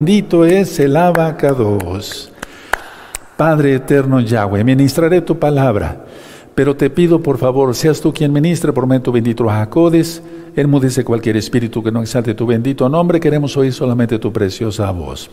Bendito 0.00 0.44
es 0.44 0.78
el 0.78 0.96
abacados. 0.96 2.30
Padre 3.36 3.74
eterno 3.74 4.20
Yahweh, 4.20 4.62
ministraré 4.62 5.22
tu 5.22 5.40
palabra, 5.40 6.04
pero 6.54 6.76
te 6.76 6.88
pido 6.88 7.20
por 7.20 7.36
favor, 7.36 7.74
seas 7.74 8.00
tú 8.00 8.12
quien 8.12 8.32
ministre 8.32 8.72
por 8.72 8.86
medio 8.86 9.10
bendito 9.10 9.48
Jacodes, 9.48 10.22
enmudece 10.54 11.02
cualquier 11.02 11.36
espíritu 11.36 11.82
que 11.82 11.90
no 11.90 12.00
exalte 12.00 12.36
tu 12.36 12.46
bendito 12.46 12.88
nombre, 12.88 13.18
queremos 13.18 13.56
oír 13.56 13.72
solamente 13.72 14.20
tu 14.20 14.32
preciosa 14.32 14.88
voz. 14.92 15.32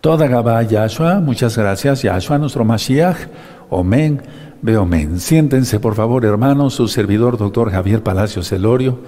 Toda 0.00 0.26
Gabá 0.26 0.60
Yahshua, 0.64 1.20
muchas 1.20 1.56
gracias, 1.56 2.02
Yahshua, 2.02 2.38
nuestro 2.38 2.64
Mashiach, 2.64 3.28
Omen, 3.70 4.22
Beomen. 4.60 5.20
Siéntense 5.20 5.78
por 5.78 5.94
favor, 5.94 6.24
hermanos, 6.24 6.74
su 6.74 6.88
servidor, 6.88 7.38
doctor 7.38 7.70
Javier 7.70 8.02
Palacios 8.02 8.48
Celorio, 8.48 8.98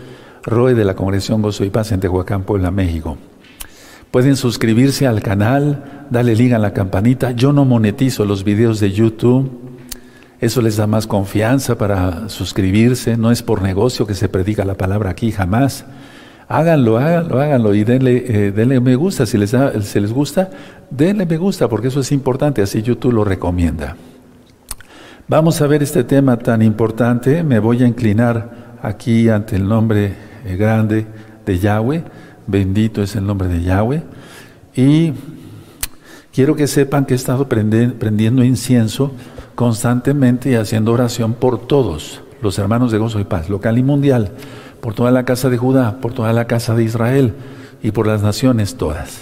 Roe 0.44 0.74
de 0.74 0.84
la 0.84 0.94
Congregación 0.94 1.42
Gozo 1.42 1.64
y 1.64 1.70
Paz 1.70 1.90
en 1.90 1.98
Tehuacán, 1.98 2.44
Puebla, 2.44 2.70
México. 2.70 3.18
Pueden 4.10 4.36
suscribirse 4.36 5.06
al 5.06 5.22
canal, 5.22 6.06
darle 6.08 6.34
link 6.34 6.52
a 6.54 6.58
la 6.58 6.72
campanita. 6.72 7.32
Yo 7.32 7.52
no 7.52 7.66
monetizo 7.66 8.24
los 8.24 8.42
videos 8.42 8.80
de 8.80 8.90
YouTube. 8.90 9.50
Eso 10.40 10.62
les 10.62 10.76
da 10.78 10.86
más 10.86 11.06
confianza 11.06 11.76
para 11.76 12.30
suscribirse. 12.30 13.18
No 13.18 13.30
es 13.30 13.42
por 13.42 13.60
negocio 13.60 14.06
que 14.06 14.14
se 14.14 14.30
predica 14.30 14.64
la 14.64 14.76
palabra 14.76 15.10
aquí, 15.10 15.30
jamás. 15.30 15.84
Háganlo, 16.48 16.96
háganlo, 16.96 17.38
háganlo 17.38 17.74
y 17.74 17.84
denle, 17.84 18.46
eh, 18.46 18.52
denle 18.52 18.80
me 18.80 18.96
gusta. 18.96 19.26
Si 19.26 19.36
les, 19.36 19.50
da, 19.50 19.78
si 19.82 20.00
les 20.00 20.14
gusta, 20.14 20.48
denle 20.90 21.26
me 21.26 21.36
gusta 21.36 21.68
porque 21.68 21.88
eso 21.88 22.00
es 22.00 22.10
importante. 22.10 22.62
Así 22.62 22.80
YouTube 22.80 23.12
lo 23.12 23.24
recomienda. 23.24 23.94
Vamos 25.26 25.60
a 25.60 25.66
ver 25.66 25.82
este 25.82 26.04
tema 26.04 26.38
tan 26.38 26.62
importante. 26.62 27.42
Me 27.42 27.58
voy 27.58 27.82
a 27.82 27.86
inclinar 27.86 28.78
aquí 28.80 29.28
ante 29.28 29.56
el 29.56 29.68
nombre 29.68 30.14
eh, 30.46 30.56
grande 30.56 31.06
de 31.44 31.58
Yahweh 31.58 32.04
Bendito 32.48 33.02
es 33.02 33.14
el 33.14 33.26
nombre 33.26 33.46
de 33.46 33.62
Yahweh. 33.62 34.02
Y 34.74 35.12
quiero 36.32 36.56
que 36.56 36.66
sepan 36.66 37.04
que 37.04 37.12
he 37.12 37.16
estado 37.16 37.46
prendiendo 37.48 38.42
incienso 38.42 39.12
constantemente 39.54 40.50
y 40.50 40.54
haciendo 40.54 40.92
oración 40.92 41.34
por 41.34 41.66
todos 41.66 42.22
los 42.40 42.58
hermanos 42.58 42.90
de 42.90 42.98
gozo 42.98 43.20
y 43.20 43.24
paz, 43.24 43.50
local 43.50 43.76
y 43.76 43.82
mundial, 43.82 44.32
por 44.80 44.94
toda 44.94 45.10
la 45.10 45.24
casa 45.24 45.50
de 45.50 45.58
Judá, 45.58 46.00
por 46.00 46.14
toda 46.14 46.32
la 46.32 46.46
casa 46.46 46.74
de 46.74 46.84
Israel 46.84 47.34
y 47.82 47.90
por 47.90 48.06
las 48.06 48.22
naciones 48.22 48.76
todas. 48.76 49.20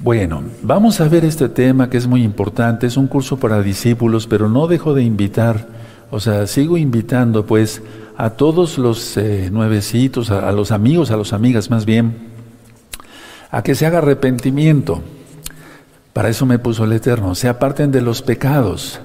Bueno, 0.00 0.42
vamos 0.62 1.00
a 1.00 1.08
ver 1.08 1.24
este 1.24 1.48
tema 1.48 1.88
que 1.88 1.96
es 1.96 2.06
muy 2.06 2.22
importante, 2.24 2.86
es 2.86 2.96
un 2.96 3.06
curso 3.06 3.38
para 3.38 3.62
discípulos, 3.62 4.26
pero 4.26 4.48
no 4.48 4.66
dejo 4.66 4.92
de 4.92 5.02
invitar, 5.02 5.66
o 6.10 6.20
sea, 6.20 6.46
sigo 6.46 6.76
invitando 6.76 7.46
pues 7.46 7.82
a 8.18 8.30
todos 8.30 8.78
los 8.78 9.16
eh, 9.16 9.48
nuevecitos, 9.52 10.32
a, 10.32 10.50
los 10.50 10.72
amigos, 10.72 11.12
a 11.12 11.16
las 11.16 11.32
amigas 11.32 11.70
más 11.70 11.86
bien, 11.86 12.16
a 13.52 13.62
que 13.62 13.76
se 13.76 13.86
haga 13.86 13.98
arrepentimiento. 13.98 15.00
Para 16.12 16.28
eso 16.28 16.44
me 16.44 16.58
puso 16.58 16.82
el 16.82 16.92
Eterno. 16.92 17.36
Se 17.36 17.46
aparten 17.46 17.92
de 17.92 18.00
los 18.00 18.22
pecados. 18.22 18.98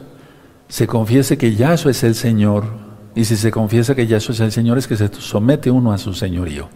Se 0.67 0.87
confiese 0.87 1.37
que 1.37 1.53
Yahshua 1.53 1.91
es 1.91 2.03
el 2.03 2.15
Señor. 2.15 2.63
Y 3.13 3.25
si 3.25 3.37
se 3.37 3.51
confiesa 3.51 3.93
que 3.93 4.07
Yahshua 4.07 4.33
es 4.33 4.39
el 4.39 4.51
Señor, 4.51 4.79
es 4.79 4.87
que 4.87 4.97
se 4.97 5.07
somete 5.19 5.69
uno 5.69 5.93
a 5.93 5.99
su 5.99 6.15
señorío. 6.15 6.69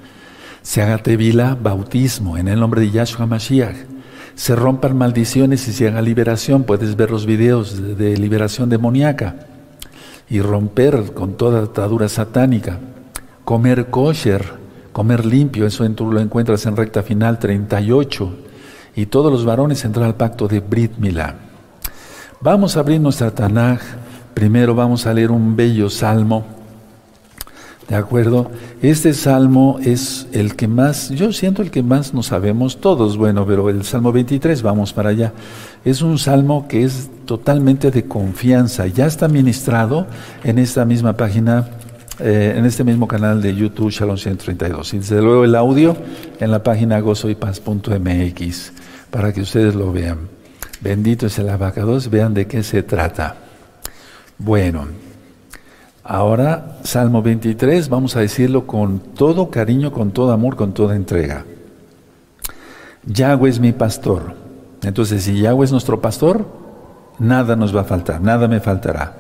Se 0.62 0.84
haga 0.84 1.00
tevila, 1.00 1.58
bautismo, 1.60 2.38
en 2.38 2.50
el 2.50 2.60
nombre 2.60 2.82
de 2.82 2.92
Yahshua 2.92 3.26
Mashiach. 3.26 3.78
Se 4.36 4.56
rompan 4.56 4.96
maldiciones 4.96 5.68
y 5.68 5.74
se 5.74 5.88
haga 5.88 6.04
liberación. 6.04 6.66
Puedes 6.66 6.96
ver 6.96 7.10
los 7.10 7.26
videos 7.26 7.82
de, 7.82 7.96
de 7.96 8.16
liberación 8.16 8.70
demoníaca 8.70 9.47
y 10.30 10.42
romper 10.42 11.14
con 11.14 11.34
toda 11.34 11.64
atadura 11.64 12.10
satánica. 12.10 12.80
Comer 13.46 13.90
kosher, 13.90 14.44
comer 14.92 15.26
limpio, 15.26 15.66
eso 15.66 15.90
tú 15.92 16.12
lo 16.12 16.20
encuentras 16.20 16.66
en 16.66 16.76
recta 16.76 17.04
final 17.04 17.40
38. 17.40 18.30
Y 18.96 19.06
todos 19.06 19.32
los 19.32 19.46
varones 19.46 19.86
entrar 19.86 20.06
al 20.06 20.16
pacto 20.16 20.48
de 20.48 20.60
Brit 20.60 20.98
Milá. 20.98 21.36
Vamos 22.42 22.76
a 22.76 22.82
abrir 22.82 23.00
nuestra 23.00 23.32
Tanaj. 23.32 23.80
Primero 24.34 24.76
vamos 24.76 25.06
a 25.06 25.14
leer 25.14 25.32
un 25.32 25.56
bello 25.56 25.90
salmo. 25.90 26.57
¿De 27.88 27.96
acuerdo? 27.96 28.52
Este 28.82 29.14
salmo 29.14 29.80
es 29.82 30.28
el 30.34 30.58
que 30.58 30.68
más, 30.68 31.10
yo 31.10 31.32
siento 31.32 31.62
el 31.62 31.72
que 31.72 31.84
más 31.84 32.14
nos 32.14 32.28
sabemos 32.28 32.82
todos, 32.82 33.16
bueno, 33.16 33.46
pero 33.46 33.70
el 33.70 33.86
salmo 33.86 34.12
23, 34.12 34.62
vamos 34.62 34.92
para 34.92 35.10
allá. 35.10 35.32
Es 35.86 36.02
un 36.02 36.18
salmo 36.20 36.68
que 36.68 36.84
es 36.84 37.10
totalmente 37.26 37.90
de 37.90 38.04
confianza. 38.04 38.88
Ya 38.88 39.06
está 39.06 39.30
ministrado 39.30 40.06
en 40.44 40.60
esta 40.60 40.84
misma 40.84 41.14
página, 41.14 41.70
eh, 42.20 42.56
en 42.58 42.66
este 42.66 42.84
mismo 42.84 43.08
canal 43.08 43.42
de 43.42 43.56
YouTube, 43.56 43.90
Shalom 43.90 44.18
132. 44.18 44.94
Y 44.94 44.98
desde 44.98 45.22
luego 45.22 45.46
el 45.46 45.56
audio 45.56 45.96
en 46.42 46.52
la 46.52 46.62
página 46.64 47.00
gozoypaz.mx 47.00 48.74
para 49.12 49.32
que 49.32 49.40
ustedes 49.40 49.76
lo 49.76 49.94
vean. 49.94 50.28
Bendito 50.82 51.28
es 51.28 51.40
el 51.40 51.48
abacados, 51.48 52.10
vean 52.10 52.34
de 52.34 52.48
qué 52.48 52.64
se 52.64 52.84
trata. 52.84 53.38
Bueno, 54.38 54.88
ahora 56.08 56.78
Salmo 56.84 57.22
23, 57.22 57.90
vamos 57.90 58.16
a 58.16 58.22
decirlo 58.22 58.66
con 58.66 59.00
todo 59.00 59.50
cariño, 59.50 59.92
con 59.92 60.12
todo 60.12 60.32
amor, 60.32 60.56
con 60.56 60.74
toda 60.74 60.96
entrega. 60.96 61.46
Yahweh 63.06 63.50
es 63.50 63.60
mi 63.60 63.72
pastor 63.74 64.48
entonces, 64.84 65.24
si 65.24 65.40
Yahweh 65.40 65.66
es 65.66 65.72
nuestro 65.72 66.02
pastor, 66.02 66.48
nada 67.20 67.56
nos 67.56 67.76
va 67.76 67.82
a 67.82 67.86
faltar, 67.86 68.22
nada 68.22 68.48
me 68.48 68.60
faltará. 68.60 69.16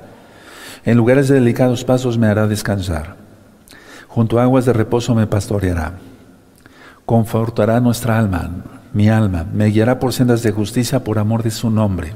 En 0.86 0.98
lugares 0.98 1.28
de 1.28 1.36
delicados 1.36 1.84
pasos 1.84 2.18
me 2.18 2.28
hará 2.28 2.48
descansar. 2.48 3.16
Junto 4.08 4.40
a 4.40 4.44
aguas 4.44 4.66
de 4.66 4.74
reposo 4.74 5.16
me 5.16 5.28
pastoreará. 5.28 5.94
Confortará 7.06 7.80
nuestra 7.80 8.18
alma, 8.18 8.50
mi 8.94 9.10
alma, 9.10 9.46
me 9.52 9.66
guiará 9.68 10.00
por 10.00 10.14
sendas 10.14 10.44
de 10.44 10.52
justicia 10.52 11.04
por 11.04 11.20
amor 11.20 11.44
de 11.44 11.52
su 11.52 11.70
nombre. 11.70 12.14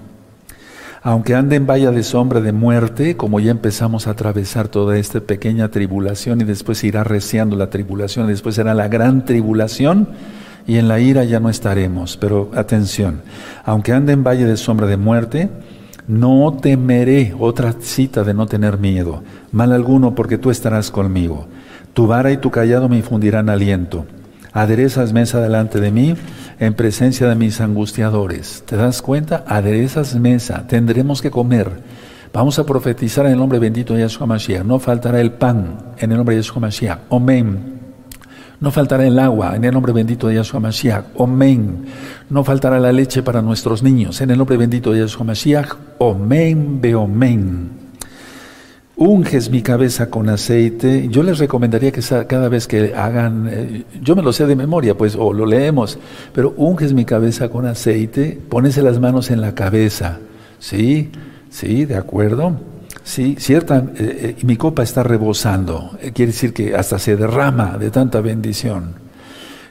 Aunque 1.04 1.34
ande 1.34 1.56
en 1.56 1.66
valla 1.66 1.90
de 1.90 2.04
sombra 2.04 2.42
de 2.42 2.52
muerte, 2.52 3.18
como 3.18 3.40
ya 3.40 3.50
empezamos 3.50 4.06
a 4.06 4.12
atravesar 4.12 4.68
toda 4.68 5.00
esta 5.00 5.20
pequeña 5.20 5.70
tribulación 5.70 6.42
y 6.42 6.44
después 6.44 6.84
irá 6.84 7.04
reciando 7.04 7.56
la 7.56 7.72
tribulación, 7.72 8.28
y 8.28 8.30
después 8.30 8.54
será 8.54 8.76
la 8.76 8.88
gran 8.88 9.26
tribulación, 9.26 10.10
y 10.68 10.78
en 10.78 10.88
la 10.88 11.00
ira 11.00 11.24
ya 11.24 11.40
no 11.40 11.50
estaremos. 11.50 12.18
Pero 12.18 12.52
atención, 12.54 13.22
aunque 13.66 13.94
ande 13.94 14.14
en 14.14 14.24
valle 14.24 14.46
de 14.46 14.58
sombra 14.58 14.86
de 14.86 14.98
muerte, 14.98 15.50
no 16.08 16.58
temeré, 16.62 17.34
otra 17.40 17.74
cita 17.80 18.24
de 18.24 18.36
no 18.36 18.46
tener 18.46 18.78
miedo, 18.78 19.24
mal 19.52 19.72
alguno 19.72 20.14
porque 20.14 20.38
tú 20.38 20.52
estarás 20.52 20.92
conmigo. 20.92 21.48
Tu 21.94 22.06
vara 22.06 22.32
y 22.32 22.38
tu 22.38 22.52
callado 22.52 22.88
me 22.88 22.98
infundirán 22.98 23.50
aliento. 23.50 24.06
Aderezas 24.54 25.14
mesa 25.14 25.40
delante 25.42 25.80
de 25.80 25.92
mí 25.92 26.16
en 26.60 26.74
presencia 26.74 27.28
de 27.28 27.36
mis 27.36 27.62
angustiadores. 27.62 28.64
¿Te 28.66 28.76
das 28.76 29.02
cuenta? 29.02 29.44
Aderezas 29.48 30.16
mesa, 30.16 30.68
tendremos 30.68 31.22
que 31.22 31.32
comer. 31.32 31.72
Vamos 32.34 32.60
a 32.60 32.66
profetizar 32.66 33.26
en 33.26 33.34
el 33.34 33.38
nombre 33.38 33.60
bendito 33.60 33.94
de 33.94 34.02
Yahshua 34.02 34.28
Mashiach. 34.28 34.64
No 34.64 34.80
faltará 34.80 35.20
el 35.20 35.34
pan 35.34 35.94
en 35.98 36.12
el 36.12 36.18
nombre 36.18 36.36
de 36.36 36.42
Yahshua 36.42 36.62
Mashiach. 36.62 37.00
Amén. 37.10 37.82
No 38.62 38.70
faltará 38.70 39.08
el 39.08 39.18
agua 39.18 39.56
en 39.56 39.66
el 39.66 39.74
nombre 39.74 39.92
bendito 39.92 40.28
de 40.28 40.36
Yahshua 40.36 40.60
Mashiach. 40.60 41.06
Omen. 41.16 41.86
No 42.30 42.44
faltará 42.44 42.80
la 42.80 42.92
leche 42.92 43.24
para 43.24 43.42
nuestros 43.42 43.82
niños 43.82 44.22
en 44.22 44.30
el 44.30 44.38
nombre 44.38 44.56
bendito 44.56 44.92
de 44.92 45.00
Yahshua 45.00 45.26
Mashiach. 45.26 45.74
Omen, 45.98 46.80
beomen. 46.80 47.81
Unges 49.02 49.50
mi 49.50 49.64
cabeza 49.64 50.12
con 50.12 50.30
aceite. 50.30 51.08
Yo 51.10 51.24
les 51.24 51.40
recomendaría 51.40 51.92
que 51.92 52.02
cada 52.28 52.50
vez 52.50 52.68
que 52.68 52.94
hagan, 52.94 53.50
eh, 53.52 53.84
yo 54.00 54.16
me 54.16 54.22
lo 54.22 54.32
sé 54.32 54.46
de 54.46 54.56
memoria, 54.56 54.96
pues, 54.96 55.16
o 55.16 55.34
lo 55.34 55.48
leemos, 55.48 55.98
pero 56.32 56.54
unges 56.56 56.94
mi 56.94 57.04
cabeza 57.04 57.50
con 57.50 57.66
aceite, 57.66 58.40
ponese 58.48 58.84
las 58.84 59.00
manos 59.00 59.32
en 59.32 59.42
la 59.42 59.56
cabeza. 59.56 60.20
¿Sí? 60.60 61.10
¿Sí? 61.50 61.86
¿De 61.86 61.96
acuerdo? 61.96 62.60
Sí, 63.04 63.38
cierta, 63.40 63.80
eh, 63.80 64.36
eh, 64.38 64.46
mi 64.46 64.56
copa 64.56 64.84
está 64.84 65.02
rebosando, 65.02 65.98
quiere 66.14 66.32
decir 66.32 66.54
que 66.54 66.76
hasta 66.76 67.00
se 67.00 67.16
derrama 67.16 67.80
de 67.80 67.90
tanta 67.90 68.22
bendición. 68.22 68.94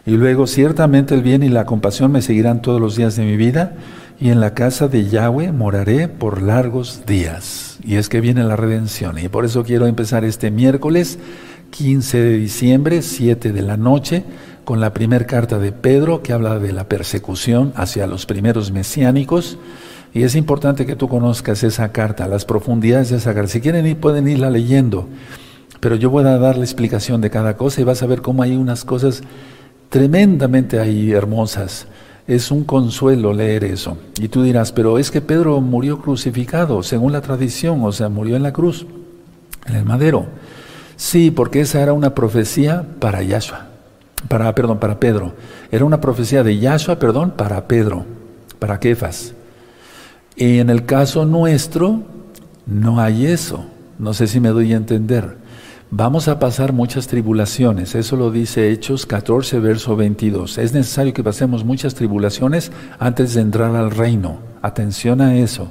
Y 0.06 0.16
luego, 0.16 0.48
ciertamente 0.48 1.14
el 1.14 1.22
bien 1.22 1.44
y 1.44 1.50
la 1.50 1.66
compasión 1.66 2.10
me 2.10 2.20
seguirán 2.20 2.62
todos 2.62 2.80
los 2.80 2.96
días 2.96 3.14
de 3.14 3.24
mi 3.24 3.36
vida, 3.36 3.74
y 4.20 4.28
en 4.28 4.40
la 4.40 4.54
casa 4.54 4.88
de 4.88 5.08
Yahweh 5.08 5.52
moraré 5.52 6.08
por 6.08 6.42
largos 6.42 7.06
días. 7.06 7.78
Y 7.82 7.96
es 7.96 8.08
que 8.08 8.20
viene 8.20 8.44
la 8.44 8.56
redención, 8.56 9.18
y 9.18 9.28
por 9.28 9.44
eso 9.44 9.64
quiero 9.64 9.86
empezar 9.86 10.24
este 10.24 10.50
miércoles 10.50 11.18
15 11.70 12.20
de 12.20 12.36
diciembre, 12.36 13.02
7 13.02 13.52
de 13.52 13.62
la 13.62 13.76
noche, 13.76 14.24
con 14.64 14.80
la 14.80 14.92
primera 14.92 15.26
carta 15.26 15.58
de 15.58 15.72
Pedro 15.72 16.22
que 16.22 16.32
habla 16.32 16.58
de 16.58 16.72
la 16.72 16.88
persecución 16.88 17.72
hacia 17.76 18.06
los 18.06 18.26
primeros 18.26 18.70
mesiánicos 18.70 19.58
y 20.12 20.24
es 20.24 20.34
importante 20.34 20.86
que 20.86 20.96
tú 20.96 21.08
conozcas 21.08 21.62
esa 21.62 21.92
carta, 21.92 22.26
las 22.26 22.44
profundidades 22.44 23.10
de 23.10 23.18
esa 23.18 23.32
carta. 23.32 23.48
Si 23.48 23.60
quieren 23.60 23.86
ir, 23.86 23.96
pueden 23.98 24.28
irla 24.28 24.50
leyendo. 24.50 25.08
Pero 25.78 25.94
yo 25.94 26.10
voy 26.10 26.24
a 26.24 26.36
dar 26.36 26.58
la 26.58 26.64
explicación 26.64 27.20
de 27.20 27.30
cada 27.30 27.56
cosa 27.56 27.80
y 27.80 27.84
vas 27.84 28.02
a 28.02 28.06
ver 28.06 28.20
cómo 28.20 28.42
hay 28.42 28.56
unas 28.56 28.84
cosas 28.84 29.22
tremendamente 29.88 30.80
ahí 30.80 31.12
hermosas. 31.12 31.86
Es 32.30 32.52
un 32.52 32.62
consuelo 32.62 33.32
leer 33.32 33.64
eso. 33.64 33.98
Y 34.20 34.28
tú 34.28 34.44
dirás, 34.44 34.70
pero 34.70 35.00
es 35.00 35.10
que 35.10 35.20
Pedro 35.20 35.60
murió 35.60 35.98
crucificado, 35.98 36.84
según 36.84 37.10
la 37.10 37.22
tradición, 37.22 37.82
o 37.82 37.90
sea, 37.90 38.08
murió 38.08 38.36
en 38.36 38.44
la 38.44 38.52
cruz, 38.52 38.86
en 39.66 39.74
el 39.74 39.84
madero. 39.84 40.26
Sí, 40.94 41.32
porque 41.32 41.62
esa 41.62 41.80
era 41.80 41.92
una 41.92 42.14
profecía 42.14 42.86
para 43.00 43.24
Yahshua. 43.24 43.66
para, 44.28 44.54
perdón, 44.54 44.78
para 44.78 45.00
Pedro. 45.00 45.32
Era 45.72 45.84
una 45.84 46.00
profecía 46.00 46.44
de 46.44 46.56
Yahshua, 46.56 47.00
perdón, 47.00 47.32
para 47.32 47.66
Pedro, 47.66 48.04
para 48.60 48.78
Kefas. 48.78 49.34
Y 50.36 50.60
en 50.60 50.70
el 50.70 50.86
caso 50.86 51.24
nuestro, 51.24 52.04
no 52.64 53.00
hay 53.00 53.26
eso. 53.26 53.64
No 53.98 54.14
sé 54.14 54.28
si 54.28 54.38
me 54.38 54.50
doy 54.50 54.72
a 54.72 54.76
entender. 54.76 55.36
Vamos 55.92 56.28
a 56.28 56.38
pasar 56.38 56.72
muchas 56.72 57.08
tribulaciones, 57.08 57.96
eso 57.96 58.14
lo 58.14 58.30
dice 58.30 58.70
Hechos 58.70 59.06
14, 59.06 59.58
verso 59.58 59.96
22. 59.96 60.58
Es 60.58 60.72
necesario 60.72 61.12
que 61.12 61.24
pasemos 61.24 61.64
muchas 61.64 61.96
tribulaciones 61.96 62.70
antes 63.00 63.34
de 63.34 63.40
entrar 63.40 63.74
al 63.74 63.90
reino. 63.90 64.38
Atención 64.62 65.20
a 65.20 65.34
eso. 65.36 65.68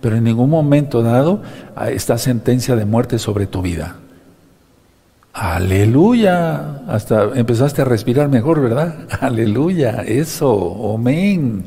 Pero 0.00 0.16
en 0.16 0.24
ningún 0.24 0.50
momento 0.50 1.02
dado 1.02 1.42
esta 1.86 2.18
sentencia 2.18 2.74
de 2.74 2.84
muerte 2.84 3.20
sobre 3.20 3.46
tu 3.46 3.62
vida. 3.62 3.94
Aleluya. 5.32 6.82
Hasta 6.88 7.30
empezaste 7.36 7.82
a 7.82 7.84
respirar 7.84 8.28
mejor, 8.28 8.60
¿verdad? 8.60 9.06
Aleluya. 9.20 10.02
Eso. 10.04 10.96
Amén. 10.96 11.64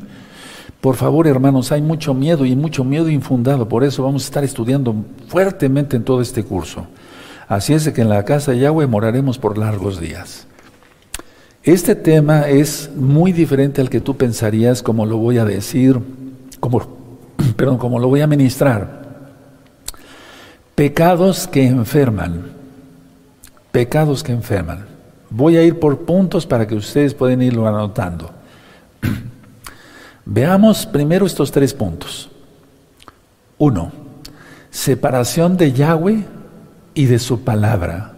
Por 0.82 0.96
favor, 0.96 1.26
hermanos, 1.26 1.72
hay 1.72 1.80
mucho 1.80 2.12
miedo 2.12 2.44
y 2.44 2.54
mucho 2.54 2.84
miedo 2.84 3.08
infundado. 3.08 3.66
Por 3.66 3.82
eso 3.82 4.02
vamos 4.02 4.24
a 4.24 4.26
estar 4.26 4.44
estudiando 4.44 4.94
fuertemente 5.28 5.96
en 5.96 6.04
todo 6.04 6.20
este 6.20 6.44
curso. 6.44 6.86
Así 7.54 7.72
es 7.72 7.84
de 7.84 7.92
que 7.92 8.02
en 8.02 8.08
la 8.08 8.24
casa 8.24 8.50
de 8.50 8.58
Yahweh 8.58 8.88
moraremos 8.88 9.38
por 9.38 9.56
largos 9.56 10.00
días. 10.00 10.48
Este 11.62 11.94
tema 11.94 12.48
es 12.48 12.90
muy 12.96 13.30
diferente 13.32 13.80
al 13.80 13.88
que 13.88 14.00
tú 14.00 14.16
pensarías, 14.16 14.82
como 14.82 15.06
lo 15.06 15.18
voy 15.18 15.38
a 15.38 15.44
decir, 15.44 16.00
como, 16.58 16.80
perdón, 17.56 17.78
como 17.78 18.00
lo 18.00 18.08
voy 18.08 18.22
a 18.22 18.26
ministrar. 18.26 19.04
Pecados 20.74 21.46
que 21.46 21.64
enferman 21.64 22.54
pecados 23.70 24.22
que 24.22 24.32
enferman. 24.32 24.86
Voy 25.30 25.56
a 25.56 25.62
ir 25.62 25.80
por 25.80 26.04
puntos 26.04 26.46
para 26.46 26.64
que 26.64 26.76
ustedes 26.76 27.12
puedan 27.12 27.40
irlo 27.42 27.66
anotando. 27.68 28.30
Veamos 30.24 30.86
primero 30.86 31.24
estos 31.24 31.52
tres 31.52 31.72
puntos. 31.72 32.30
Uno, 33.58 33.92
separación 34.70 35.56
de 35.56 35.72
Yahweh 35.72 36.33
y 36.94 37.06
de 37.06 37.18
su 37.18 37.42
palabra. 37.42 38.12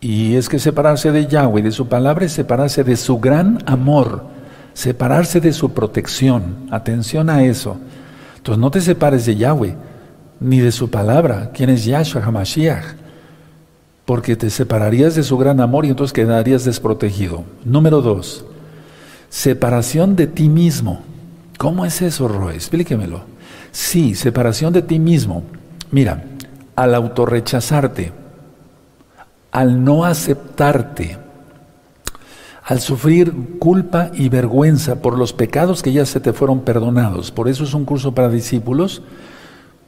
Y 0.00 0.36
es 0.36 0.48
que 0.48 0.58
separarse 0.58 1.12
de 1.12 1.26
Yahweh 1.26 1.62
de 1.62 1.72
su 1.72 1.88
palabra 1.88 2.24
es 2.24 2.32
separarse 2.32 2.84
de 2.84 2.96
su 2.96 3.18
gran 3.18 3.62
amor, 3.66 4.24
separarse 4.72 5.40
de 5.40 5.52
su 5.52 5.72
protección. 5.72 6.68
Atención 6.70 7.28
a 7.28 7.44
eso. 7.44 7.76
Entonces 8.36 8.60
no 8.60 8.70
te 8.70 8.80
separes 8.80 9.26
de 9.26 9.36
Yahweh 9.36 9.76
ni 10.40 10.60
de 10.60 10.72
su 10.72 10.90
palabra. 10.90 11.50
¿Quién 11.52 11.70
es 11.70 11.84
Yahshua 11.84 12.22
HaMashiach? 12.22 13.00
porque 14.10 14.34
te 14.34 14.50
separarías 14.50 15.14
de 15.14 15.22
su 15.22 15.38
gran 15.38 15.60
amor 15.60 15.86
y 15.86 15.90
entonces 15.90 16.12
quedarías 16.12 16.64
desprotegido. 16.64 17.44
Número 17.64 18.02
dos, 18.02 18.44
separación 19.28 20.16
de 20.16 20.26
ti 20.26 20.48
mismo. 20.48 21.02
¿Cómo 21.58 21.84
es 21.84 22.02
eso, 22.02 22.26
Roy? 22.26 22.56
Explíquemelo. 22.56 23.20
Sí, 23.70 24.16
separación 24.16 24.72
de 24.72 24.82
ti 24.82 24.98
mismo. 24.98 25.44
Mira, 25.92 26.24
al 26.80 26.94
autorrechazarte, 26.94 28.10
al 29.52 29.84
no 29.84 30.06
aceptarte, 30.06 31.18
al 32.64 32.80
sufrir 32.80 33.58
culpa 33.58 34.10
y 34.14 34.30
vergüenza 34.30 35.02
por 35.02 35.18
los 35.18 35.34
pecados 35.34 35.82
que 35.82 35.92
ya 35.92 36.06
se 36.06 36.20
te 36.20 36.32
fueron 36.32 36.60
perdonados. 36.60 37.32
Por 37.32 37.48
eso 37.48 37.64
es 37.64 37.74
un 37.74 37.84
curso 37.84 38.14
para 38.14 38.30
discípulos. 38.30 39.02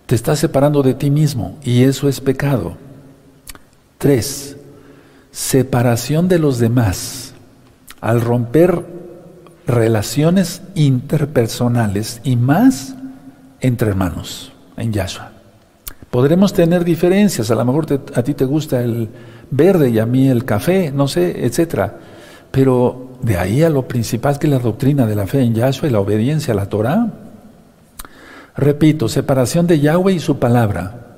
Te 0.04 0.14
estás 0.14 0.38
separando 0.38 0.82
de 0.82 0.92
ti 0.92 1.10
mismo 1.10 1.56
y 1.62 1.84
eso 1.84 2.10
es 2.10 2.20
pecado. 2.20 2.76
Tres, 3.96 4.58
separación 5.30 6.28
de 6.28 6.40
los 6.40 6.58
demás. 6.58 7.32
Al 8.02 8.20
romper 8.20 8.84
relaciones 9.66 10.60
interpersonales 10.74 12.20
y 12.22 12.36
más 12.36 12.96
entre 13.62 13.88
hermanos 13.88 14.52
en 14.76 14.92
Yahshua. 14.92 15.31
Podremos 16.12 16.52
tener 16.52 16.84
diferencias, 16.84 17.50
a 17.50 17.56
lo 17.56 17.64
mejor 17.64 17.86
a 18.14 18.22
ti 18.22 18.34
te 18.34 18.44
gusta 18.44 18.80
el 18.80 19.08
verde 19.50 19.90
y 19.90 19.98
a 19.98 20.06
mí 20.06 20.28
el 20.28 20.44
café, 20.44 20.92
no 20.92 21.08
sé, 21.08 21.44
etcétera. 21.44 21.98
Pero 22.52 23.16
de 23.20 23.36
ahí 23.38 23.64
a 23.64 23.70
lo 23.70 23.88
principal 23.88 24.38
que 24.38 24.46
la 24.46 24.60
doctrina 24.60 25.06
de 25.06 25.16
la 25.16 25.26
fe 25.26 25.40
en 25.40 25.54
Yahshua 25.54 25.88
y 25.88 25.92
la 25.92 25.98
obediencia 25.98 26.54
a 26.54 26.56
la 26.56 26.68
Torah. 26.68 27.08
Repito, 28.54 29.08
separación 29.08 29.66
de 29.66 29.80
Yahweh 29.80 30.12
y 30.12 30.20
su 30.20 30.38
palabra. 30.38 31.16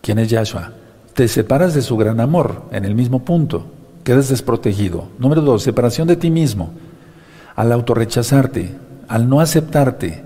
¿Quién 0.00 0.18
es 0.18 0.30
Yahshua? 0.30 0.72
te 1.14 1.28
separas 1.28 1.74
de 1.74 1.82
su 1.82 1.96
gran 1.96 2.20
amor 2.20 2.62
en 2.72 2.84
el 2.84 2.94
mismo 2.94 3.24
punto, 3.24 3.66
quedas 4.04 4.28
desprotegido. 4.28 5.08
Número 5.18 5.42
dos, 5.42 5.62
separación 5.62 6.08
de 6.08 6.16
ti 6.16 6.30
mismo, 6.30 6.70
al 7.54 7.72
autorrechazarte, 7.72 8.74
al 9.08 9.28
no 9.28 9.40
aceptarte, 9.40 10.22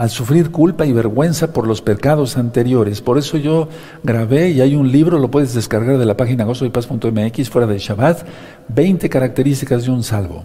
al 0.00 0.08
sufrir 0.08 0.50
culpa 0.50 0.86
y 0.86 0.94
vergüenza 0.94 1.52
por 1.52 1.66
los 1.66 1.82
pecados 1.82 2.38
anteriores. 2.38 3.02
Por 3.02 3.18
eso 3.18 3.36
yo 3.36 3.68
grabé 4.02 4.48
y 4.48 4.62
hay 4.62 4.74
un 4.74 4.90
libro, 4.90 5.18
lo 5.18 5.30
puedes 5.30 5.52
descargar 5.52 5.98
de 5.98 6.06
la 6.06 6.16
página 6.16 6.44
gozoypaz.mx 6.44 7.50
fuera 7.50 7.66
de 7.66 7.78
Shabbat, 7.78 8.26
20 8.68 9.10
características 9.10 9.84
de 9.84 9.90
un 9.90 10.02
salvo. 10.02 10.44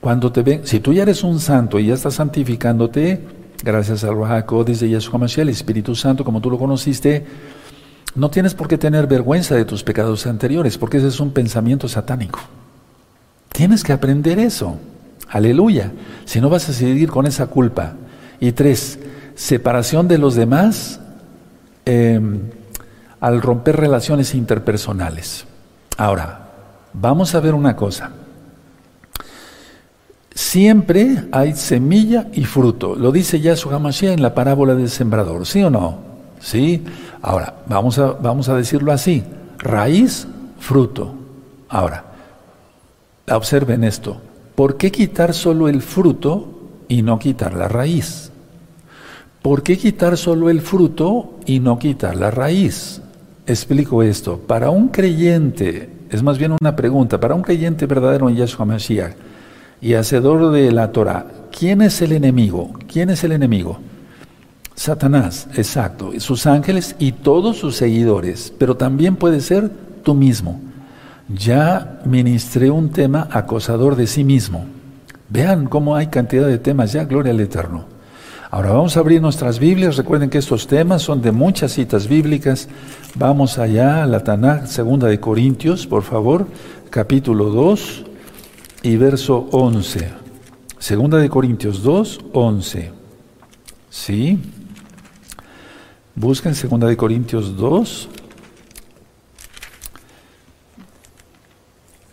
Cuando 0.00 0.32
te 0.32 0.42
ven, 0.42 0.62
si 0.64 0.80
tú 0.80 0.92
ya 0.92 1.02
eres 1.02 1.22
un 1.22 1.38
santo 1.38 1.78
y 1.78 1.86
ya 1.86 1.94
estás 1.94 2.14
santificándote, 2.14 3.20
gracias 3.62 4.02
al 4.02 4.18
Rahakodis 4.18 4.80
dice 4.80 4.88
Yeshua 4.88 5.20
Mashiach, 5.20 5.42
el 5.42 5.50
Espíritu 5.50 5.94
Santo, 5.94 6.24
como 6.24 6.40
tú 6.40 6.50
lo 6.50 6.58
conociste, 6.58 7.24
no 8.16 8.30
tienes 8.30 8.54
por 8.54 8.66
qué 8.66 8.78
tener 8.78 9.06
vergüenza 9.06 9.54
de 9.54 9.64
tus 9.64 9.84
pecados 9.84 10.26
anteriores, 10.26 10.76
porque 10.76 10.96
ese 10.96 11.06
es 11.06 11.20
un 11.20 11.30
pensamiento 11.30 11.86
satánico. 11.86 12.40
Tienes 13.52 13.84
que 13.84 13.92
aprender 13.92 14.40
eso. 14.40 14.76
Aleluya. 15.28 15.92
Si 16.24 16.40
no 16.40 16.50
vas 16.50 16.68
a 16.68 16.72
seguir 16.72 17.10
con 17.10 17.26
esa 17.26 17.46
culpa. 17.46 17.94
Y 18.40 18.52
tres, 18.52 18.98
separación 19.34 20.08
de 20.08 20.18
los 20.18 20.34
demás 20.34 21.00
em, 21.84 22.40
al 23.20 23.42
romper 23.42 23.76
relaciones 23.76 24.34
interpersonales. 24.34 25.44
Ahora, 25.96 26.48
vamos 26.92 27.34
a 27.34 27.40
ver 27.40 27.54
una 27.54 27.74
cosa. 27.74 28.12
Siempre 30.34 31.24
hay 31.32 31.54
semilla 31.54 32.28
y 32.32 32.44
fruto. 32.44 32.94
Lo 32.94 33.10
dice 33.10 33.40
Yahshua 33.40 33.74
HaMashiach 33.74 34.12
en 34.12 34.22
la 34.22 34.34
parábola 34.34 34.76
del 34.76 34.88
sembrador, 34.88 35.44
¿sí 35.46 35.62
o 35.64 35.70
no? 35.70 35.98
¿Sí? 36.40 36.84
Ahora, 37.22 37.54
vamos 37.66 37.98
a, 37.98 38.12
vamos 38.12 38.48
a 38.48 38.54
decirlo 38.54 38.92
así, 38.92 39.24
raíz, 39.58 40.28
fruto. 40.60 41.12
Ahora, 41.68 42.04
observen 43.28 43.82
esto, 43.84 44.20
¿por 44.54 44.76
qué 44.76 44.92
quitar 44.92 45.34
solo 45.34 45.68
el 45.68 45.82
fruto 45.82 46.48
y 46.86 47.02
no 47.02 47.18
quitar 47.18 47.54
la 47.54 47.68
raíz? 47.68 48.27
¿Por 49.48 49.62
qué 49.62 49.78
quitar 49.78 50.18
solo 50.18 50.50
el 50.50 50.60
fruto 50.60 51.38
y 51.46 51.58
no 51.58 51.78
quitar 51.78 52.14
la 52.16 52.30
raíz? 52.30 53.00
Explico 53.46 54.02
esto. 54.02 54.36
Para 54.36 54.68
un 54.68 54.88
creyente, 54.88 55.88
es 56.10 56.22
más 56.22 56.36
bien 56.36 56.54
una 56.60 56.76
pregunta, 56.76 57.18
para 57.18 57.34
un 57.34 57.40
creyente 57.40 57.86
verdadero 57.86 58.28
en 58.28 58.36
Yahshua 58.36 58.66
Mashiach 58.66 59.14
y 59.80 59.94
hacedor 59.94 60.52
de 60.52 60.70
la 60.70 60.92
Torah, 60.92 61.26
¿quién 61.50 61.80
es 61.80 62.02
el 62.02 62.12
enemigo? 62.12 62.74
¿Quién 62.92 63.08
es 63.08 63.24
el 63.24 63.32
enemigo? 63.32 63.78
Satanás, 64.74 65.48
exacto, 65.54 66.12
sus 66.18 66.46
ángeles 66.46 66.94
y 66.98 67.12
todos 67.12 67.56
sus 67.56 67.74
seguidores, 67.74 68.52
pero 68.58 68.76
también 68.76 69.16
puede 69.16 69.40
ser 69.40 69.70
tú 70.02 70.12
mismo. 70.12 70.60
Ya 71.26 72.02
ministré 72.04 72.70
un 72.70 72.90
tema 72.90 73.26
acosador 73.30 73.96
de 73.96 74.08
sí 74.08 74.24
mismo. 74.24 74.66
Vean 75.30 75.68
cómo 75.68 75.96
hay 75.96 76.08
cantidad 76.08 76.46
de 76.46 76.58
temas 76.58 76.92
ya, 76.92 77.04
gloria 77.04 77.32
al 77.32 77.40
Eterno. 77.40 77.97
Ahora 78.50 78.70
vamos 78.70 78.96
a 78.96 79.00
abrir 79.00 79.20
nuestras 79.20 79.58
Biblias. 79.58 79.98
Recuerden 79.98 80.30
que 80.30 80.38
estos 80.38 80.66
temas 80.66 81.02
son 81.02 81.20
de 81.20 81.32
muchas 81.32 81.72
citas 81.72 82.08
bíblicas. 82.08 82.66
Vamos 83.14 83.58
allá 83.58 84.02
a 84.02 84.06
la 84.06 84.24
Tanakh, 84.24 84.66
segunda 84.66 85.06
de 85.06 85.20
Corintios, 85.20 85.86
por 85.86 86.02
favor, 86.02 86.46
capítulo 86.88 87.50
2 87.50 88.04
y 88.84 88.96
verso 88.96 89.48
11. 89.52 90.12
Segunda 90.78 91.18
de 91.18 91.28
Corintios 91.28 91.82
2, 91.82 92.20
11. 92.32 92.92
¿Sí? 93.90 94.38
Busquen 96.14 96.54
2 96.54 96.96
Corintios 96.96 97.54
2 97.54 98.08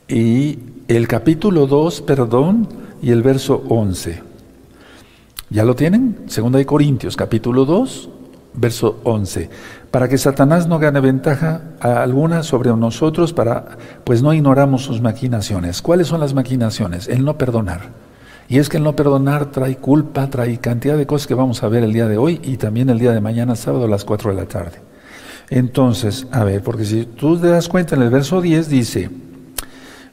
y 0.09 0.59
el 0.89 1.07
capítulo 1.07 1.65
2, 1.65 2.01
perdón, 2.01 2.67
y 3.01 3.11
el 3.11 3.23
verso 3.23 3.63
11. 3.69 4.24
¿Ya 5.49 5.63
lo 5.63 5.75
tienen? 5.75 6.25
2 6.25 6.65
Corintios, 6.65 7.15
capítulo 7.15 7.65
2, 7.65 8.09
verso 8.55 8.99
11. 9.03 9.49
Para 9.91 10.09
que 10.09 10.17
Satanás 10.17 10.67
no 10.67 10.79
gane 10.79 10.99
ventaja 10.99 11.61
alguna 11.79 12.41
sobre 12.41 12.75
nosotros, 12.75 13.31
para, 13.31 13.77
pues 14.03 14.23
no 14.23 14.33
ignoramos 14.33 14.83
sus 14.83 15.01
maquinaciones. 15.01 15.81
¿Cuáles 15.81 16.07
son 16.07 16.19
las 16.19 16.33
maquinaciones? 16.33 17.07
El 17.07 17.23
no 17.23 17.37
perdonar. 17.37 18.05
Y 18.49 18.57
es 18.57 18.69
que 18.69 18.77
el 18.77 18.83
no 18.83 18.95
perdonar 18.95 19.51
trae 19.51 19.77
culpa, 19.77 20.29
trae 20.29 20.59
cantidad 20.59 20.97
de 20.97 21.07
cosas 21.07 21.27
que 21.27 21.35
vamos 21.35 21.63
a 21.63 21.67
ver 21.67 21.83
el 21.83 21.93
día 21.93 22.07
de 22.07 22.17
hoy 22.17 22.39
y 22.43 22.57
también 22.57 22.89
el 22.89 22.99
día 22.99 23.11
de 23.11 23.21
mañana, 23.21 23.55
sábado 23.55 23.85
a 23.85 23.87
las 23.87 24.03
4 24.03 24.31
de 24.31 24.37
la 24.37 24.47
tarde. 24.47 24.79
Entonces, 25.49 26.27
a 26.31 26.43
ver, 26.43 26.63
porque 26.63 26.85
si 26.85 27.05
tú 27.05 27.37
te 27.37 27.47
das 27.47 27.69
cuenta 27.69 27.95
en 27.95 28.01
el 28.01 28.09
verso 28.09 28.41
10 28.41 28.67
dice, 28.67 29.09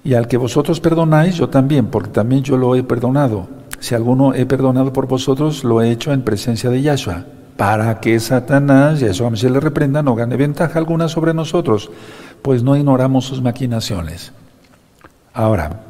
Y 0.04 0.14
al 0.14 0.28
que 0.28 0.36
vosotros 0.36 0.78
perdonáis, 0.80 1.36
yo 1.36 1.48
también, 1.48 1.86
porque 1.86 2.10
también 2.10 2.42
yo 2.42 2.58
lo 2.58 2.74
he 2.74 2.82
perdonado. 2.82 3.61
Si 3.82 3.96
alguno 3.96 4.32
he 4.32 4.46
perdonado 4.46 4.92
por 4.92 5.08
vosotros, 5.08 5.64
lo 5.64 5.82
he 5.82 5.90
hecho 5.90 6.12
en 6.12 6.22
presencia 6.22 6.70
de 6.70 6.82
Yahshua, 6.82 7.24
para 7.56 7.98
que 7.98 8.20
Satanás, 8.20 9.00
Yahshua 9.00 9.34
se 9.34 9.50
le 9.50 9.58
reprenda, 9.58 10.04
no 10.04 10.14
gane 10.14 10.36
ventaja 10.36 10.78
alguna 10.78 11.08
sobre 11.08 11.34
nosotros, 11.34 11.90
pues 12.42 12.62
no 12.62 12.76
ignoramos 12.76 13.24
sus 13.24 13.42
maquinaciones. 13.42 14.30
Ahora, 15.34 15.80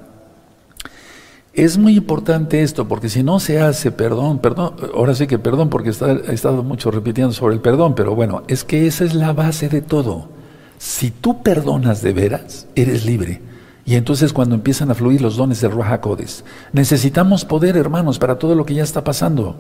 es 1.53 1.77
muy 1.77 1.99
importante 1.99 2.63
esto, 2.63 2.89
porque 2.89 3.11
si 3.11 3.23
no 3.23 3.39
se 3.39 3.61
hace 3.61 3.93
perdón, 3.93 4.39
perdón, 4.39 4.73
ahora 4.95 5.15
sí 5.15 5.27
que 5.27 5.39
perdón, 5.39 5.69
porque 5.69 5.91
he 5.91 6.33
estado 6.33 6.63
mucho 6.63 6.91
repitiendo 6.91 7.35
sobre 7.35 7.57
el 7.57 7.61
perdón, 7.61 7.95
pero 7.95 8.15
bueno, 8.15 8.43
es 8.49 8.65
que 8.65 8.87
esa 8.87 9.05
es 9.05 9.13
la 9.13 9.35
base 9.35 9.69
de 9.69 9.83
todo. 9.83 10.31
Si 10.79 11.11
tú 11.11 11.43
perdonas 11.43 12.01
de 12.01 12.15
veras, 12.15 12.67
eres 12.75 13.05
libre. 13.05 13.52
Y 13.85 13.97
entonces 13.97 14.33
cuando 14.33 14.55
empiezan 14.55 14.91
a 14.91 14.95
fluir 14.95 15.21
los 15.21 15.37
dones 15.37 15.61
del 15.61 15.73
Ruach 15.73 16.05
necesitamos 16.73 17.45
poder, 17.45 17.77
hermanos, 17.77 18.19
para 18.19 18.39
todo 18.39 18.55
lo 18.55 18.65
que 18.65 18.75
ya 18.75 18.85
está 18.85 19.03
pasando. 19.03 19.57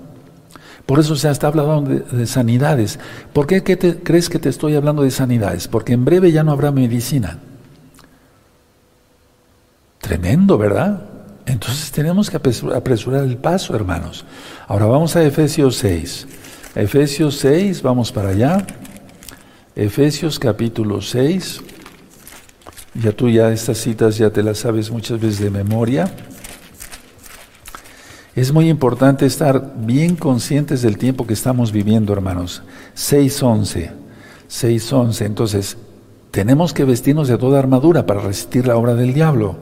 Por 0.86 0.98
eso 0.98 1.14
se 1.16 1.30
estado 1.30 1.60
hablando 1.60 1.90
de, 1.90 2.26
sanidades. 2.26 2.98
¿Por 3.32 3.46
qué, 3.46 3.62
crees 3.62 4.28
que 4.28 4.38
te 4.38 4.48
estoy 4.48 4.74
hablando 4.74 5.02
de 5.02 5.10
sanidades? 5.10 5.68
Porque 5.68 5.92
en 5.92 6.04
breve 6.04 6.32
ya 6.32 6.42
no 6.42 6.52
habrá 6.52 6.72
medicina. 6.72 7.38
Tremendo, 10.00 10.58
¿verdad? 10.58 11.02
Entonces 11.46 11.90
tenemos 11.92 12.30
que 12.30 12.36
apresurar 12.36 13.24
el 13.24 13.36
paso, 13.36 13.74
hermanos. 13.74 14.24
Ahora 14.66 14.86
vamos 14.86 15.14
a 15.14 15.22
Efesios 15.22 15.76
6. 15.76 16.26
Efesios 16.74 17.36
6, 17.36 17.82
vamos 17.82 18.10
para 18.10 18.30
allá. 18.30 18.66
Efesios 19.76 20.38
capítulo 20.38 21.00
6. 21.00 21.62
Ya 22.94 23.12
tú 23.12 23.28
ya 23.30 23.50
estas 23.50 23.78
citas 23.78 24.18
ya 24.18 24.30
te 24.30 24.42
las 24.42 24.58
sabes 24.58 24.90
muchas 24.90 25.20
veces 25.20 25.40
de 25.40 25.50
memoria. 25.50 26.12
Es 28.34 28.52
muy 28.52 28.68
importante 28.68 29.26
estar 29.26 29.74
bien 29.78 30.16
conscientes 30.16 30.82
del 30.82 30.98
tiempo 30.98 31.26
que 31.26 31.34
estamos 31.34 31.72
viviendo, 31.72 32.12
hermanos. 32.12 32.62
6.11. 32.96 33.90
6.11. 34.50 35.24
Entonces, 35.24 35.76
tenemos 36.30 36.72
que 36.72 36.84
vestirnos 36.84 37.28
de 37.28 37.38
toda 37.38 37.58
armadura 37.58 38.06
para 38.06 38.20
resistir 38.20 38.66
la 38.66 38.76
obra 38.76 38.94
del 38.94 39.12
diablo. 39.14 39.56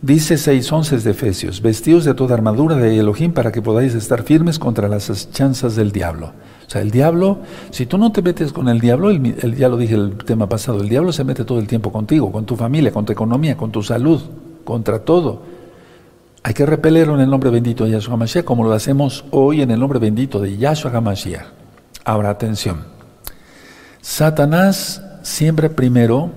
Dice 0.00 0.36
6.11 0.36 1.00
de 1.00 1.10
Efesios, 1.10 1.60
vestidos 1.60 2.04
de 2.04 2.14
toda 2.14 2.34
armadura 2.34 2.76
de 2.76 2.98
Elohim 2.98 3.32
para 3.32 3.50
que 3.50 3.60
podáis 3.62 3.94
estar 3.94 4.22
firmes 4.22 4.58
contra 4.58 4.88
las 4.88 5.30
chanzas 5.32 5.74
del 5.74 5.90
diablo. 5.90 6.32
O 6.68 6.70
sea, 6.70 6.82
el 6.82 6.90
diablo, 6.90 7.38
si 7.70 7.86
tú 7.86 7.96
no 7.96 8.12
te 8.12 8.20
metes 8.20 8.52
con 8.52 8.68
el 8.68 8.78
diablo, 8.78 9.08
el, 9.08 9.56
ya 9.56 9.70
lo 9.70 9.78
dije 9.78 9.94
el 9.94 10.18
tema 10.18 10.50
pasado, 10.50 10.82
el 10.82 10.90
diablo 10.90 11.12
se 11.12 11.24
mete 11.24 11.46
todo 11.46 11.58
el 11.58 11.66
tiempo 11.66 11.90
contigo, 11.90 12.30
con 12.30 12.44
tu 12.44 12.56
familia, 12.56 12.92
con 12.92 13.06
tu 13.06 13.12
economía, 13.12 13.56
con 13.56 13.72
tu 13.72 13.82
salud, 13.82 14.20
contra 14.64 14.98
todo. 14.98 15.40
Hay 16.42 16.52
que 16.52 16.66
repelerlo 16.66 17.14
en 17.14 17.22
el 17.22 17.30
nombre 17.30 17.48
bendito 17.48 17.86
de 17.86 17.92
Yahshua 17.92 18.12
HaMashiach, 18.14 18.44
como 18.44 18.64
lo 18.64 18.72
hacemos 18.74 19.24
hoy 19.30 19.62
en 19.62 19.70
el 19.70 19.80
nombre 19.80 19.98
bendito 19.98 20.40
de 20.40 20.58
Yahshua 20.58 20.90
HaMashiach. 20.94 21.46
Ahora, 22.04 22.28
atención. 22.28 22.84
Satanás 24.02 25.02
siembra 25.22 25.70
primero 25.70 26.30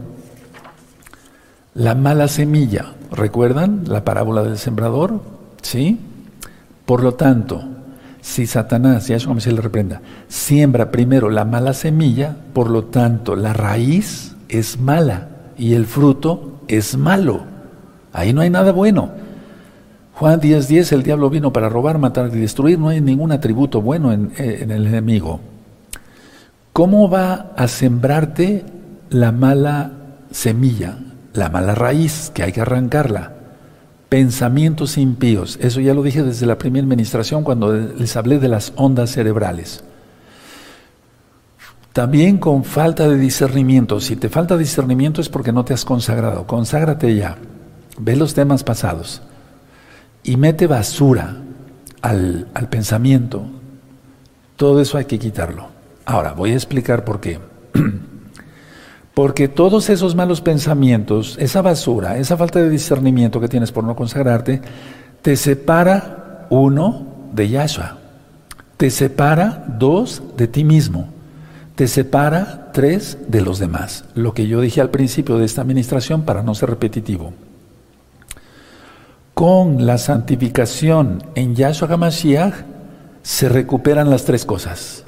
la 1.74 1.94
mala 1.94 2.30
semilla. 2.30 2.94
¿Recuerdan 3.12 3.84
la 3.86 4.06
parábola 4.06 4.44
del 4.44 4.58
sembrador? 4.58 5.20
¿Sí? 5.62 6.00
Por 6.86 7.04
lo 7.04 7.16
tanto, 7.16 7.66
si 8.22 8.48
Satanás, 8.48 9.10
y 9.10 9.13
a 9.13 9.18
eso 9.18 9.40
se 9.40 9.51
le 9.51 9.62
reprenda, 9.62 10.01
siembra 10.28 10.92
primero 10.92 11.30
la 11.30 11.46
mala 11.46 11.74
semilla, 11.74 12.36
por 12.54 12.70
lo 12.70 12.86
tanto 12.86 13.36
la 13.36 13.54
raíz 13.54 14.36
es 14.48 14.80
mala 14.80 15.28
y 15.58 15.74
el 15.74 15.86
fruto 15.86 16.62
es 16.68 16.98
malo. 16.98 17.44
Ahí 18.13 18.34
no 18.34 18.42
hay 18.42 18.50
nada 18.50 18.72
bueno. 18.72 19.10
Juan 20.13 20.40
10:10, 20.40 20.68
10, 20.68 20.92
el 20.92 21.04
diablo 21.04 21.30
vino 21.30 21.51
para 21.51 21.70
robar, 21.70 21.98
matar 21.98 22.30
y 22.34 22.40
destruir, 22.40 22.78
no 22.78 22.90
hay 22.90 23.01
ningún 23.01 23.32
atributo 23.32 23.82
bueno 23.82 24.13
en, 24.13 24.32
en 24.38 24.72
el 24.72 24.88
enemigo. 24.88 25.40
¿Cómo 26.74 27.10
va 27.10 27.51
a 27.58 27.68
sembrarte 27.68 28.63
la 29.10 29.32
mala 29.32 29.92
semilla? 30.32 30.98
la 31.34 31.50
mala 31.50 31.75
raíz, 31.75 32.32
que 32.34 32.44
hay 32.44 32.51
que 32.51 32.62
arrancarla. 32.62 33.34
Pensamientos 34.12 34.98
impíos, 34.98 35.58
eso 35.62 35.80
ya 35.80 35.94
lo 35.94 36.03
dije 36.03 36.22
desde 36.22 36.46
la 36.46 36.58
primera 36.58 36.84
administración 36.84 37.46
cuando 37.46 37.72
les 37.72 38.18
hablé 38.18 38.39
de 38.39 38.50
las 38.50 38.74
ondas 38.75 39.10
cerebrales. 39.12 39.86
También 41.94 42.38
con 42.38 42.65
falta 42.65 43.08
de 43.08 43.18
discernimiento. 43.18 44.01
Si 44.01 44.18
te 44.18 44.27
falta 44.27 44.58
discernimiento 44.58 45.22
es 45.22 45.30
porque 45.30 45.53
no 45.53 45.63
te 45.63 45.74
has 45.74 45.86
consagrado. 45.86 46.46
Conságrate 46.46 47.15
ya. 47.15 47.38
Ve 48.00 48.18
los 48.18 48.34
temas 48.34 48.65
pasados. 48.65 49.22
Y 50.24 50.36
mete 50.36 50.68
basura 50.68 51.38
al, 52.01 52.50
al 52.53 52.68
pensamiento. 52.68 53.46
Todo 54.58 54.82
eso 54.82 54.98
hay 54.98 55.06
que 55.06 55.20
quitarlo. 55.20 55.70
Ahora, 56.03 56.34
voy 56.34 56.51
a 56.51 56.56
explicar 56.56 57.06
por 57.06 57.22
qué. 57.22 57.39
Porque 59.13 59.48
todos 59.48 59.89
esos 59.89 60.15
malos 60.15 60.39
pensamientos, 60.41 61.36
esa 61.39 61.62
basura, 61.62 62.18
esa 62.18 62.38
falta 62.38 62.60
de 62.60 62.70
discernimiento 62.70 63.41
que 63.41 63.50
tienes 63.50 63.72
por 63.72 63.84
no 63.84 63.96
consagrarte, 63.96 64.62
te 65.22 65.36
separa, 65.36 66.48
uno, 66.50 67.08
de 67.34 67.50
Yahshua. 67.50 67.98
Te 68.77 68.89
separa, 68.89 69.65
dos, 69.77 70.24
de 70.38 70.48
ti 70.48 70.63
mismo. 70.63 71.10
Te 71.75 71.88
separa, 71.88 72.72
tres, 72.74 73.18
de 73.27 73.41
los 73.41 73.60
demás. 73.60 74.06
Lo 74.15 74.34
que 74.34 74.48
yo 74.48 74.62
dije 74.62 74.82
al 74.82 74.89
principio 74.89 75.38
de 75.38 75.46
esta 75.46 75.62
administración 75.62 76.24
para 76.24 76.41
no 76.41 76.56
ser 76.56 76.70
repetitivo. 76.70 77.34
Con 79.34 79.86
la 79.86 79.98
santificación 79.98 81.24
en 81.36 81.56
Yahshua 81.56 81.89
HaMashiach 81.89 82.53
se 83.24 83.50
recuperan 83.50 84.10
las 84.10 84.24
tres 84.24 84.46
cosas. 84.46 85.03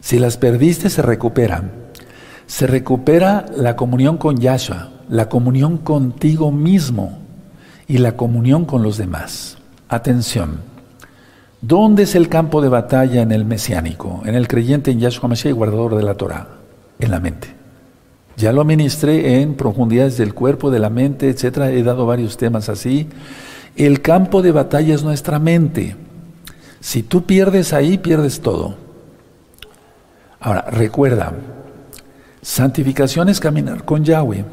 Si 0.00 0.18
las 0.18 0.36
perdiste, 0.36 0.90
se 0.90 1.02
recuperan 1.02 1.85
se 2.46 2.66
recupera 2.66 3.46
la 3.56 3.76
comunión 3.76 4.18
con 4.18 4.38
Yahshua, 4.38 4.90
la 5.08 5.28
comunión 5.28 5.78
contigo 5.78 6.52
mismo 6.52 7.18
y 7.88 7.98
la 7.98 8.16
comunión 8.16 8.64
con 8.64 8.82
los 8.82 8.96
demás. 8.96 9.58
Atención. 9.88 10.60
¿Dónde 11.60 12.04
es 12.04 12.14
el 12.14 12.28
campo 12.28 12.60
de 12.60 12.68
batalla 12.68 13.22
en 13.22 13.32
el 13.32 13.44
mesiánico, 13.44 14.22
en 14.24 14.34
el 14.34 14.46
creyente 14.46 14.90
en 14.90 15.00
Yahshua 15.00 15.28
Mashiach 15.28 15.50
y 15.50 15.56
guardador 15.56 15.96
de 15.96 16.02
la 16.02 16.14
Torah? 16.14 16.48
En 16.98 17.10
la 17.10 17.20
mente. 17.20 17.48
Ya 18.36 18.52
lo 18.52 18.64
ministré 18.64 19.40
en 19.40 19.54
profundidades 19.54 20.18
del 20.18 20.34
cuerpo, 20.34 20.70
de 20.70 20.78
la 20.78 20.90
mente, 20.90 21.30
etcétera. 21.30 21.70
He 21.70 21.82
dado 21.82 22.06
varios 22.06 22.36
temas 22.36 22.68
así. 22.68 23.08
El 23.76 24.02
campo 24.02 24.42
de 24.42 24.52
batalla 24.52 24.94
es 24.94 25.02
nuestra 25.02 25.38
mente. 25.38 25.96
Si 26.80 27.02
tú 27.02 27.24
pierdes 27.24 27.72
ahí, 27.72 27.98
pierdes 27.98 28.40
todo. 28.40 28.76
Ahora, 30.38 30.66
recuerda, 30.70 31.32
Santificación 32.46 33.28
es 33.28 33.40
caminar 33.40 33.84
con 33.84 34.04
Yahweh. 34.04 34.44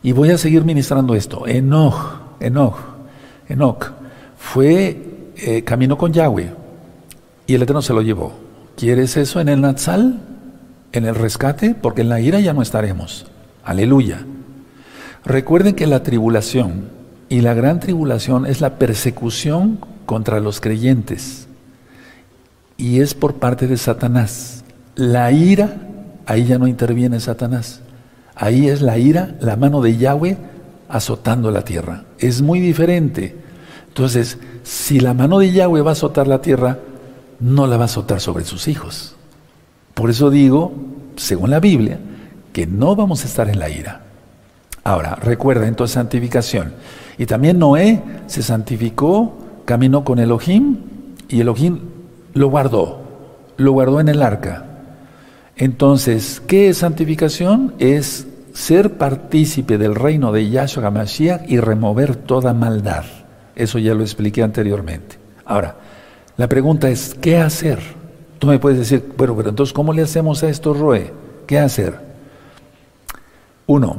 Y 0.00 0.12
voy 0.12 0.30
a 0.30 0.38
seguir 0.38 0.64
ministrando 0.64 1.16
esto. 1.16 1.44
Enoch, 1.44 2.20
Enoch, 2.38 2.76
Enoch 3.48 3.90
fue, 4.38 5.32
eh, 5.38 5.64
caminó 5.64 5.98
con 5.98 6.12
Yahweh 6.12 6.52
y 7.48 7.54
el 7.56 7.62
Eterno 7.62 7.82
se 7.82 7.92
lo 7.92 8.00
llevó. 8.00 8.32
¿Quieres 8.76 9.16
eso 9.16 9.40
en 9.40 9.48
el 9.48 9.60
Natsal? 9.60 10.20
¿En 10.92 11.04
el 11.04 11.16
rescate? 11.16 11.74
Porque 11.74 12.02
en 12.02 12.10
la 12.10 12.20
ira 12.20 12.38
ya 12.38 12.52
no 12.52 12.62
estaremos. 12.62 13.26
Aleluya. 13.64 14.24
Recuerden 15.24 15.74
que 15.74 15.88
la 15.88 16.04
tribulación 16.04 16.90
y 17.28 17.40
la 17.40 17.54
gran 17.54 17.80
tribulación 17.80 18.46
es 18.46 18.60
la 18.60 18.78
persecución 18.78 19.80
contra 20.06 20.38
los 20.38 20.60
creyentes. 20.60 21.48
Y 22.76 23.00
es 23.00 23.14
por 23.14 23.34
parte 23.34 23.66
de 23.66 23.76
Satanás. 23.76 24.62
La 24.94 25.32
ira 25.32 25.87
ahí 26.28 26.44
ya 26.44 26.58
no 26.58 26.66
interviene 26.66 27.20
Satanás. 27.20 27.80
Ahí 28.36 28.68
es 28.68 28.82
la 28.82 28.98
ira, 28.98 29.34
la 29.40 29.56
mano 29.56 29.80
de 29.80 29.96
Yahweh 29.96 30.36
azotando 30.88 31.50
la 31.50 31.62
tierra. 31.62 32.04
Es 32.18 32.42
muy 32.42 32.60
diferente. 32.60 33.34
Entonces, 33.88 34.38
si 34.62 35.00
la 35.00 35.14
mano 35.14 35.38
de 35.38 35.50
Yahweh 35.50 35.80
va 35.80 35.90
a 35.90 35.92
azotar 35.92 36.28
la 36.28 36.42
tierra, 36.42 36.78
no 37.40 37.66
la 37.66 37.78
va 37.78 37.84
a 37.84 37.86
azotar 37.86 38.20
sobre 38.20 38.44
sus 38.44 38.68
hijos. 38.68 39.16
Por 39.94 40.10
eso 40.10 40.30
digo, 40.30 40.72
según 41.16 41.50
la 41.50 41.60
Biblia, 41.60 41.98
que 42.52 42.66
no 42.66 42.94
vamos 42.94 43.24
a 43.24 43.26
estar 43.26 43.48
en 43.48 43.58
la 43.58 43.70
ira. 43.70 44.02
Ahora, 44.84 45.14
recuerda 45.16 45.66
entonces 45.66 45.94
santificación. 45.94 46.74
Y 47.16 47.24
también 47.24 47.58
Noé 47.58 48.02
se 48.26 48.42
santificó, 48.42 49.36
caminó 49.64 50.04
con 50.04 50.18
Elohim 50.18 50.76
y 51.28 51.40
Elohim 51.40 51.80
lo 52.34 52.48
guardó, 52.48 53.00
lo 53.56 53.72
guardó 53.72 53.98
en 54.00 54.08
el 54.08 54.22
arca. 54.22 54.67
Entonces, 55.58 56.40
¿qué 56.46 56.68
es 56.68 56.78
santificación? 56.78 57.74
Es 57.78 58.26
ser 58.54 58.96
partícipe 58.96 59.76
del 59.76 59.94
reino 59.94 60.32
de 60.32 60.48
Yahshua 60.48 60.86
HaMashiach 60.86 61.50
y 61.50 61.60
remover 61.60 62.16
toda 62.16 62.54
maldad. 62.54 63.04
Eso 63.54 63.78
ya 63.78 63.94
lo 63.94 64.02
expliqué 64.02 64.42
anteriormente. 64.42 65.16
Ahora, 65.44 65.76
la 66.36 66.48
pregunta 66.48 66.88
es, 66.88 67.14
¿qué 67.20 67.36
hacer? 67.36 67.80
Tú 68.38 68.46
me 68.46 68.58
puedes 68.58 68.78
decir, 68.78 69.04
bueno, 69.16 69.36
pero 69.36 69.50
entonces, 69.50 69.72
¿cómo 69.72 69.92
le 69.92 70.02
hacemos 70.02 70.42
a 70.42 70.48
esto, 70.48 70.72
Roe? 70.72 71.12
¿Qué 71.46 71.58
hacer? 71.58 71.98
Uno, 73.66 73.96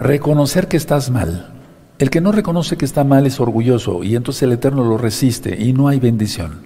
Reconocer 0.00 0.66
que 0.66 0.78
estás 0.78 1.10
mal. 1.10 1.50
El 1.98 2.08
que 2.08 2.22
no 2.22 2.32
reconoce 2.32 2.78
que 2.78 2.86
está 2.86 3.04
mal 3.04 3.26
es 3.26 3.38
orgulloso 3.38 4.02
y 4.02 4.16
entonces 4.16 4.44
el 4.44 4.52
Eterno 4.52 4.82
lo 4.82 4.96
resiste 4.96 5.62
y 5.62 5.74
no 5.74 5.88
hay 5.88 6.00
bendición. 6.00 6.62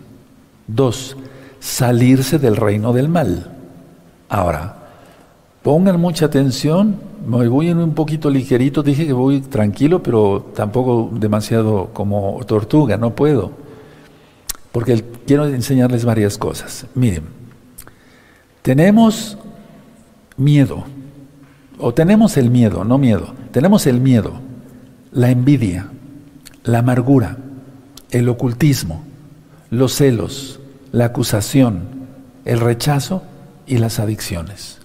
Dos, 0.69 1.17
salirse 1.59 2.39
del 2.39 2.55
reino 2.55 2.93
del 2.93 3.09
mal. 3.09 3.54
Ahora, 4.29 4.77
pongan 5.63 6.01
mucha 6.01 6.27
atención, 6.27 6.97
me 7.27 7.49
voy 7.49 7.69
en 7.69 7.79
un 7.79 7.95
poquito 7.95 8.31
ligerito, 8.31 8.83
dije 8.83 9.07
que 9.07 9.13
voy 9.13 9.41
tranquilo, 9.41 10.03
pero 10.03 10.51
tampoco 10.55 11.11
demasiado 11.13 11.91
como 11.93 12.41
tortuga, 12.47 12.97
no 12.97 13.15
puedo. 13.15 13.53
Porque 14.73 15.05
quiero 15.27 15.47
enseñarles 15.47 16.05
varias 16.05 16.37
cosas. 16.37 16.87
Miren, 16.95 17.25
tenemos 18.63 19.39
miedo, 20.37 20.85
o 21.79 21.95
tenemos 21.95 22.37
el 22.37 22.51
miedo, 22.51 22.85
no 22.85 22.99
miedo, 22.99 23.35
tenemos 23.53 23.87
el 23.87 24.01
miedo 24.01 24.33
la 25.15 25.31
envidia, 25.31 25.87
la 26.65 26.81
amargura, 26.81 27.39
el 28.11 28.29
ocultismo, 28.29 29.05
los 29.71 29.95
celos, 29.95 30.61
la 30.91 31.07
acusación, 31.07 31.85
el 32.45 32.61
rechazo 32.61 33.23
y 33.67 33.79
las 33.79 33.99
adicciones. 33.99 34.79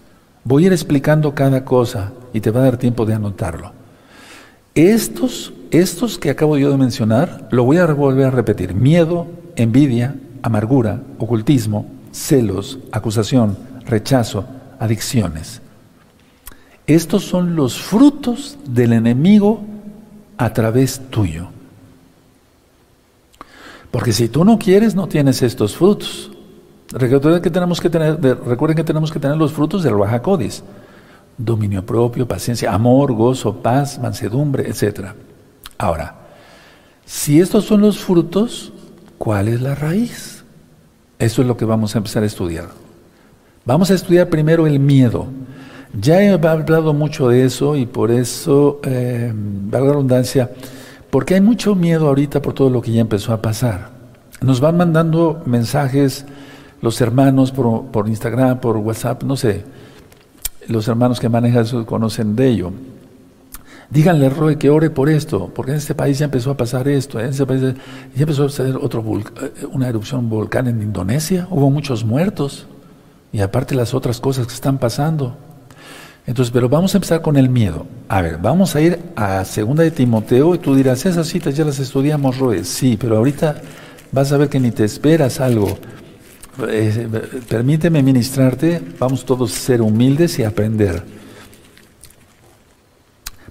Voy 0.44 0.64
a 0.64 0.68
ir 0.68 0.74
explicando 0.74 1.36
cada 1.36 1.66
cosa 1.66 2.12
y 2.34 2.42
te 2.42 2.52
va 2.52 2.62
a 2.62 2.64
dar 2.64 2.78
tiempo 2.78 3.06
de 3.06 3.14
anotarlo. 3.14 3.74
Estos, 4.76 5.54
estos 5.72 6.18
que 6.18 6.30
acabo 6.30 6.58
yo 6.58 6.72
de 6.72 6.78
mencionar, 6.78 7.48
lo 7.52 7.64
voy 7.64 7.78
a 7.78 7.86
volver 7.88 8.28
a 8.28 8.32
repetir. 8.32 8.74
Miedo, 8.74 9.28
envidia, 9.56 10.16
amargura, 10.42 11.02
ocultismo, 11.18 11.86
celos, 12.12 12.80
acusación, 12.92 13.58
rechazo, 13.86 14.46
adicciones. 14.80 15.62
Estos 16.88 17.24
son 17.24 17.56
los 17.56 17.80
frutos 17.80 18.58
del 18.68 18.94
enemigo 18.94 19.62
a 20.38 20.54
través 20.54 21.02
tuyo. 21.10 21.50
Porque 23.92 24.14
si 24.14 24.30
tú 24.30 24.46
no 24.46 24.58
quieres, 24.58 24.96
no 24.96 25.08
tienes 25.08 25.42
estos 25.42 25.76
frutos. 25.76 26.32
Recuerden 26.92 27.42
que 27.42 27.52
tenemos 27.52 27.80
que 27.80 27.90
tener, 27.90 28.20
recuerden 28.46 28.76
que 28.76 28.84
tenemos 28.84 29.12
que 29.12 29.20
tener 29.20 29.38
los 29.38 29.54
frutos 29.54 29.84
del 29.84 29.96
Codis. 30.22 30.64
Dominio 31.38 31.86
propio, 31.86 32.28
paciencia, 32.28 32.74
amor, 32.74 33.14
gozo, 33.14 33.56
paz, 33.56 34.00
mansedumbre, 34.00 34.68
etc. 34.68 35.12
Ahora, 35.78 36.16
si 37.06 37.40
estos 37.40 37.66
son 37.66 37.82
los 37.82 38.00
frutos, 38.00 38.74
¿cuál 39.18 39.48
es 39.48 39.62
la 39.62 39.76
raíz? 39.76 40.44
Eso 41.18 41.42
es 41.42 41.48
lo 41.48 41.56
que 41.56 41.66
vamos 41.66 41.96
a 41.96 42.00
empezar 42.00 42.24
a 42.24 42.26
estudiar. 42.26 42.70
Vamos 43.66 43.92
a 43.92 43.94
estudiar 43.94 44.30
primero 44.30 44.68
el 44.68 44.80
miedo. 44.80 45.28
Ya 46.00 46.22
he 46.22 46.30
hablado 46.30 46.94
mucho 46.94 47.30
de 47.30 47.46
eso 47.46 47.76
y 47.76 47.86
por 47.86 48.12
eso, 48.12 48.80
eh, 48.84 49.34
la 49.72 49.80
redundancia, 49.80 50.52
porque 51.10 51.36
hay 51.36 51.42
mucho 51.42 51.76
miedo 51.76 52.08
ahorita 52.08 52.42
por 52.42 52.54
todo 52.54 52.70
lo 52.70 52.82
que 52.82 52.92
ya 52.92 53.02
empezó 53.02 53.34
a 53.34 53.42
pasar. 53.42 53.90
Nos 54.42 54.60
van 54.60 54.78
mandando 54.78 55.42
mensajes 55.46 56.26
los 56.82 57.00
hermanos 57.02 57.52
por, 57.52 58.08
Instagram, 58.08 58.60
por 58.60 58.78
WhatsApp, 58.78 59.24
no 59.24 59.36
sé, 59.36 59.64
los 60.68 60.88
hermanos 60.88 61.20
que 61.20 61.30
manejan 61.30 61.64
eso 61.64 61.86
conocen 61.86 62.36
de 62.36 62.48
ello. 62.48 62.72
Díganle 63.90 64.30
Roy 64.30 64.58
que 64.58 64.70
ore 64.70 64.92
por 64.92 65.10
esto, 65.10 65.52
porque 65.54 65.72
en 65.72 65.78
este 65.78 65.96
país 65.96 66.20
ya 66.20 66.26
empezó 66.26 66.52
a 66.52 66.58
pasar 66.58 66.88
esto, 66.88 67.20
en 67.20 67.28
este 67.28 67.46
país 67.46 67.62
ya 67.62 68.22
empezó 68.22 68.46
a 68.46 68.50
suceder 68.50 68.78
otro 68.78 69.04
eh, 69.20 69.66
una 69.72 69.90
erupción 69.90 70.30
volcán 70.30 70.68
en 70.68 70.82
Indonesia, 70.82 71.48
hubo 71.50 71.72
muchos 71.72 72.06
muertos, 72.06 72.68
y 73.32 73.42
aparte 73.42 73.76
las 73.76 73.94
otras 73.94 74.20
cosas 74.20 74.48
que 74.48 74.54
están 74.54 74.78
pasando. 74.78 75.36
Entonces, 76.26 76.52
pero 76.52 76.70
vamos 76.70 76.94
a 76.94 76.98
empezar 76.98 77.22
con 77.24 77.38
el 77.38 77.50
miedo. 77.50 77.88
A 78.08 78.22
ver, 78.22 78.38
vamos 78.38 78.76
a 78.76 78.82
ir 78.82 79.00
a 79.16 79.44
segunda 79.46 79.82
de 79.82 79.90
Timoteo 79.90 80.54
y 80.54 80.60
tú 80.60 80.76
dirás, 80.76 81.04
esas 81.06 81.28
citas 81.28 81.56
ya 81.56 81.66
las 81.66 81.80
estudiamos, 81.80 82.38
Roe. 82.38 82.64
Sí, 82.64 82.98
pero 83.00 83.18
ahorita 83.18 83.56
vas 84.12 84.32
a 84.32 84.38
ver 84.38 84.50
que 84.50 84.60
ni 84.60 84.70
te 84.70 84.84
esperas 84.84 85.40
algo. 85.40 85.80
Eh, 86.68 87.08
permíteme 87.48 88.04
ministrarte, 88.04 88.82
vamos 89.00 89.26
todos 89.26 89.54
a 89.54 89.60
ser 89.60 89.82
humildes 89.82 90.40
y 90.40 90.44
aprender. 90.44 91.04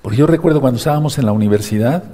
Porque 0.02 0.18
yo 0.18 0.26
recuerdo 0.26 0.60
cuando 0.60 0.78
estábamos 0.78 1.18
en 1.18 1.26
la 1.26 1.32
universidad, 1.32 2.04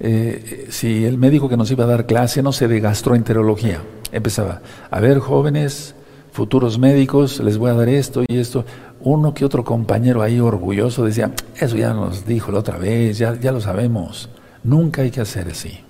eh, 0.00 0.66
si 0.70 1.04
el 1.04 1.18
médico 1.18 1.48
que 1.48 1.56
nos 1.56 1.70
iba 1.70 1.84
a 1.84 1.86
dar 1.86 2.06
clase, 2.06 2.42
no 2.42 2.52
sé, 2.52 2.68
de 2.68 2.80
gastroenterología, 2.80 3.82
empezaba, 4.10 4.60
a 4.90 5.00
ver, 5.00 5.18
jóvenes, 5.18 5.94
futuros 6.32 6.78
médicos, 6.78 7.40
les 7.40 7.58
voy 7.58 7.70
a 7.70 7.74
dar 7.74 7.88
esto 7.88 8.22
y 8.26 8.38
esto 8.38 8.64
uno 9.00 9.34
que 9.34 9.44
otro 9.44 9.64
compañero 9.64 10.22
ahí 10.22 10.40
orgulloso 10.40 11.04
decía, 11.04 11.32
eso 11.56 11.76
ya 11.76 11.92
nos 11.92 12.24
dijo 12.26 12.52
la 12.52 12.60
otra 12.60 12.78
vez, 12.78 13.18
ya, 13.18 13.38
ya 13.38 13.52
lo 13.52 13.60
sabemos. 13.60 14.28
Nunca 14.64 15.02
hay 15.02 15.10
que 15.10 15.20
hacer 15.20 15.48
así, 15.48 15.80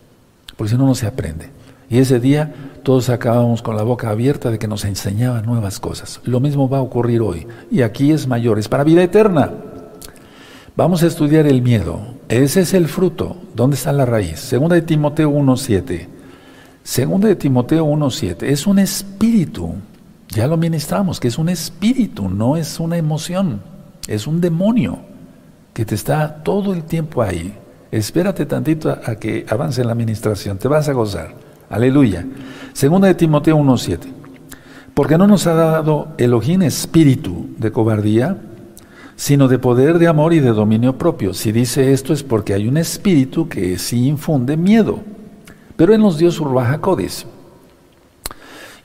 porque 0.56 0.70
si 0.72 0.78
no, 0.78 0.86
no 0.86 0.94
se 0.94 1.06
aprende. 1.06 1.50
Y 1.92 1.98
ese 1.98 2.18
día 2.18 2.52
todos 2.82 3.08
acabamos 3.08 3.62
con 3.62 3.76
la 3.76 3.84
boca 3.84 4.10
abierta 4.10 4.50
de 4.50 4.58
que 4.58 4.66
nos 4.66 4.84
enseñaban 4.84 5.46
nuevas 5.46 5.78
cosas. 5.78 6.20
Lo 6.24 6.40
mismo 6.40 6.68
va 6.68 6.78
a 6.78 6.82
ocurrir 6.82 7.20
hoy. 7.20 7.46
Y 7.70 7.82
aquí 7.82 8.10
es 8.10 8.26
mayor, 8.26 8.58
es 8.58 8.66
para 8.66 8.82
vida 8.82 9.04
eterna. 9.04 9.52
Vamos 10.74 11.04
a 11.04 11.06
estudiar 11.06 11.46
el 11.46 11.62
miedo. 11.62 12.00
Ese 12.28 12.62
es 12.62 12.74
el 12.74 12.88
fruto. 12.88 13.36
¿Dónde 13.54 13.76
está 13.76 13.92
la 13.92 14.06
raíz? 14.06 14.40
Segunda 14.40 14.74
de 14.74 14.82
Timoteo 14.82 15.30
1.7. 15.30 16.08
Segunda 16.82 17.28
de 17.28 17.36
Timoteo 17.36 17.86
1.7. 17.86 18.42
Es 18.42 18.66
un 18.66 18.80
espíritu 18.80 19.76
ya 20.32 20.46
lo 20.46 20.56
ministramos, 20.56 21.20
que 21.20 21.28
es 21.28 21.36
un 21.36 21.50
espíritu, 21.50 22.28
no 22.28 22.56
es 22.56 22.80
una 22.80 22.96
emoción, 22.96 23.60
es 24.08 24.26
un 24.26 24.40
demonio 24.40 25.00
que 25.74 25.84
te 25.84 25.94
está 25.94 26.42
todo 26.42 26.72
el 26.72 26.84
tiempo 26.84 27.22
ahí. 27.22 27.54
Espérate 27.90 28.46
tantito 28.46 28.90
a, 28.90 29.16
que 29.16 29.44
avance 29.48 29.84
la 29.84 29.92
administración, 29.92 30.56
te 30.56 30.68
vas 30.68 30.88
a 30.88 30.94
gozar. 30.94 31.34
Aleluya. 31.72 32.26
Segunda 32.74 33.08
de 33.08 33.14
Timoteo 33.14 33.56
1.7. 33.56 34.00
Porque 34.92 35.16
no 35.16 35.26
nos 35.26 35.46
ha 35.46 35.54
dado 35.54 36.08
Elohim 36.18 36.60
espíritu 36.60 37.46
de 37.56 37.72
cobardía, 37.72 38.36
sino 39.16 39.48
de 39.48 39.58
poder, 39.58 39.98
de 39.98 40.06
amor 40.06 40.34
y 40.34 40.40
de 40.40 40.50
dominio 40.50 40.98
propio. 40.98 41.32
Si 41.32 41.50
dice 41.50 41.94
esto 41.94 42.12
es 42.12 42.22
porque 42.22 42.52
hay 42.52 42.68
un 42.68 42.76
espíritu 42.76 43.48
que 43.48 43.78
sí 43.78 44.06
infunde 44.06 44.58
miedo. 44.58 45.00
Pero 45.74 45.94
Él 45.94 46.02
nos 46.02 46.18
dio 46.18 46.30
su 46.30 46.44
Ruaja 46.44 46.78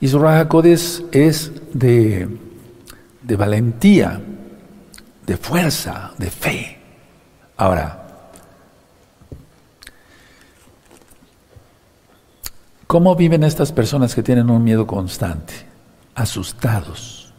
y 0.00 0.08
su 0.08 0.24
Codes 0.48 1.04
es 1.12 1.52
de, 1.74 2.26
de 3.20 3.36
valentía, 3.36 4.18
de 5.26 5.36
fuerza, 5.36 6.12
de 6.16 6.30
fe. 6.30 6.78
Ahora, 7.58 8.07
¿cómo 12.88 13.14
viven 13.14 13.44
estas 13.44 13.70
personas 13.70 14.14
que 14.16 14.24
tienen 14.24 14.50
un 14.50 14.64
miedo 14.64 14.86
constante? 14.86 15.52
Asustados, 16.16 17.32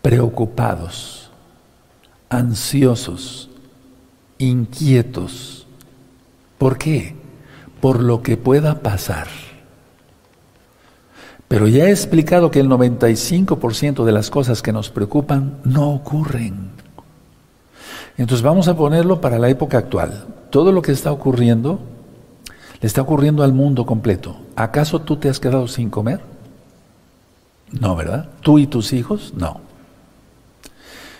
preocupados, 0.00 1.30
ansiosos, 2.30 3.50
inquietos. 4.38 5.66
¿Por 6.56 6.78
qué? 6.78 7.16
Por 7.80 8.02
lo 8.02 8.22
que 8.22 8.38
pueda 8.38 8.80
pasar. 8.80 9.26
Pero 11.48 11.66
ya 11.66 11.86
he 11.86 11.90
explicado 11.90 12.52
que 12.52 12.60
el 12.60 12.68
95% 12.68 14.04
de 14.04 14.12
las 14.12 14.30
cosas 14.30 14.62
que 14.62 14.72
nos 14.72 14.90
preocupan 14.90 15.58
no 15.64 15.90
ocurren. 15.90 16.70
Entonces 18.16 18.42
vamos 18.44 18.68
a 18.68 18.76
ponerlo 18.76 19.20
para 19.20 19.40
la 19.40 19.48
época 19.48 19.78
actual. 19.78 20.26
Todo 20.50 20.70
lo 20.70 20.82
que 20.82 20.92
está 20.92 21.10
ocurriendo 21.10 21.80
le 22.80 22.86
está 22.86 23.02
ocurriendo 23.02 23.42
al 23.42 23.52
mundo 23.52 23.84
completo. 23.84 24.36
¿Acaso 24.56 25.00
tú 25.00 25.16
te 25.16 25.28
has 25.28 25.40
quedado 25.40 25.68
sin 25.68 25.90
comer? 25.90 26.20
No, 27.72 27.94
¿verdad? 27.94 28.28
¿Tú 28.40 28.58
y 28.58 28.66
tus 28.66 28.92
hijos? 28.92 29.32
No. 29.36 29.60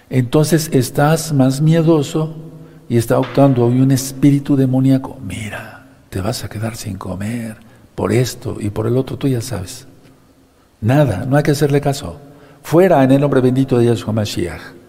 Entonces 0.09 0.71
estás 0.73 1.33
más 1.33 1.61
miedoso 1.61 2.35
y 2.89 2.97
está 2.97 3.19
optando 3.19 3.67
hoy 3.67 3.81
un 3.81 3.93
espíritu 3.93 4.57
demoníaco. 4.57 5.19
Mira, 5.25 5.87
te 6.09 6.21
vas 6.21 6.43
a 6.43 6.49
quedar 6.49 6.77
sin 6.77 6.97
comer 6.97 7.57
por 7.95 8.13
esto 8.13 8.57
y 8.59 8.71
por 8.71 8.87
el 8.87 8.97
otro, 8.97 9.17
tú 9.17 9.29
ya 9.29 9.41
sabes. 9.41 9.87
Nada, 10.81 11.27
no 11.27 11.37
hay 11.37 11.43
que 11.43 11.53
hacerle 11.53 11.81
caso. 11.81 12.19
Fuera 12.63 13.05
en 13.05 13.13
el 13.13 13.21
nombre 13.21 13.41
bendito 13.41 13.79
de 13.79 13.87
Yahshua 13.87 14.13
Mashiach. 14.13 14.80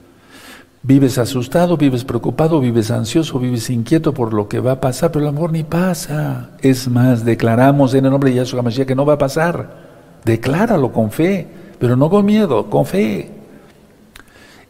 Vives 0.83 1.19
asustado, 1.19 1.77
vives 1.77 2.03
preocupado, 2.03 2.59
vives 2.59 2.89
ansioso, 2.89 3.37
vives 3.37 3.69
inquieto 3.69 4.15
por 4.15 4.33
lo 4.33 4.47
que 4.47 4.59
va 4.59 4.73
a 4.73 4.81
pasar, 4.81 5.11
pero 5.11 5.23
el 5.23 5.29
amor 5.29 5.51
ni 5.51 5.63
pasa. 5.63 6.49
Es 6.59 6.87
más, 6.87 7.23
declaramos 7.23 7.93
en 7.93 8.05
el 8.05 8.11
nombre 8.11 8.31
de 8.31 8.37
Yahshua 8.37 8.63
Mashiach 8.63 8.87
que 8.87 8.95
no 8.95 9.05
va 9.05 9.13
a 9.13 9.17
pasar. 9.19 9.91
Decláralo 10.25 10.91
con 10.91 11.11
fe, 11.11 11.47
pero 11.77 11.95
no 11.95 12.09
con 12.09 12.25
miedo, 12.25 12.67
con 12.67 12.87
fe. 12.87 13.29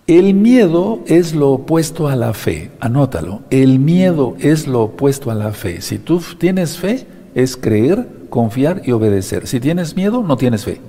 El 0.05 0.33
miedo 0.33 0.99
es 1.07 1.33
lo 1.33 1.51
opuesto 1.51 2.09
a 2.09 2.17
la 2.17 2.33
fe, 2.33 2.71
anótalo. 2.81 3.43
El 3.49 3.79
miedo 3.79 4.35
es 4.39 4.67
lo 4.67 4.81
opuesto 4.81 5.31
a 5.31 5.35
la 5.35 5.53
fe. 5.53 5.79
Si 5.79 5.97
tú 5.97 6.21
tienes 6.37 6.77
fe, 6.77 7.07
es 7.35 7.55
creer, 7.55 8.05
confiar 8.29 8.81
y 8.83 8.91
obedecer. 8.91 9.47
Si 9.47 9.61
tienes 9.61 9.95
miedo, 9.95 10.23
no 10.23 10.35
tienes 10.35 10.65
fe. 10.65 10.81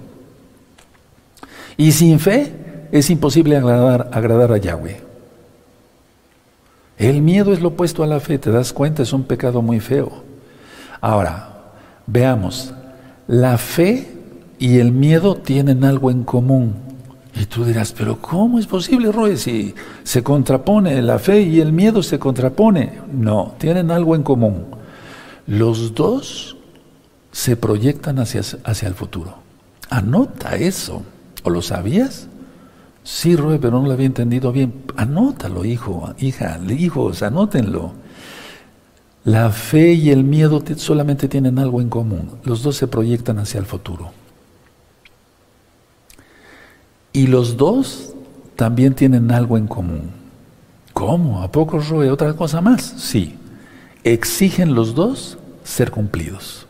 Y 1.76 1.92
sin 1.92 2.18
fe 2.18 2.52
es 2.90 3.08
imposible 3.08 3.56
agradar, 3.56 4.10
agradar 4.12 4.52
a 4.52 4.56
Yahweh. 4.56 5.11
El 6.98 7.22
miedo 7.22 7.52
es 7.52 7.60
lo 7.60 7.68
opuesto 7.68 8.02
a 8.02 8.06
la 8.06 8.20
fe, 8.20 8.38
te 8.38 8.50
das 8.50 8.72
cuenta, 8.72 9.02
es 9.02 9.12
un 9.12 9.24
pecado 9.24 9.62
muy 9.62 9.80
feo. 9.80 10.22
Ahora, 11.00 11.48
veamos, 12.06 12.72
la 13.26 13.58
fe 13.58 14.08
y 14.58 14.78
el 14.78 14.92
miedo 14.92 15.36
tienen 15.36 15.84
algo 15.84 16.10
en 16.10 16.22
común. 16.22 16.74
Y 17.34 17.46
tú 17.46 17.64
dirás, 17.64 17.92
pero 17.92 18.20
¿cómo 18.20 18.58
es 18.58 18.66
posible, 18.66 19.10
Roy, 19.10 19.36
si 19.36 19.74
se 20.04 20.22
contrapone 20.22 21.00
la 21.00 21.18
fe 21.18 21.40
y 21.40 21.60
el 21.60 21.72
miedo 21.72 22.02
se 22.02 22.18
contrapone? 22.18 23.00
No, 23.10 23.54
tienen 23.58 23.90
algo 23.90 24.14
en 24.14 24.22
común. 24.22 24.66
Los 25.46 25.94
dos 25.94 26.56
se 27.32 27.56
proyectan 27.56 28.18
hacia, 28.18 28.42
hacia 28.64 28.88
el 28.88 28.94
futuro. 28.94 29.38
Anota 29.88 30.56
eso. 30.56 31.02
¿O 31.42 31.50
lo 31.50 31.62
sabías? 31.62 32.28
Sí, 33.04 33.34
Roy, 33.36 33.58
pero 33.58 33.80
no 33.80 33.86
lo 33.86 33.92
había 33.92 34.06
entendido 34.06 34.52
bien. 34.52 34.84
Anótalo, 34.96 35.64
hijo, 35.64 36.14
hija, 36.18 36.58
hijos, 36.68 37.22
anótenlo. 37.22 37.92
La 39.24 39.50
fe 39.50 39.92
y 39.92 40.10
el 40.10 40.24
miedo 40.24 40.62
solamente 40.76 41.28
tienen 41.28 41.58
algo 41.58 41.80
en 41.80 41.88
común. 41.88 42.30
Los 42.44 42.62
dos 42.62 42.76
se 42.76 42.88
proyectan 42.88 43.38
hacia 43.38 43.58
el 43.58 43.66
futuro. 43.66 44.10
Y 47.12 47.26
los 47.26 47.56
dos 47.56 48.14
también 48.56 48.94
tienen 48.94 49.30
algo 49.30 49.58
en 49.58 49.66
común. 49.66 50.10
¿Cómo? 50.92 51.42
¿A 51.42 51.50
poco, 51.50 51.78
Roe? 51.78 52.10
¿Otra 52.10 52.34
cosa 52.34 52.60
más? 52.60 52.82
Sí. 52.82 53.36
Exigen 54.04 54.74
los 54.74 54.94
dos 54.94 55.38
ser 55.64 55.90
cumplidos. 55.90 56.66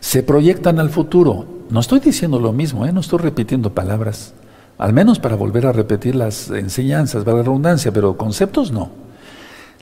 Se 0.00 0.22
proyectan 0.22 0.80
al 0.80 0.90
futuro. 0.90 1.46
No 1.70 1.80
estoy 1.80 2.00
diciendo 2.00 2.38
lo 2.38 2.52
mismo, 2.52 2.84
¿eh? 2.84 2.92
no 2.92 3.00
estoy 3.00 3.20
repitiendo 3.20 3.72
palabras, 3.72 4.34
al 4.78 4.92
menos 4.92 5.18
para 5.18 5.36
volver 5.36 5.66
a 5.66 5.72
repetir 5.72 6.14
las 6.14 6.50
enseñanzas, 6.50 7.24
para 7.24 7.38
la 7.38 7.42
redundancia, 7.42 7.92
pero 7.92 8.16
conceptos 8.16 8.72
no. 8.72 8.90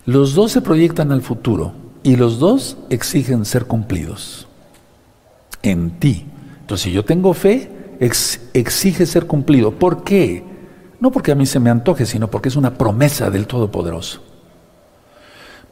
Los 0.07 0.35
dos 0.35 0.53
se 0.53 0.61
proyectan 0.61 1.13
al 1.13 1.23
futuro 1.23 1.73
y 2.03 2.17
los 2.17 2.39
dos 2.39 2.77
exigen 2.89 3.45
ser 3.45 3.67
cumplidos 3.67 4.47
en 5.63 5.91
ti. 5.99 6.27
Entonces, 6.61 6.85
si 6.85 6.93
yo 6.93 7.05
tengo 7.05 7.35
fe, 7.35 7.71
exige 8.01 9.07
ser 9.07 9.27
cumplido. 9.27 9.73
¿Por 9.73 10.05
qué? 10.05 10.43
No 11.01 11.11
porque 11.11 11.33
a 11.33 11.35
mí 11.35 11.47
se 11.47 11.61
me 11.61 11.71
antoje, 11.71 12.07
sino 12.07 12.31
porque 12.31 12.49
es 12.49 12.57
una 12.57 12.75
promesa 12.75 13.31
del 13.31 13.47
Todopoderoso. 13.47 14.23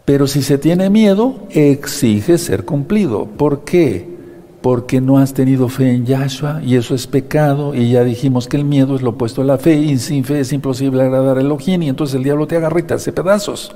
Pero 0.05 0.27
si 0.27 0.43
se 0.43 0.59
tiene 0.59 0.89
miedo, 0.91 1.47
exige 1.51 2.39
ser 2.39 2.65
cumplido. 2.65 3.27
¿Por 3.27 3.65
qué? 3.65 4.18
Porque 4.63 5.01
no 5.01 5.19
has 5.19 5.35
tenido 5.35 5.69
fe 5.69 5.93
en 5.93 6.05
Yahshua 6.05 6.61
y 6.65 6.77
eso 6.77 6.95
es 6.95 7.07
pecado 7.07 7.75
y 7.75 7.93
ya 7.93 8.03
dijimos 8.03 8.49
que 8.49 8.57
el 8.57 8.65
miedo 8.65 8.97
es 8.97 9.03
lo 9.03 9.11
opuesto 9.11 9.43
a 9.43 9.45
la 9.45 9.59
fe 9.59 9.75
y 9.77 9.99
sin 9.99 10.25
fe 10.25 10.41
es 10.41 10.53
imposible 10.53 11.03
agradar 11.03 11.39
a 11.39 11.41
Elohim 11.41 11.83
y 11.83 11.89
entonces 11.89 12.17
el 12.17 12.25
diablo 12.25 12.47
te 12.47 12.57
agarra 12.57 12.81
y 12.81 12.83
te 12.83 12.95
hace 12.95 13.13
pedazos. 13.13 13.75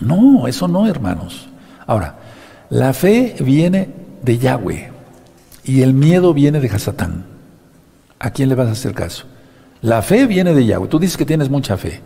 No, 0.00 0.46
eso 0.46 0.68
no, 0.68 0.86
hermanos. 0.86 1.48
Ahora, 1.86 2.16
la 2.70 2.92
fe 2.92 3.34
viene 3.40 3.88
de 4.22 4.38
Yahweh. 4.38 4.92
Y 5.64 5.82
el 5.82 5.92
miedo 5.94 6.32
viene 6.32 6.60
de 6.60 6.68
Hasatán. 6.68 7.24
¿A 8.18 8.30
quién 8.30 8.48
le 8.48 8.54
vas 8.54 8.68
a 8.68 8.72
hacer 8.72 8.94
caso? 8.94 9.26
La 9.80 10.02
fe 10.02 10.26
viene 10.26 10.54
de 10.54 10.64
Yahweh. 10.64 10.88
Tú 10.88 10.98
dices 10.98 11.16
que 11.16 11.26
tienes 11.26 11.50
mucha 11.50 11.76
fe. 11.76 12.00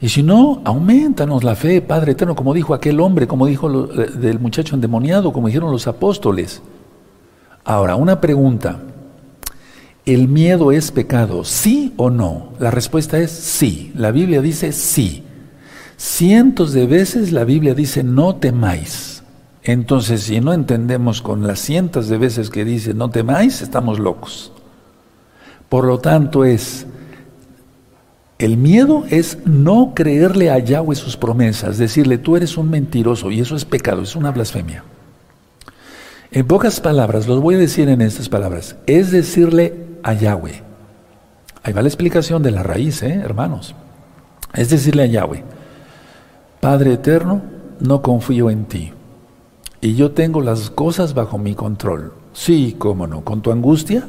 Y 0.00 0.08
si 0.08 0.22
no, 0.22 0.62
aumentanos 0.64 1.44
la 1.44 1.54
fe, 1.54 1.82
Padre 1.82 2.12
eterno, 2.12 2.34
como 2.34 2.54
dijo 2.54 2.72
aquel 2.72 3.00
hombre, 3.00 3.26
como 3.26 3.46
dijo 3.46 3.68
del 3.68 4.40
muchacho 4.40 4.74
endemoniado, 4.74 5.32
como 5.32 5.48
dijeron 5.48 5.70
los 5.70 5.86
apóstoles. 5.86 6.62
Ahora, 7.64 7.96
una 7.96 8.20
pregunta. 8.20 8.80
¿El 10.06 10.28
miedo 10.28 10.72
es 10.72 10.90
pecado? 10.90 11.44
¿Sí 11.44 11.92
o 11.98 12.08
no? 12.08 12.54
La 12.58 12.70
respuesta 12.70 13.18
es 13.18 13.30
sí. 13.30 13.92
La 13.94 14.10
Biblia 14.10 14.40
dice 14.40 14.72
sí. 14.72 15.24
Cientos 15.98 16.72
de 16.72 16.86
veces 16.86 17.30
la 17.30 17.44
Biblia 17.44 17.74
dice 17.74 18.02
no 18.02 18.36
temáis. 18.36 19.22
Entonces, 19.62 20.22
si 20.22 20.40
no 20.40 20.54
entendemos 20.54 21.20
con 21.20 21.46
las 21.46 21.58
cientos 21.58 22.08
de 22.08 22.16
veces 22.16 22.48
que 22.48 22.64
dice 22.64 22.94
no 22.94 23.10
temáis, 23.10 23.60
estamos 23.60 23.98
locos. 23.98 24.50
Por 25.68 25.84
lo 25.84 25.98
tanto, 25.98 26.46
es 26.46 26.86
el 28.40 28.56
miedo 28.56 29.04
es 29.10 29.36
no 29.44 29.92
creerle 29.94 30.50
a 30.50 30.58
Yahweh 30.58 30.96
sus 30.96 31.18
promesas, 31.18 31.76
decirle 31.76 32.16
tú 32.16 32.36
eres 32.36 32.56
un 32.56 32.70
mentiroso 32.70 33.30
y 33.30 33.38
eso 33.38 33.54
es 33.54 33.66
pecado, 33.66 34.00
es 34.00 34.16
una 34.16 34.30
blasfemia. 34.30 34.82
En 36.30 36.46
pocas 36.46 36.80
palabras, 36.80 37.28
los 37.28 37.42
voy 37.42 37.56
a 37.56 37.58
decir 37.58 37.90
en 37.90 38.00
estas 38.00 38.30
palabras, 38.30 38.76
es 38.86 39.10
decirle 39.10 39.74
a 40.02 40.14
Yahweh. 40.14 40.62
Ahí 41.62 41.74
va 41.74 41.82
la 41.82 41.88
explicación 41.88 42.42
de 42.42 42.50
la 42.50 42.62
raíz, 42.62 43.02
¿eh, 43.02 43.20
hermanos. 43.22 43.74
Es 44.54 44.70
decirle 44.70 45.02
a 45.02 45.06
Yahweh, 45.06 45.44
Padre 46.60 46.94
eterno, 46.94 47.42
no 47.78 48.00
confío 48.00 48.48
en 48.48 48.64
ti. 48.64 48.92
Y 49.82 49.96
yo 49.96 50.12
tengo 50.12 50.40
las 50.40 50.70
cosas 50.70 51.12
bajo 51.12 51.36
mi 51.36 51.54
control. 51.54 52.14
Sí, 52.32 52.74
cómo 52.78 53.06
no. 53.06 53.22
¿Con 53.22 53.42
tu 53.42 53.52
angustia? 53.52 54.08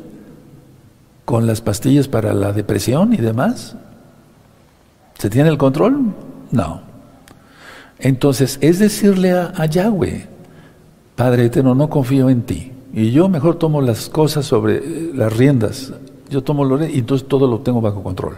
¿Con 1.26 1.48
las 1.48 1.60
pastillas 1.60 2.08
para 2.08 2.34
la 2.34 2.54
depresión 2.54 3.14
y 3.14 3.18
demás? 3.18 3.76
¿Se 5.22 5.30
tiene 5.30 5.50
el 5.50 5.60
control? 5.60 6.16
No. 6.50 6.82
Entonces, 8.00 8.58
es 8.60 8.80
decirle 8.80 9.34
a, 9.34 9.66
Yahweh, 9.68 10.28
Padre 11.16 11.46
eterno, 11.46 11.76
no 11.76 11.92
confío 11.92 12.28
en 12.28 12.42
ti. 12.42 12.72
Y 12.92 13.12
yo 13.12 13.30
mejor 13.30 13.60
tomo 13.60 13.82
las 13.82 14.10
cosas 14.10 14.48
sobre 14.48 14.78
eh, 14.78 15.12
las 15.14 15.38
riendas. 15.38 15.94
Yo 16.28 16.42
tomo 16.42 16.66
lo 16.66 16.84
y 16.84 16.98
entonces 16.98 17.28
todo 17.28 17.46
lo 17.46 17.60
tengo 17.60 17.82
bajo 17.82 18.02
control. 18.02 18.38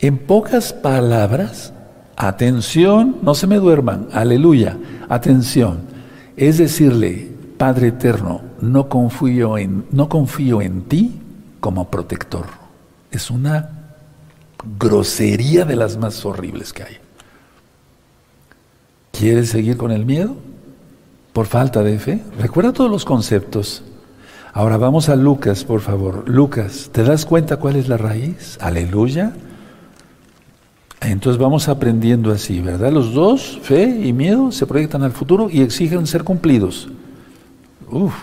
En 0.00 0.18
pocas 0.18 0.72
palabras, 0.72 1.72
atención, 2.16 3.18
no 3.22 3.36
se 3.36 3.46
me 3.46 3.58
duerman, 3.58 4.08
aleluya, 4.10 4.76
atención 5.08 5.78
es 6.36 6.58
decirle, 6.58 7.30
Padre 7.56 7.88
eterno, 7.88 8.40
no 8.60 8.88
confío 8.88 9.56
en, 9.58 9.86
no 9.92 10.08
confío 10.08 10.60
en 10.60 10.82
ti 10.82 11.20
como 11.60 11.88
protector. 11.88 12.46
Es 13.12 13.30
una 13.30 13.77
grosería 14.78 15.64
de 15.64 15.76
las 15.76 15.96
más 15.96 16.24
horribles 16.24 16.72
que 16.72 16.82
hay. 16.82 16.96
¿Quieres 19.12 19.50
seguir 19.50 19.76
con 19.76 19.90
el 19.90 20.04
miedo? 20.04 20.36
Por 21.32 21.46
falta 21.46 21.82
de 21.82 21.98
fe. 21.98 22.22
Recuerda 22.38 22.72
todos 22.72 22.90
los 22.90 23.04
conceptos. 23.04 23.82
Ahora 24.52 24.76
vamos 24.76 25.08
a 25.08 25.16
Lucas, 25.16 25.64
por 25.64 25.80
favor. 25.80 26.28
Lucas, 26.28 26.90
¿te 26.92 27.02
das 27.04 27.26
cuenta 27.26 27.58
cuál 27.58 27.76
es 27.76 27.88
la 27.88 27.96
raíz? 27.96 28.58
Aleluya. 28.60 29.32
Entonces 31.00 31.40
vamos 31.40 31.68
aprendiendo 31.68 32.32
así, 32.32 32.60
¿verdad? 32.60 32.90
Los 32.92 33.14
dos, 33.14 33.60
fe 33.62 33.84
y 33.84 34.12
miedo, 34.12 34.50
se 34.50 34.66
proyectan 34.66 35.02
al 35.02 35.12
futuro 35.12 35.48
y 35.50 35.62
exigen 35.62 36.06
ser 36.06 36.24
cumplidos. 36.24 36.88
Uf. 37.90 38.14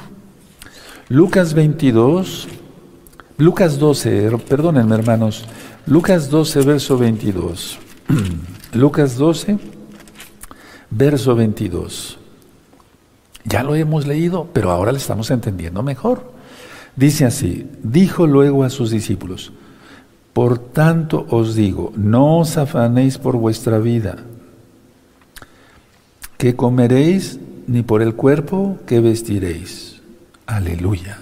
Lucas 1.08 1.54
22, 1.54 2.48
Lucas 3.38 3.78
12, 3.78 4.32
perdónenme 4.50 4.96
hermanos, 4.96 5.46
Lucas 5.88 6.32
12, 6.32 6.62
verso 6.62 6.98
22. 6.98 7.78
Lucas 8.74 9.18
12, 9.18 9.60
verso 10.90 11.36
22. 11.36 12.18
Ya 13.44 13.62
lo 13.62 13.76
hemos 13.76 14.08
leído, 14.08 14.50
pero 14.52 14.72
ahora 14.72 14.92
lo 14.92 14.98
estamos 14.98 15.30
entendiendo 15.30 15.84
mejor. 15.84 16.34
Dice 16.96 17.26
así, 17.26 17.70
dijo 17.84 18.26
luego 18.26 18.64
a 18.64 18.72
sus 18.72 18.90
discípulos, 18.90 19.52
por 20.34 20.58
tanto 20.58 21.28
os 21.30 21.54
digo, 21.54 21.94
no 21.96 22.40
os 22.40 22.58
afanéis 22.58 23.20
por 23.20 23.38
vuestra 23.38 23.78
vida, 23.78 24.18
que 26.38 26.56
comeréis, 26.56 27.40
ni 27.68 27.84
por 27.84 28.02
el 28.02 28.16
cuerpo 28.16 28.78
que 28.88 29.02
vestiréis. 29.02 30.02
Aleluya. 30.48 31.20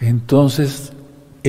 Entonces, 0.00 0.92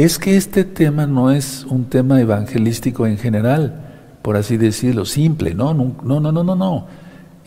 es 0.03 0.19
que 0.19 0.37
este 0.37 0.63
tema 0.63 1.07
no 1.07 1.31
es 1.31 1.65
un 1.65 1.85
tema 1.85 2.21
evangelístico 2.21 3.07
en 3.07 3.17
general, 3.17 3.81
por 4.21 4.37
así 4.37 4.55
decirlo, 4.55 5.05
simple, 5.05 5.55
no, 5.55 5.73
no, 5.73 5.95
no, 6.03 6.19
no, 6.19 6.43
no, 6.43 6.55
no. 6.55 6.85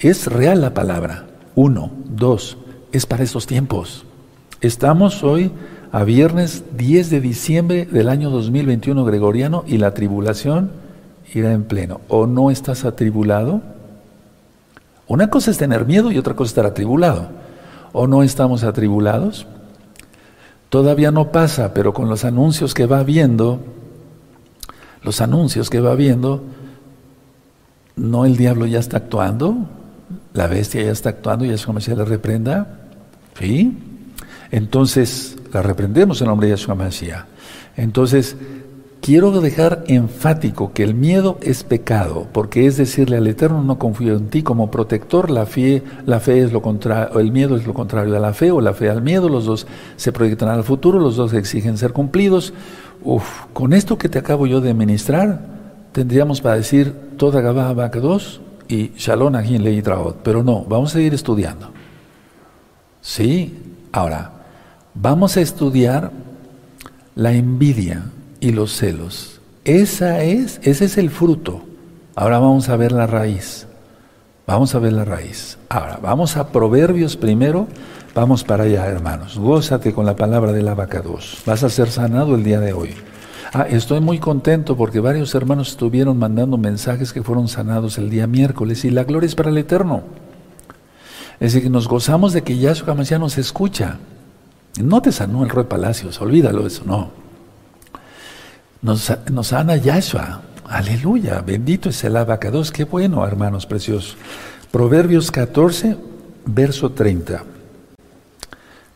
Es 0.00 0.26
real 0.26 0.60
la 0.60 0.74
palabra. 0.74 1.26
Uno, 1.54 1.92
dos, 2.06 2.58
es 2.90 3.06
para 3.06 3.22
estos 3.22 3.46
tiempos. 3.46 4.04
Estamos 4.60 5.22
hoy 5.22 5.52
a 5.92 6.02
viernes 6.02 6.64
10 6.76 7.10
de 7.10 7.20
diciembre 7.20 7.84
del 7.84 8.08
año 8.08 8.30
2021 8.30 9.04
gregoriano 9.04 9.62
y 9.68 9.78
la 9.78 9.94
tribulación 9.94 10.72
irá 11.32 11.52
en 11.52 11.62
pleno. 11.62 12.00
¿O 12.08 12.26
no 12.26 12.50
estás 12.50 12.84
atribulado? 12.84 13.62
Una 15.06 15.30
cosa 15.30 15.52
es 15.52 15.58
tener 15.58 15.86
miedo 15.86 16.10
y 16.10 16.18
otra 16.18 16.34
cosa 16.34 16.46
es 16.46 16.50
estar 16.50 16.66
atribulado. 16.66 17.28
¿O 17.92 18.08
no 18.08 18.24
estamos 18.24 18.64
atribulados? 18.64 19.46
Todavía 20.70 21.10
no 21.10 21.32
pasa, 21.32 21.74
pero 21.74 21.92
con 21.92 22.08
los 22.08 22.24
anuncios 22.24 22.74
que 22.74 22.86
va 22.86 23.02
viendo, 23.02 23.60
los 25.02 25.20
anuncios 25.20 25.68
que 25.68 25.80
va 25.80 25.96
viendo, 25.96 26.44
¿no 27.96 28.24
el 28.24 28.36
diablo 28.36 28.66
ya 28.66 28.78
está 28.78 28.98
actuando? 28.98 29.68
¿La 30.32 30.46
bestia 30.46 30.82
ya 30.82 30.92
está 30.92 31.10
actuando 31.10 31.44
y 31.44 31.54
como 31.58 31.80
se 31.80 31.94
le 31.96 32.04
reprenda? 32.04 32.88
¿Sí? 33.38 33.76
Entonces, 34.52 35.36
la 35.52 35.60
reprendemos 35.60 36.20
en 36.20 36.28
nombre 36.28 36.46
de 36.46 36.56
Yahshua 36.56 36.76
Mashiach. 36.76 37.24
Entonces, 37.76 38.36
quiero 39.00 39.30
dejar 39.40 39.84
enfático 39.86 40.72
que 40.72 40.82
el 40.82 40.94
miedo 40.94 41.38
es 41.42 41.64
pecado, 41.64 42.26
porque 42.32 42.66
es 42.66 42.76
decirle 42.76 43.16
al 43.16 43.26
Eterno, 43.26 43.62
no 43.62 43.78
confío 43.78 44.16
en 44.16 44.28
ti 44.28 44.42
como 44.42 44.70
protector, 44.70 45.30
la 45.30 45.46
fe, 45.46 45.82
la 46.06 46.20
fe 46.20 46.42
es 46.42 46.52
lo 46.52 46.62
contrario, 46.62 47.18
el 47.18 47.32
miedo 47.32 47.56
es 47.56 47.66
lo 47.66 47.74
contrario 47.74 48.16
a 48.16 48.20
la 48.20 48.32
fe, 48.32 48.50
o 48.50 48.60
la 48.60 48.74
fe 48.74 48.90
al 48.90 49.02
miedo, 49.02 49.28
los 49.28 49.46
dos 49.46 49.66
se 49.96 50.12
proyectan 50.12 50.50
al 50.50 50.64
futuro, 50.64 50.98
los 50.98 51.16
dos 51.16 51.32
exigen 51.32 51.78
ser 51.78 51.92
cumplidos. 51.92 52.52
Uf, 53.02 53.46
con 53.52 53.72
esto 53.72 53.96
que 53.96 54.08
te 54.08 54.18
acabo 54.18 54.46
yo 54.46 54.60
de 54.60 54.74
ministrar, 54.74 55.40
tendríamos 55.92 56.40
para 56.40 56.56
decir 56.56 56.94
toda 57.16 57.40
Gabá 57.40 57.88
2 57.88 58.40
y 58.68 58.92
Shalom 58.96 59.34
aquí 59.34 59.56
en 59.56 59.64
Leitraot, 59.64 60.18
pero 60.22 60.42
no, 60.42 60.64
vamos 60.64 60.90
a 60.90 60.94
seguir 60.94 61.14
estudiando. 61.14 61.70
Sí, 63.00 63.58
ahora, 63.92 64.32
vamos 64.94 65.36
a 65.36 65.40
estudiar 65.40 66.12
la 67.14 67.32
envidia 67.32 68.04
y 68.40 68.52
los 68.52 68.76
celos. 68.76 69.40
Esa 69.64 70.22
es, 70.22 70.60
ese 70.62 70.86
es 70.86 70.98
el 70.98 71.10
fruto. 71.10 71.62
Ahora 72.16 72.38
vamos 72.38 72.68
a 72.68 72.76
ver 72.76 72.92
la 72.92 73.06
raíz. 73.06 73.66
Vamos 74.46 74.74
a 74.74 74.78
ver 74.78 74.92
la 74.92 75.04
raíz. 75.04 75.58
Ahora, 75.68 75.98
vamos 76.02 76.36
a 76.36 76.48
Proverbios 76.48 77.16
primero. 77.16 77.68
Vamos 78.14 78.42
para 78.42 78.64
allá, 78.64 78.86
hermanos. 78.86 79.38
Gózate 79.38 79.92
con 79.92 80.06
la 80.06 80.16
palabra 80.16 80.52
del 80.52 80.66
abacados. 80.66 81.38
Vas 81.46 81.62
a 81.62 81.70
ser 81.70 81.90
sanado 81.90 82.34
el 82.34 82.42
día 82.42 82.58
de 82.58 82.72
hoy. 82.72 82.94
Ah, 83.52 83.66
estoy 83.68 84.00
muy 84.00 84.18
contento 84.18 84.76
porque 84.76 85.00
varios 85.00 85.34
hermanos 85.34 85.70
estuvieron 85.70 86.18
mandando 86.18 86.56
mensajes 86.56 87.12
que 87.12 87.22
fueron 87.22 87.48
sanados 87.48 87.98
el 87.98 88.10
día 88.10 88.26
miércoles 88.26 88.84
y 88.84 88.90
la 88.90 89.04
gloria 89.04 89.26
es 89.26 89.34
para 89.34 89.50
el 89.50 89.58
Eterno. 89.58 90.02
Es 91.40 91.52
decir, 91.52 91.62
que 91.62 91.70
nos 91.70 91.88
gozamos 91.88 92.32
de 92.32 92.42
que 92.42 92.58
Yahshua 92.58 92.94
Mashiach 92.94 93.20
nos 93.20 93.38
escucha. 93.38 93.98
No 94.80 95.02
te 95.02 95.10
sanó 95.10 95.42
el 95.42 95.50
rey 95.50 95.64
Palacios, 95.64 96.20
olvídalo 96.20 96.66
eso, 96.66 96.82
no. 96.84 97.19
Nos, 98.82 99.12
sana 99.42 99.76
Yahshua. 99.76 100.42
Aleluya, 100.64 101.42
bendito 101.42 101.90
es 101.90 102.02
el 102.04 102.16
abacados. 102.16 102.70
Qué 102.70 102.84
bueno, 102.84 103.26
hermanos 103.26 103.66
preciosos. 103.66 104.16
Proverbios 104.70 105.30
14, 105.30 105.96
verso 106.46 106.90
30. 106.90 107.44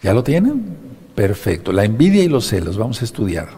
¿Ya 0.02 0.14
lo 0.14 0.22
tienen? 0.22 0.76
Perfecto. 1.14 1.72
La 1.72 1.84
envidia 1.84 2.22
y 2.22 2.28
los 2.28 2.46
celos, 2.46 2.78
vamos 2.78 3.02
a 3.02 3.04
estudiar. 3.04 3.48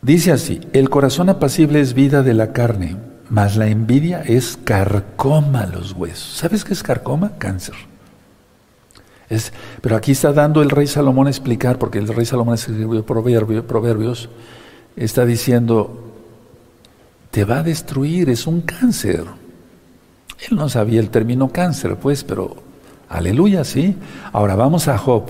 Dice 0.00 0.32
así, 0.32 0.60
el 0.72 0.88
corazón 0.88 1.28
apacible 1.28 1.80
es 1.80 1.92
vida 1.92 2.22
de 2.22 2.34
la 2.34 2.52
carne, 2.52 2.96
mas 3.28 3.56
la 3.56 3.66
envidia 3.66 4.22
es 4.22 4.56
carcoma 4.62 5.66
los 5.66 5.92
huesos. 5.92 6.36
¿Sabes 6.36 6.64
qué 6.64 6.72
es 6.72 6.82
carcoma? 6.82 7.32
Cáncer. 7.38 7.74
Es, 9.28 9.52
pero 9.80 9.96
aquí 9.96 10.12
está 10.12 10.32
dando 10.32 10.62
el 10.62 10.70
rey 10.70 10.86
Salomón 10.86 11.26
a 11.26 11.30
explicar, 11.30 11.78
porque 11.78 11.98
el 11.98 12.08
rey 12.08 12.24
Salomón 12.24 12.54
escribió 12.54 13.04
proverbios 13.04 14.28
está 14.96 15.26
diciendo, 15.26 16.12
te 17.30 17.44
va 17.44 17.58
a 17.58 17.62
destruir, 17.62 18.30
es 18.30 18.46
un 18.46 18.62
cáncer. 18.62 19.24
Él 20.48 20.56
no 20.56 20.68
sabía 20.68 21.00
el 21.00 21.10
término 21.10 21.48
cáncer, 21.48 21.96
pues, 21.96 22.24
pero 22.24 22.56
aleluya, 23.08 23.64
sí. 23.64 23.96
Ahora 24.32 24.56
vamos 24.56 24.88
a 24.88 24.98
Job, 24.98 25.24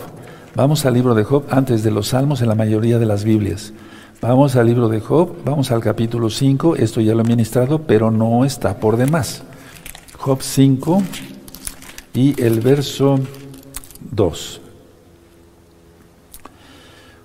vamos 0.54 0.86
al 0.86 0.94
libro 0.94 1.14
de 1.14 1.24
Job 1.24 1.44
antes 1.50 1.82
de 1.82 1.90
los 1.90 2.08
salmos 2.08 2.42
en 2.42 2.48
la 2.48 2.54
mayoría 2.54 2.98
de 2.98 3.06
las 3.06 3.24
Biblias. 3.24 3.72
Vamos 4.20 4.56
al 4.56 4.66
libro 4.66 4.88
de 4.88 5.00
Job, 5.00 5.36
vamos 5.44 5.70
al 5.70 5.82
capítulo 5.82 6.30
5, 6.30 6.76
esto 6.76 7.00
ya 7.00 7.14
lo 7.14 7.20
he 7.20 7.24
ministrado, 7.24 7.82
pero 7.82 8.10
no 8.10 8.44
está 8.44 8.78
por 8.78 8.96
demás. 8.96 9.42
Job 10.16 10.42
5 10.42 11.02
y 12.14 12.40
el 12.40 12.60
verso 12.60 13.18
2. 14.12 14.60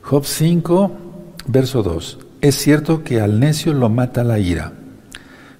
Job 0.01 0.25
5, 0.25 0.91
verso 1.47 1.83
2. 1.83 2.17
Es 2.41 2.55
cierto 2.55 3.03
que 3.03 3.21
al 3.21 3.39
necio 3.39 3.73
lo 3.73 3.89
mata 3.89 4.23
la 4.23 4.39
ira 4.39 4.73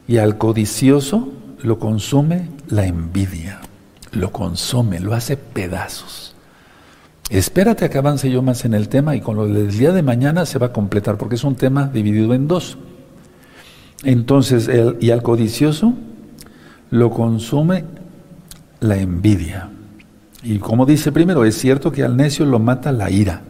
y 0.07 0.17
al 0.17 0.39
codicioso 0.39 1.31
lo 1.61 1.77
consume 1.77 2.49
la 2.69 2.87
envidia. 2.87 3.59
Lo 4.11 4.31
consume, 4.31 4.99
lo 4.99 5.13
hace 5.13 5.37
pedazos. 5.37 6.35
Espérate 7.29 7.85
a 7.85 7.89
que 7.89 7.99
avance 7.99 8.29
yo 8.29 8.41
más 8.41 8.65
en 8.65 8.73
el 8.73 8.89
tema 8.89 9.15
y 9.15 9.21
con 9.21 9.37
lo 9.37 9.45
del 9.45 9.71
día 9.71 9.91
de 9.91 10.01
mañana 10.01 10.45
se 10.45 10.57
va 10.57 10.67
a 10.67 10.73
completar 10.73 11.17
porque 11.17 11.35
es 11.35 11.43
un 11.43 11.55
tema 11.55 11.87
dividido 11.87 12.33
en 12.33 12.47
dos. 12.47 12.77
Entonces, 14.03 14.67
el, 14.67 14.97
y 14.99 15.11
al 15.11 15.21
codicioso 15.21 15.93
lo 16.89 17.11
consume 17.11 17.85
la 18.79 18.97
envidia. 18.97 19.69
Y 20.43 20.57
como 20.57 20.87
dice 20.87 21.11
primero, 21.11 21.45
es 21.45 21.55
cierto 21.57 21.91
que 21.91 22.03
al 22.03 22.17
necio 22.17 22.43
lo 22.45 22.57
mata 22.57 22.91
la 22.91 23.11
ira. 23.11 23.43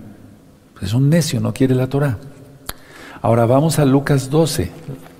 Es 0.81 0.93
un 0.93 1.09
necio, 1.09 1.39
no 1.39 1.53
quiere 1.53 1.73
la 1.73 1.87
Torah. 1.87 2.17
Ahora 3.21 3.45
vamos 3.45 3.77
a 3.77 3.85
Lucas 3.85 4.31
12. 4.31 4.71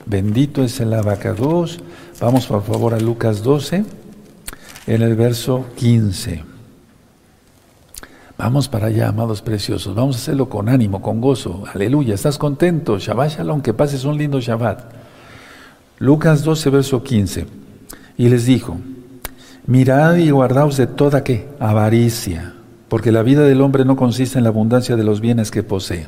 Bendito 0.07 0.63
es 0.63 0.79
el 0.79 0.91
abacados. 0.93 1.79
Vamos 2.19 2.47
por 2.47 2.63
favor 2.63 2.95
a 2.95 2.99
Lucas 2.99 3.43
12, 3.43 3.85
en 4.87 5.01
el 5.03 5.15
verso 5.15 5.65
15. 5.75 6.43
Vamos 8.39 8.67
para 8.67 8.87
allá, 8.87 9.09
amados 9.09 9.43
preciosos. 9.43 9.93
Vamos 9.93 10.15
a 10.15 10.19
hacerlo 10.19 10.49
con 10.49 10.67
ánimo, 10.67 11.03
con 11.03 11.21
gozo. 11.21 11.63
Aleluya. 11.71 12.15
¿Estás 12.15 12.39
contento? 12.39 12.97
Shabbat 12.97 13.37
Shalom, 13.37 13.61
que 13.61 13.73
pases 13.73 14.03
un 14.03 14.17
lindo 14.17 14.39
Shabbat. 14.39 14.81
Lucas 15.99 16.43
12, 16.43 16.69
verso 16.71 17.03
15. 17.03 17.45
Y 18.17 18.29
les 18.29 18.47
dijo, 18.47 18.77
mirad 19.67 20.15
y 20.15 20.31
guardaos 20.31 20.75
de 20.77 20.87
toda 20.87 21.23
qué? 21.23 21.47
Avaricia, 21.59 22.53
porque 22.87 23.11
la 23.11 23.21
vida 23.21 23.41
del 23.41 23.61
hombre 23.61 23.85
no 23.85 23.95
consiste 23.95 24.39
en 24.39 24.43
la 24.45 24.49
abundancia 24.49 24.95
de 24.95 25.03
los 25.03 25.21
bienes 25.21 25.51
que 25.51 25.61
posee. 25.61 26.07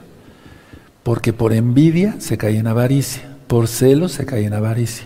Porque 1.03 1.33
por 1.33 1.53
envidia 1.53 2.15
se 2.19 2.37
cae 2.37 2.57
en 2.57 2.67
avaricia, 2.67 3.23
por 3.47 3.67
celos 3.67 4.13
se 4.13 4.25
cae 4.25 4.45
en 4.45 4.53
avaricia. 4.53 5.05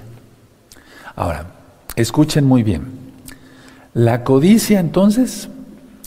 Ahora, 1.16 1.48
escuchen 1.96 2.46
muy 2.46 2.64
bien. 2.64 2.86
La 3.94 4.24
codicia 4.24 4.80
entonces 4.80 5.50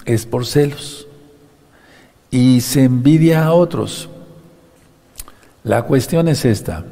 es 0.05 0.27
por 0.27 0.47
celos 0.47 1.09
y 2.31 2.61
se 2.61 2.85
envidia 2.85 3.45
a 3.45 3.53
otros. 3.53 4.09
La 5.65 5.83
cuestión 5.83 6.29
es 6.29 6.45
esta, 6.45 6.85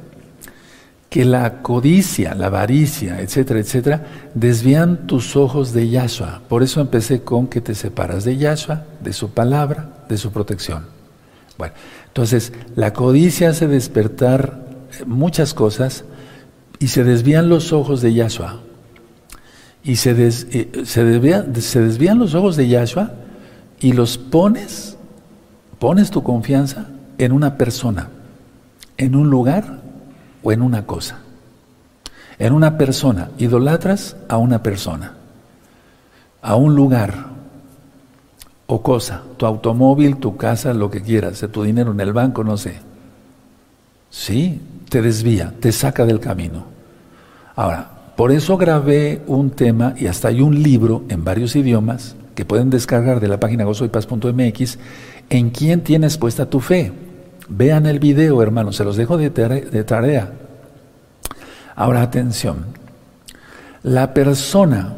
que 1.08 1.24
la 1.24 1.62
codicia, 1.62 2.34
la 2.34 2.46
avaricia, 2.46 3.20
etcétera, 3.20 3.60
etcétera, 3.60 4.06
desvían 4.34 5.06
tus 5.06 5.36
ojos 5.36 5.72
de 5.72 5.88
Yahshua. 5.88 6.42
Por 6.48 6.62
eso 6.62 6.80
empecé 6.80 7.22
con 7.22 7.46
que 7.46 7.60
te 7.60 7.74
separas 7.74 8.24
de 8.24 8.36
Yahshua, 8.36 8.84
de 9.00 9.12
su 9.12 9.30
palabra, 9.30 10.04
de 10.08 10.18
su 10.18 10.32
protección. 10.32 10.97
Bueno, 11.58 11.74
entonces, 12.06 12.52
la 12.76 12.92
codicia 12.92 13.50
hace 13.50 13.66
despertar 13.66 14.64
muchas 15.06 15.54
cosas 15.54 16.04
y 16.78 16.88
se 16.88 17.02
desvían 17.02 17.48
los 17.48 17.72
ojos 17.72 18.00
de 18.00 18.14
Yahshua. 18.14 18.60
Y 19.82 19.96
se, 19.96 20.10
eh, 20.12 20.82
se, 20.84 21.04
desvían 21.04 22.18
los 22.18 22.34
ojos 22.34 22.56
de 22.56 22.68
Yahshua 22.68 23.12
y 23.80 23.92
los 23.92 24.18
pones, 24.18 24.96
pones 25.80 26.10
tu 26.10 26.22
confianza 26.22 26.86
en 27.18 27.32
una 27.32 27.56
persona, 27.56 28.08
en 28.96 29.16
un 29.16 29.28
lugar 29.28 29.80
o 30.42 30.52
en 30.52 30.62
una 30.62 30.86
cosa. 30.86 31.18
En 32.38 32.52
una 32.52 32.78
persona, 32.78 33.30
idolatras 33.38 34.16
a 34.28 34.36
una 34.36 34.62
persona, 34.62 35.14
a 36.40 36.54
un 36.54 36.76
lugar, 36.76 37.37
o 38.70 38.82
cosa, 38.82 39.22
tu 39.38 39.46
automóvil, 39.46 40.18
tu 40.18 40.36
casa, 40.36 40.74
lo 40.74 40.90
que 40.90 41.00
quieras, 41.00 41.42
tu 41.50 41.62
dinero 41.62 41.90
en 41.92 42.00
el 42.00 42.12
banco, 42.12 42.44
no 42.44 42.58
sé. 42.58 42.74
Sí, 44.10 44.60
te 44.90 45.00
desvía, 45.00 45.54
te 45.58 45.72
saca 45.72 46.04
del 46.04 46.20
camino. 46.20 46.66
Ahora, 47.56 47.90
por 48.14 48.30
eso 48.30 48.58
grabé 48.58 49.22
un 49.26 49.50
tema 49.50 49.94
y 49.96 50.06
hasta 50.06 50.28
hay 50.28 50.42
un 50.42 50.62
libro 50.62 51.04
en 51.08 51.24
varios 51.24 51.56
idiomas 51.56 52.14
que 52.34 52.44
pueden 52.44 52.68
descargar 52.68 53.20
de 53.20 53.28
la 53.28 53.40
página 53.40 53.64
gozoypaz.mx 53.64 54.78
en 55.30 55.48
quién 55.48 55.80
tienes 55.80 56.18
puesta 56.18 56.50
tu 56.50 56.60
fe. 56.60 56.92
Vean 57.48 57.86
el 57.86 57.98
video, 57.98 58.42
hermanos, 58.42 58.76
se 58.76 58.84
los 58.84 58.98
dejo 58.98 59.16
de 59.16 59.30
tarea. 59.30 60.30
Ahora, 61.74 62.02
atención. 62.02 62.66
La 63.82 64.12
persona 64.12 64.94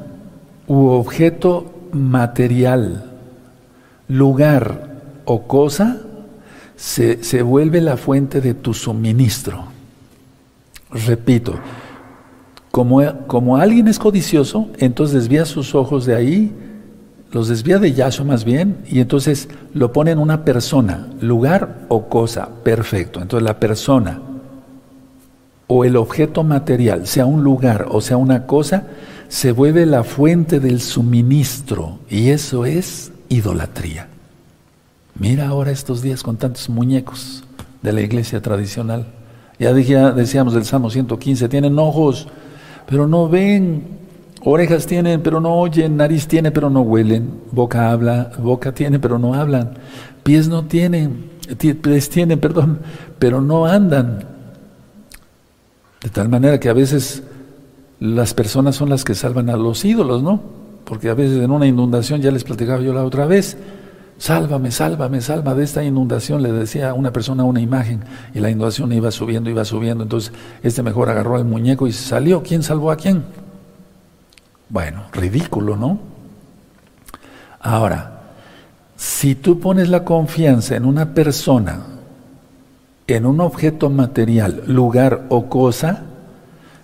u 0.66 0.88
objeto 0.88 1.72
material 1.92 3.09
lugar 4.10 4.90
o 5.24 5.46
cosa 5.46 5.98
se, 6.76 7.42
vuelve 7.42 7.80
la 7.80 7.96
fuente 7.96 8.40
de 8.40 8.54
tu 8.54 8.74
suministro. 8.74 9.64
Repito, 10.90 11.54
como, 12.70 13.02
como, 13.26 13.56
alguien 13.56 13.86
es 13.86 13.98
codicioso, 13.98 14.68
entonces 14.78 15.14
desvía 15.14 15.44
sus 15.44 15.74
ojos 15.74 16.06
de 16.06 16.16
ahí, 16.16 16.52
los 17.30 17.48
desvía 17.48 17.78
de 17.78 17.92
Yahshua 17.92 18.24
más 18.24 18.44
bien, 18.44 18.78
y 18.88 19.00
entonces 19.00 19.48
lo 19.72 19.92
pone 19.92 20.10
en 20.10 20.18
una 20.18 20.44
persona, 20.44 21.06
lugar 21.20 21.86
o 21.88 22.08
cosa, 22.08 22.48
perfecto. 22.64 23.20
Entonces 23.20 23.44
la 23.44 23.60
persona 23.60 24.20
o 25.68 25.84
el 25.84 25.96
objeto 25.96 26.42
material, 26.42 27.06
sea 27.06 27.26
un 27.26 27.44
lugar 27.44 27.86
o 27.90 28.00
sea 28.00 28.16
una 28.16 28.46
cosa, 28.46 28.88
se 29.28 29.52
vuelve 29.52 29.86
la 29.86 30.02
fuente 30.02 30.58
del 30.58 30.80
suministro, 30.80 32.00
y 32.08 32.30
eso 32.30 32.64
es 32.64 33.12
idolatría. 33.30 34.08
Mira 35.18 35.48
ahora 35.48 35.70
estos 35.70 36.02
días 36.02 36.22
con 36.22 36.36
tantos 36.36 36.68
muñecos. 36.68 37.44
de 37.82 37.94
la 37.94 38.02
iglesia 38.02 38.42
tradicional. 38.42 39.06
Ya 39.58 39.72
decíamos 39.72 40.52
del 40.52 40.66
Salmo 40.66 40.90
115, 40.90 41.48
tienen 41.48 41.78
ojos, 41.78 42.28
pero 42.86 43.06
no 43.06 43.26
ven, 43.26 43.84
orejas 44.42 44.86
tienen, 44.86 45.22
pero 45.22 45.40
no 45.40 45.54
oyen, 45.54 45.96
nariz 45.96 46.26
tiene, 46.28 46.50
pero 46.50 46.68
no 46.68 46.82
huelen, 46.82 47.40
boca 47.52 47.90
habla, 47.90 48.32
boca 48.38 48.72
tiene, 48.72 48.98
pero 48.98 49.18
no 49.18 49.32
hablan, 49.32 49.78
pies 50.22 50.48
no 50.48 50.66
tienen, 50.66 51.30
pies 51.56 52.10
tienen, 52.10 52.38
perdón, 52.46 52.80
pero 53.18 53.40
no 53.40 53.64
andan. 53.64 54.24
De 56.02 56.10
tal 56.10 56.28
manera 56.28 56.60
que 56.60 56.68
a 56.68 56.74
veces 56.74 57.22
las 57.98 58.34
personas 58.34 58.76
son 58.76 58.90
las 58.90 59.04
que 59.04 59.14
salvan 59.14 59.48
a 59.50 59.56
los 59.56 59.84
ídolos, 59.84 60.22
¿no? 60.22 60.59
Porque 60.90 61.08
a 61.08 61.14
veces 61.14 61.40
en 61.40 61.52
una 61.52 61.68
inundación, 61.68 62.20
ya 62.20 62.32
les 62.32 62.42
platicaba 62.42 62.82
yo 62.82 62.92
la 62.92 63.04
otra 63.04 63.24
vez, 63.24 63.56
Sálvame, 64.18 64.72
sálvame, 64.72 65.20
salva 65.20 65.54
de 65.54 65.62
esta 65.62 65.84
inundación, 65.84 66.42
le 66.42 66.50
decía 66.50 66.90
a 66.90 66.94
una 66.94 67.12
persona 67.12 67.44
una 67.44 67.60
imagen 67.60 68.02
y 68.34 68.40
la 68.40 68.50
inundación 68.50 68.92
iba 68.92 69.12
subiendo, 69.12 69.48
iba 69.48 69.64
subiendo, 69.64 70.02
entonces 70.02 70.32
este 70.64 70.82
mejor 70.82 71.08
agarró 71.08 71.36
al 71.36 71.44
muñeco 71.44 71.86
y 71.86 71.92
salió. 71.92 72.42
¿Quién 72.42 72.64
salvó 72.64 72.90
a 72.90 72.96
quién? 72.96 73.22
Bueno, 74.68 75.04
ridículo, 75.12 75.76
¿no? 75.76 76.00
Ahora, 77.60 78.32
si 78.96 79.36
tú 79.36 79.60
pones 79.60 79.88
la 79.88 80.04
confianza 80.04 80.74
en 80.74 80.86
una 80.86 81.14
persona, 81.14 81.86
en 83.06 83.26
un 83.26 83.40
objeto 83.40 83.90
material, 83.90 84.64
lugar 84.66 85.26
o 85.28 85.48
cosa, 85.48 86.02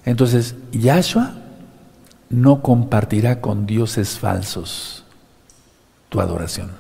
entonces 0.05 0.55
Yahshua 0.71 1.35
no 2.29 2.63
compartirá 2.63 3.41
con 3.41 3.67
dioses 3.67 4.19
falsos 4.19 5.05
tu 6.09 6.21
adoración. 6.21 6.71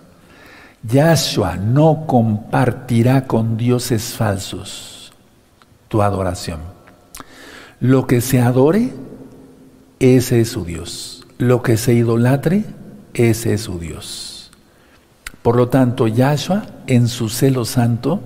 Yahshua 0.83 1.57
no 1.57 2.07
compartirá 2.07 3.27
con 3.27 3.57
dioses 3.57 4.15
falsos 4.15 5.13
tu 5.89 6.03
adoración. 6.03 6.61
Lo 7.81 8.07
que 8.07 8.21
se 8.21 8.41
adore, 8.41 8.93
ese 9.99 10.41
es 10.41 10.51
su 10.51 10.65
Dios. 10.65 11.27
Lo 11.39 11.63
que 11.63 11.77
se 11.77 11.95
idolatre, 11.95 12.65
ese 13.15 13.55
es 13.55 13.63
su 13.63 13.79
Dios. 13.79 14.51
Por 15.43 15.57
lo 15.57 15.69
tanto, 15.69 16.07
Yahshua, 16.07 16.67
en 16.87 17.09
su 17.09 17.29
celo 17.29 17.65
santo, 17.65 18.21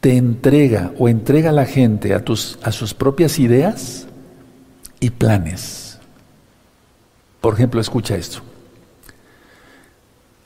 te 0.00 0.16
entrega 0.16 0.92
o 0.98 1.08
entrega 1.08 1.50
a 1.50 1.52
la 1.52 1.66
gente 1.66 2.14
a, 2.14 2.24
tus, 2.24 2.58
a 2.62 2.72
sus 2.72 2.92
propias 2.94 3.38
ideas 3.38 4.06
y 4.98 5.10
planes. 5.10 5.91
Por 7.42 7.54
ejemplo, 7.54 7.80
escucha 7.80 8.14
esto. 8.14 8.40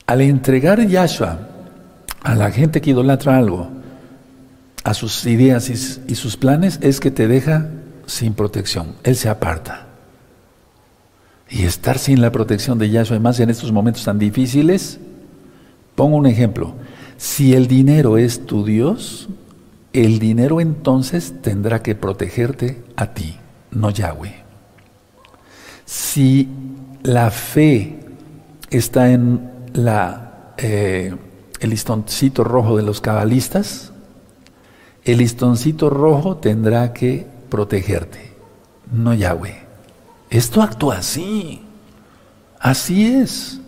Al 0.07 0.19
entregar 0.21 0.85
Yahshua 0.85 1.47
a 2.23 2.35
la 2.35 2.51
gente 2.51 2.81
que 2.81 2.89
idolatra 2.89 3.37
algo, 3.37 3.69
a 4.83 4.93
sus 4.93 5.25
ideas 5.25 5.69
y, 5.69 6.15
sus 6.15 6.37
planes, 6.37 6.79
es 6.81 6.99
que 6.99 7.11
te 7.11 7.27
deja 7.27 7.69
sin 8.07 8.33
protección. 8.33 8.95
Él 9.03 9.15
se 9.15 9.29
aparta. 9.29 9.85
Y 11.49 11.63
estar 11.63 11.99
sin 11.99 12.19
la 12.19 12.31
protección 12.31 12.79
de 12.79 12.89
Yahshua, 12.89 13.17
además 13.17 13.39
en 13.39 13.51
estos 13.51 13.71
momentos 13.71 14.03
tan 14.03 14.17
difíciles, 14.17 14.99
pongo 15.93 16.17
un 16.17 16.25
ejemplo. 16.25 16.73
Si 17.17 17.53
el 17.53 17.67
dinero 17.67 18.17
es 18.17 18.47
tu 18.47 18.65
Dios, 18.65 19.29
el 19.93 20.17
dinero 20.17 20.61
entonces 20.61 21.35
tendrá 21.43 21.83
que 21.83 21.93
protegerte 21.93 22.83
a 22.95 23.13
ti, 23.13 23.37
no 23.71 23.91
Yahweh. 23.91 24.43
Si 25.85 26.49
la 27.03 27.31
fe 27.31 27.99
está 28.69 29.11
en 29.11 29.49
eh, 30.57 31.15
el 31.59 31.69
listoncito 31.69 32.43
rojo 32.43 32.77
de 32.77 32.83
los 32.83 33.01
cabalistas, 33.01 33.91
el 35.03 35.19
listoncito 35.19 35.89
rojo 35.89 36.37
tendrá 36.37 36.93
que 36.93 37.25
protegerte, 37.49 38.33
no 38.91 39.13
Yahweh. 39.13 39.55
Esto 40.29 40.61
actúa 40.61 40.97
así, 40.97 41.61
así 42.59 43.05
es. 43.05 43.61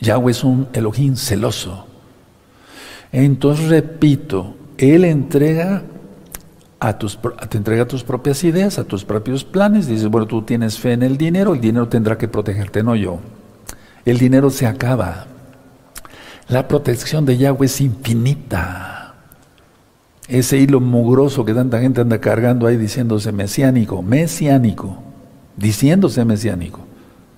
Yahweh 0.00 0.32
es 0.32 0.42
un 0.42 0.68
Elohim 0.72 1.16
celoso. 1.16 1.86
Entonces, 3.12 3.68
repito, 3.68 4.56
Él 4.78 5.04
entrega 5.04 5.82
a 6.84 6.98
tus, 6.98 7.16
te 7.48 7.58
entrega 7.58 7.86
tus 7.86 8.02
propias 8.02 8.42
ideas, 8.42 8.76
a 8.76 8.82
tus 8.82 9.04
propios 9.04 9.44
planes. 9.44 9.86
Dices, 9.86 10.08
bueno, 10.08 10.26
tú 10.26 10.42
tienes 10.42 10.80
fe 10.80 10.94
en 10.94 11.04
el 11.04 11.16
dinero, 11.16 11.54
el 11.54 11.60
dinero 11.60 11.86
tendrá 11.88 12.18
que 12.18 12.26
protegerte, 12.26 12.82
no 12.82 12.96
yo. 12.96 13.20
El 14.04 14.18
dinero 14.18 14.50
se 14.50 14.66
acaba. 14.66 15.26
La 16.48 16.66
protección 16.66 17.24
de 17.24 17.38
Yahweh 17.38 17.66
es 17.66 17.80
infinita. 17.80 19.14
Ese 20.26 20.58
hilo 20.58 20.80
mugroso 20.80 21.44
que 21.44 21.54
tanta 21.54 21.80
gente 21.80 22.00
anda 22.00 22.20
cargando 22.20 22.66
ahí 22.66 22.76
diciéndose 22.76 23.30
mesiánico, 23.30 24.02
mesiánico, 24.02 25.04
diciéndose 25.56 26.24
mesiánico, 26.24 26.80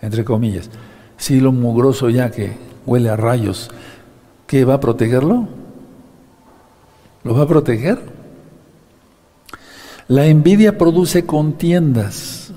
entre 0.01 0.25
comillas. 0.25 0.71
Ese 1.19 1.35
hilo 1.35 1.53
mugroso 1.53 2.09
ya 2.09 2.31
que 2.31 2.57
huele 2.87 3.11
a 3.11 3.17
rayos, 3.17 3.71
¿qué 4.47 4.65
va 4.65 4.75
a 4.75 4.81
protegerlo? 4.81 5.49
¿Lo 7.25 7.35
va 7.35 7.43
a 7.43 7.49
proteger? 7.49 8.24
La 10.09 10.27
envidia 10.27 10.77
produce 10.77 11.25
contiendas. 11.25 12.53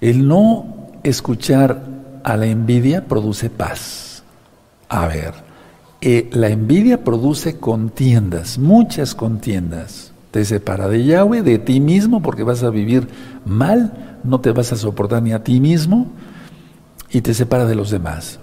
El 0.00 0.28
no 0.28 0.88
escuchar 1.02 1.82
a 2.22 2.36
la 2.36 2.46
envidia 2.46 3.06
produce 3.06 3.50
paz. 3.50 4.22
A 4.88 5.06
ver, 5.08 5.34
eh, 6.00 6.30
la 6.32 6.48
envidia 6.48 7.02
produce 7.02 7.58
contiendas, 7.58 8.58
muchas 8.58 9.14
contiendas. 9.14 10.12
Te 10.30 10.44
separa 10.44 10.88
de 10.88 11.04
Yahweh, 11.04 11.42
de 11.42 11.58
ti 11.58 11.80
mismo, 11.80 12.22
porque 12.22 12.44
vas 12.44 12.62
a 12.62 12.70
vivir 12.70 13.08
mal, 13.44 14.18
no 14.22 14.40
te 14.40 14.52
vas 14.52 14.72
a 14.72 14.76
soportar 14.76 15.22
ni 15.22 15.32
a 15.32 15.42
ti 15.42 15.58
mismo, 15.58 16.06
y 17.10 17.22
te 17.22 17.34
separa 17.34 17.66
de 17.66 17.74
los 17.74 17.90
demás. 17.90 18.38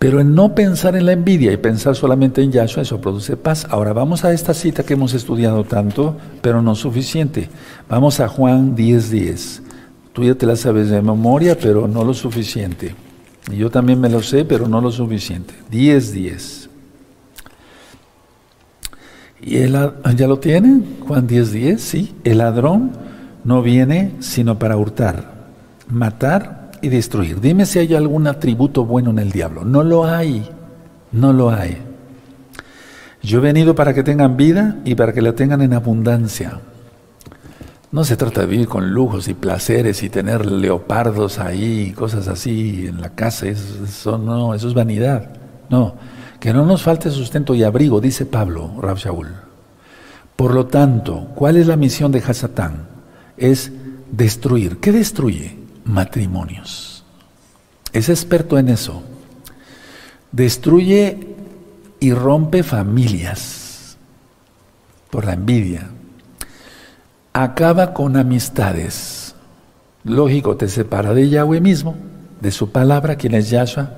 Pero 0.00 0.18
en 0.18 0.34
no 0.34 0.54
pensar 0.54 0.96
en 0.96 1.04
la 1.04 1.12
envidia 1.12 1.52
y 1.52 1.58
pensar 1.58 1.94
solamente 1.94 2.40
en 2.40 2.50
Yahshua, 2.50 2.84
eso 2.84 3.02
produce 3.02 3.36
paz. 3.36 3.66
Ahora 3.68 3.92
vamos 3.92 4.24
a 4.24 4.32
esta 4.32 4.54
cita 4.54 4.82
que 4.82 4.94
hemos 4.94 5.12
estudiado 5.12 5.62
tanto, 5.64 6.16
pero 6.40 6.62
no 6.62 6.74
suficiente. 6.74 7.50
Vamos 7.86 8.18
a 8.18 8.26
Juan 8.26 8.74
10:10. 8.74 9.10
10. 9.10 9.62
Tú 10.14 10.24
ya 10.24 10.34
te 10.34 10.46
la 10.46 10.56
sabes 10.56 10.88
de 10.88 11.02
memoria, 11.02 11.54
pero 11.54 11.86
no 11.86 12.02
lo 12.02 12.14
suficiente. 12.14 12.94
Y 13.52 13.56
yo 13.56 13.68
también 13.68 14.00
me 14.00 14.08
lo 14.08 14.22
sé, 14.22 14.46
pero 14.46 14.66
no 14.68 14.80
lo 14.80 14.90
suficiente. 14.90 15.52
10, 15.70 16.12
10. 16.12 16.70
¿Y 19.42 19.58
él 19.58 19.76
ya 20.16 20.26
lo 20.26 20.38
tienen? 20.38 20.96
Juan 21.06 21.26
10, 21.26 21.52
10, 21.52 21.78
sí. 21.78 22.14
El 22.24 22.38
ladrón 22.38 22.92
no 23.44 23.60
viene 23.60 24.12
sino 24.20 24.58
para 24.58 24.78
hurtar, 24.78 25.50
matar 25.90 26.59
y 26.82 26.88
destruir. 26.88 27.40
Dime 27.40 27.66
si 27.66 27.78
hay 27.78 27.94
algún 27.94 28.26
atributo 28.26 28.84
bueno 28.84 29.10
en 29.10 29.18
el 29.18 29.32
diablo. 29.32 29.64
No 29.64 29.82
lo 29.82 30.04
hay, 30.04 30.48
no 31.12 31.32
lo 31.32 31.50
hay. 31.50 31.78
Yo 33.22 33.38
he 33.38 33.42
venido 33.42 33.74
para 33.74 33.92
que 33.92 34.02
tengan 34.02 34.36
vida 34.36 34.78
y 34.84 34.94
para 34.94 35.12
que 35.12 35.22
la 35.22 35.34
tengan 35.34 35.60
en 35.62 35.74
abundancia. 35.74 36.60
No 37.92 38.04
se 38.04 38.16
trata 38.16 38.42
de 38.42 38.46
vivir 38.46 38.68
con 38.68 38.90
lujos 38.92 39.28
y 39.28 39.34
placeres 39.34 40.02
y 40.02 40.10
tener 40.10 40.46
leopardos 40.46 41.38
ahí, 41.38 41.92
cosas 41.92 42.28
así 42.28 42.86
en 42.86 43.00
la 43.00 43.10
casa, 43.10 43.46
eso, 43.48 44.16
no, 44.16 44.54
eso 44.54 44.68
es 44.68 44.74
vanidad. 44.74 45.30
No, 45.68 45.96
que 46.38 46.52
no 46.52 46.64
nos 46.64 46.82
falte 46.82 47.10
sustento 47.10 47.54
y 47.54 47.64
abrigo, 47.64 48.00
dice 48.00 48.26
Pablo, 48.26 48.72
Rab 48.80 48.96
Shaul. 48.96 49.28
Por 50.36 50.54
lo 50.54 50.66
tanto, 50.66 51.28
¿cuál 51.34 51.56
es 51.56 51.66
la 51.66 51.76
misión 51.76 52.12
de 52.12 52.20
Hasatán? 52.20 52.86
Es 53.36 53.72
destruir. 54.10 54.78
¿Qué 54.78 54.92
destruye? 54.92 55.59
Matrimonios. 55.90 57.04
Es 57.92 58.08
experto 58.08 58.58
en 58.58 58.68
eso. 58.68 59.02
Destruye 60.32 61.36
y 61.98 62.12
rompe 62.12 62.62
familias 62.62 63.96
por 65.10 65.24
la 65.24 65.34
envidia, 65.34 65.90
acaba 67.32 67.92
con 67.92 68.16
amistades. 68.16 69.34
Lógico, 70.04 70.56
te 70.56 70.68
separa 70.68 71.12
de 71.12 71.28
Yahweh 71.28 71.60
mismo, 71.60 71.96
de 72.40 72.50
su 72.50 72.70
palabra, 72.70 73.16
quien 73.16 73.34
es 73.34 73.50
Yahshua, 73.50 73.90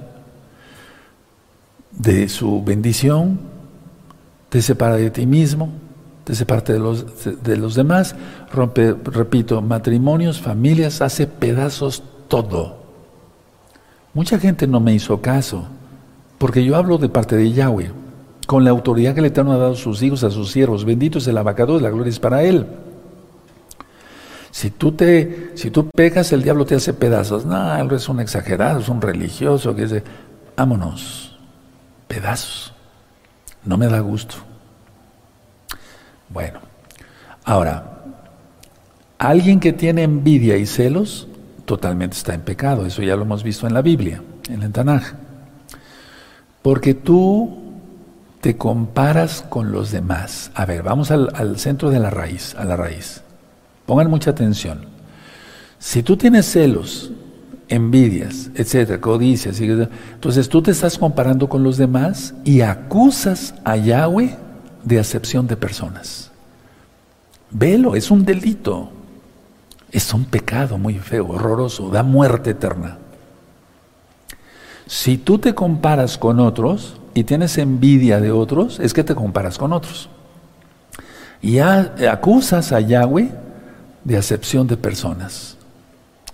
de 1.92 2.28
su 2.28 2.64
bendición, 2.64 3.38
te 4.48 4.62
separa 4.62 4.96
de 4.96 5.10
ti 5.10 5.26
mismo, 5.26 5.72
te 6.24 6.34
separa 6.34 6.62
de 6.62 6.78
los, 6.78 7.04
de 7.42 7.56
los 7.56 7.74
demás, 7.74 8.14
rompe, 8.52 8.94
repito, 9.04 9.60
matrimonios, 9.60 10.40
familias, 10.40 11.00
hace 11.02 11.26
pedazos 11.26 12.02
todo. 12.28 12.76
Mucha 14.14 14.38
gente 14.38 14.66
no 14.66 14.78
me 14.78 14.94
hizo 14.94 15.20
caso, 15.20 15.64
porque 16.38 16.64
yo 16.64 16.76
hablo 16.76 16.98
de 16.98 17.08
parte 17.08 17.36
de 17.36 17.52
Yahweh, 17.52 17.90
con 18.46 18.64
la 18.64 18.70
autoridad 18.70 19.14
que 19.14 19.20
el 19.20 19.26
Eterno 19.26 19.52
ha 19.52 19.56
dado 19.56 19.72
a 19.72 19.76
sus 19.76 20.02
hijos, 20.02 20.22
a 20.24 20.30
sus 20.30 20.50
siervos. 20.50 20.84
Bendito 20.84 21.18
es 21.18 21.26
el 21.26 21.38
abacado, 21.38 21.80
la 21.80 21.90
gloria 21.90 22.10
es 22.10 22.20
para 22.20 22.42
él. 22.42 22.66
Si 24.50 24.70
tú, 24.70 24.92
te, 24.92 25.52
si 25.54 25.70
tú 25.70 25.88
pegas, 25.88 26.30
el 26.32 26.42
diablo 26.42 26.66
te 26.66 26.74
hace 26.74 26.92
pedazos. 26.92 27.46
No, 27.46 27.76
él 27.76 27.90
es 27.92 28.08
un 28.08 28.20
exagerado, 28.20 28.80
es 28.80 28.88
un 28.88 29.00
religioso 29.00 29.74
que 29.74 29.82
dice, 29.82 30.02
vámonos, 30.56 31.38
pedazos. 32.06 32.74
No 33.64 33.78
me 33.78 33.88
da 33.88 34.00
gusto. 34.00 34.51
Bueno, 36.32 36.60
ahora, 37.44 38.04
alguien 39.18 39.60
que 39.60 39.72
tiene 39.72 40.02
envidia 40.02 40.56
y 40.56 40.66
celos, 40.66 41.28
totalmente 41.64 42.16
está 42.16 42.34
en 42.34 42.40
pecado. 42.40 42.86
Eso 42.86 43.02
ya 43.02 43.16
lo 43.16 43.22
hemos 43.22 43.42
visto 43.42 43.66
en 43.66 43.74
la 43.74 43.82
Biblia, 43.82 44.22
en 44.48 44.62
el 44.62 44.72
Tanaj. 44.72 45.14
Porque 46.62 46.94
tú 46.94 47.58
te 48.40 48.56
comparas 48.56 49.44
con 49.48 49.72
los 49.72 49.90
demás. 49.90 50.50
A 50.54 50.64
ver, 50.64 50.82
vamos 50.82 51.10
al, 51.10 51.58
centro 51.58 51.90
de 51.90 52.00
la 52.00 52.10
raíz, 52.10 52.54
a 52.56 52.64
la 52.64 52.76
raíz. 52.76 53.22
Pongan 53.86 54.10
mucha 54.10 54.30
atención. 54.30 54.86
Si 55.78 56.02
tú 56.02 56.16
tienes 56.16 56.46
celos, 56.46 57.12
envidias, 57.68 58.50
etcétera, 58.54 59.00
codicias, 59.00 59.60
entonces 59.60 60.48
tú 60.48 60.62
te 60.62 60.70
estás 60.70 60.98
comparando 60.98 61.48
con 61.48 61.62
los 61.62 61.76
demás 61.76 62.34
y 62.44 62.60
acusas 62.60 63.54
a 63.64 63.76
Yahweh 63.76 64.36
de 64.82 64.98
acepción 64.98 65.46
de 65.46 65.56
personas. 65.56 66.30
Velo, 67.50 67.94
es 67.94 68.10
un 68.10 68.24
delito. 68.24 68.90
Es 69.90 70.14
un 70.14 70.24
pecado 70.24 70.78
muy 70.78 70.94
feo, 70.94 71.28
horroroso, 71.28 71.90
da 71.90 72.02
muerte 72.02 72.50
eterna. 72.50 72.96
Si 74.86 75.18
tú 75.18 75.38
te 75.38 75.54
comparas 75.54 76.16
con 76.16 76.40
otros 76.40 76.96
y 77.14 77.24
tienes 77.24 77.58
envidia 77.58 78.20
de 78.20 78.32
otros, 78.32 78.80
es 78.80 78.94
que 78.94 79.04
te 79.04 79.14
comparas 79.14 79.58
con 79.58 79.72
otros. 79.72 80.08
Y 81.42 81.58
acusas 81.58 82.72
a 82.72 82.80
Yahweh 82.80 83.30
de 84.04 84.16
acepción 84.16 84.66
de 84.66 84.76
personas. 84.76 85.56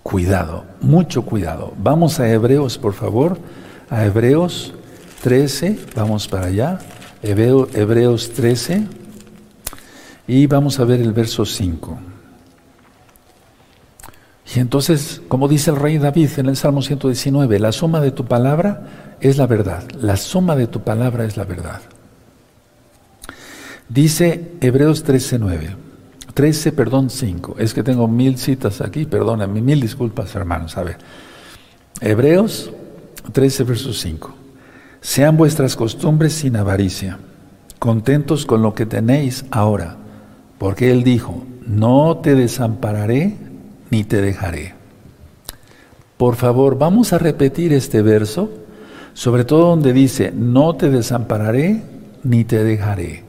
Cuidado, 0.03 0.65
mucho 0.81 1.23
cuidado. 1.23 1.73
Vamos 1.79 2.21
a 2.21 2.29
Hebreos, 2.29 2.79
por 2.79 2.95
favor, 2.95 3.39
a 3.91 4.05
Hebreos 4.05 4.73
13, 5.23 5.79
vamos 5.97 6.29
para 6.29 6.47
allá, 6.47 6.79
Hebreos 7.23 8.31
13, 8.31 8.87
y 10.27 10.47
vamos 10.47 10.79
a 10.79 10.85
ver 10.85 11.01
el 11.01 11.13
verso 11.13 11.45
5. 11.45 11.99
Y 14.55 14.61
entonces, 14.61 15.21
como 15.29 15.49
dice 15.49 15.71
el 15.71 15.77
rey 15.77 15.99
David 15.99 16.31
en 16.39 16.47
el 16.47 16.57
Salmo 16.57 16.81
119, 16.81 17.59
la 17.59 17.73
suma 17.73 18.01
de 18.01 18.13
tu 18.13 18.25
palabra 18.25 19.17
es 19.21 19.37
la 19.37 19.47
verdad, 19.47 19.85
la 20.01 20.17
suma 20.17 20.57
de 20.57 20.67
tu 20.67 20.83
palabra 20.83 21.25
es 21.25 21.37
la 21.37 21.45
verdad. 21.45 21.81
Dice 23.89 24.53
Hebreos 24.61 25.03
13, 25.03 25.39
9. 25.39 25.77
13, 26.35 26.73
perdón, 26.73 27.11
5. 27.11 27.57
Es 27.59 27.75
que 27.75 27.83
tengo 27.83 28.07
mil 28.07 28.39
citas 28.39 28.81
aquí, 28.81 29.07
perdóname, 29.07 29.61
mil 29.61 29.81
disculpas, 29.81 30.35
hermanos. 30.35 30.77
A 30.77 30.85
ver, 30.85 30.99
Hebreos 32.01 32.71
13, 33.33 33.65
verso 33.65 33.93
5. 33.93 34.35
Sean 35.09 35.39
vuestras 35.39 35.75
costumbres 35.75 36.35
sin 36.35 36.55
avaricia, 36.55 37.17
contentos 37.79 38.45
con 38.45 38.61
lo 38.61 38.75
que 38.75 38.85
tenéis 38.85 39.47
ahora, 39.51 39.97
porque 40.59 40.91
Él 40.91 41.03
dijo, 41.03 41.45
no 41.67 42.19
te 42.19 42.35
desampararé 42.35 43.35
ni 43.89 44.05
te 44.05 44.21
dejaré. 44.21 44.75
Por 46.19 46.37
favor, 46.37 46.77
vamos 46.77 47.15
a 47.15 47.19
repetir 47.19 47.73
este 47.73 48.03
verso, 48.03 48.51
sobre 49.15 49.47
todo 49.47 49.71
donde 49.71 49.95
dice, 49.95 50.31
no 50.31 50.77
te 50.77 50.91
desampararé 50.91 51.81
ni 52.23 52.45
te 52.45 52.63
dejaré. 52.63 53.25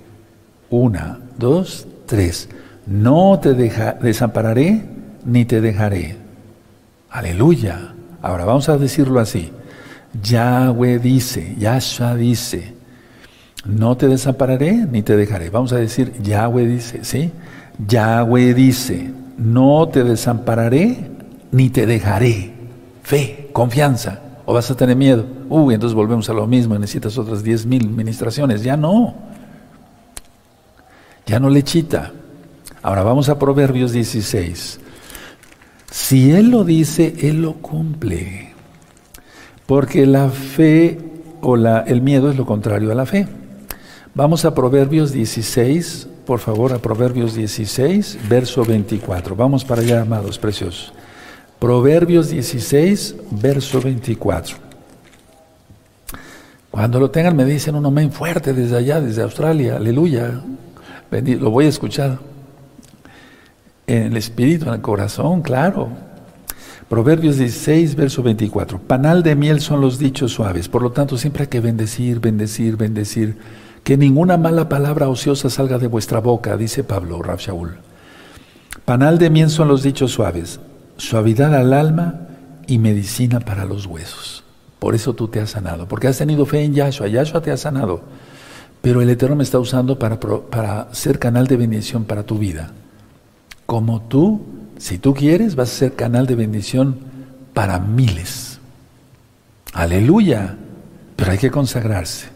Una, 0.70 1.22
dos, 1.38 1.88
tres 2.06 2.50
no 2.88 3.40
te 3.40 3.54
desampararé 3.54 4.84
ni 5.24 5.46
te 5.46 5.62
dejaré. 5.62 6.18
Aleluya. 7.10 7.94
Ahora 8.22 8.44
vamos 8.44 8.68
a 8.68 8.78
decirlo 8.78 9.22
así. 9.22 9.54
Yahweh 10.24 11.00
dice, 11.00 11.56
Yahshua 11.58 12.16
dice, 12.16 12.74
no 13.66 13.98
te 13.98 14.08
desampararé 14.08 14.88
ni 14.92 15.04
te 15.04 15.16
dejaré. 15.16 15.50
Vamos 15.50 15.72
a 15.74 15.78
decir, 15.78 16.14
Yahweh 16.22 16.66
dice, 16.66 17.04
¿sí? 17.04 17.32
Yahweh 17.88 18.54
dice, 18.54 19.12
no 19.38 19.88
te 19.90 20.04
desampararé 20.04 21.12
ni 21.52 21.70
te 21.70 21.86
dejaré. 21.86 22.54
Fe, 23.04 23.50
confianza. 23.54 24.22
¿O 24.46 24.54
vas 24.54 24.72
a 24.72 24.76
tener 24.76 24.96
miedo? 24.96 25.26
Uy, 25.48 25.76
entonces 25.76 25.96
volvemos 25.96 26.28
a 26.30 26.34
lo 26.34 26.48
mismo, 26.48 26.78
necesitas 26.78 27.18
otras 27.18 27.44
diez 27.44 27.66
mil 27.66 27.88
ministraciones. 27.90 28.64
Ya 28.64 28.76
no. 28.76 29.16
Ya 31.28 31.40
no 31.40 31.50
lechita. 31.50 32.12
Ahora 32.82 33.04
vamos 33.04 33.30
a 33.30 33.38
Proverbios 33.38 33.92
16. 33.92 34.80
Si 35.92 36.32
Él 36.32 36.50
lo 36.50 36.64
dice, 36.64 37.14
Él 37.22 37.42
lo 37.42 37.54
cumple. 37.54 38.49
Porque 39.70 40.08
la 40.08 40.30
fe 40.32 40.98
o 41.42 41.56
el 41.56 42.02
miedo 42.02 42.32
es 42.32 42.38
lo 42.38 42.48
contrario 42.48 42.92
a 42.92 42.96
la 42.96 43.06
fe. 43.06 43.28
Vamos 44.16 44.44
a 44.44 44.56
Proverbios 44.56 45.12
16, 45.12 46.08
por 46.26 46.40
favor, 46.40 46.74
a 46.74 46.80
Proverbios 46.80 47.36
16, 47.36 48.18
verso 48.28 48.66
24. 48.66 49.36
Vamos 49.36 49.64
para 49.64 49.84
allá, 49.84 50.02
amados 50.02 50.40
preciosos. 50.40 50.92
Proverbios 51.60 52.30
16, 52.30 53.16
verso 53.30 53.80
24. 53.80 54.58
Cuando 56.72 57.00
lo 57.00 57.12
tengan 57.12 57.36
me 57.36 57.46
dicen 57.46 57.76
un 57.76 57.86
amén 57.86 58.12
fuerte 58.12 58.54
desde 58.54 58.76
allá, 58.76 59.00
desde 59.00 59.22
Australia. 59.22 59.76
Aleluya. 59.76 60.42
Lo 61.12 61.52
voy 61.52 61.68
a 61.68 61.70
escuchar 61.70 62.18
en 63.86 64.02
el 64.02 64.18
espíritu, 64.18 64.66
en 64.66 64.74
el 64.74 64.82
corazón, 64.82 65.44
claro. 65.44 66.09
Proverbios 66.90 67.38
16, 67.38 67.96
verso 67.96 68.24
24. 68.24 68.80
Panal 68.80 69.22
de 69.22 69.36
miel 69.36 69.62
son 69.62 69.80
los 69.80 70.00
dichos 70.00 70.32
suaves. 70.32 70.68
Por 70.68 70.82
lo 70.82 70.92
tanto, 70.92 71.20
siempre 71.20 71.44
hay 71.44 71.48
que 71.48 71.60
bendecir, 71.60 72.20
bendecir, 72.20 72.78
bendecir. 72.78 73.38
Que 73.84 73.96
ninguna 73.96 74.38
mala 74.38 74.70
palabra 74.70 75.08
ociosa 75.08 75.52
salga 75.52 75.78
de 75.78 75.86
vuestra 75.86 76.20
boca, 76.20 76.58
dice 76.58 76.84
Pablo, 76.84 77.22
Rab 77.22 77.38
Shaul. 77.38 77.78
Panal 78.86 79.20
de 79.20 79.30
miel 79.30 79.52
son 79.52 79.68
los 79.68 79.84
dichos 79.84 80.12
suaves. 80.12 80.60
Suavidad 80.98 81.54
al 81.54 81.74
alma 81.74 82.22
y 82.66 82.80
medicina 82.80 83.40
para 83.40 83.66
los 83.66 83.86
huesos. 83.86 84.44
Por 84.80 84.96
eso 84.96 85.14
tú 85.14 85.28
te 85.28 85.40
has 85.40 85.52
sanado. 85.52 85.88
Porque 85.88 86.08
has 86.08 86.18
tenido 86.18 86.48
fe 86.48 86.64
en 86.64 86.74
Yahshua. 86.74 87.08
Yahshua 87.08 87.42
te 87.42 87.52
ha 87.52 87.58
sanado. 87.58 88.02
Pero 88.82 89.04
el 89.04 89.10
Eterno 89.12 89.36
me 89.36 89.44
está 89.44 89.60
usando 89.60 90.00
para, 90.00 90.20
para 90.20 90.92
ser 90.92 91.20
canal 91.20 91.46
de 91.46 91.58
bendición 91.58 92.06
para 92.06 92.24
tu 92.24 92.40
vida 92.40 92.72
como 93.70 94.02
tú, 94.02 94.42
si 94.80 94.98
tú 94.98 95.14
quieres, 95.14 95.56
vas 95.56 95.70
a 95.70 95.76
ser 95.76 95.94
canal 95.94 96.26
de 96.26 96.36
bendición 96.36 96.98
para 97.54 97.80
miles. 97.80 98.60
Aleluya. 99.74 100.56
Pero 101.16 101.32
hay 101.32 101.38
que 101.38 101.52
consagrarse. 101.52 102.28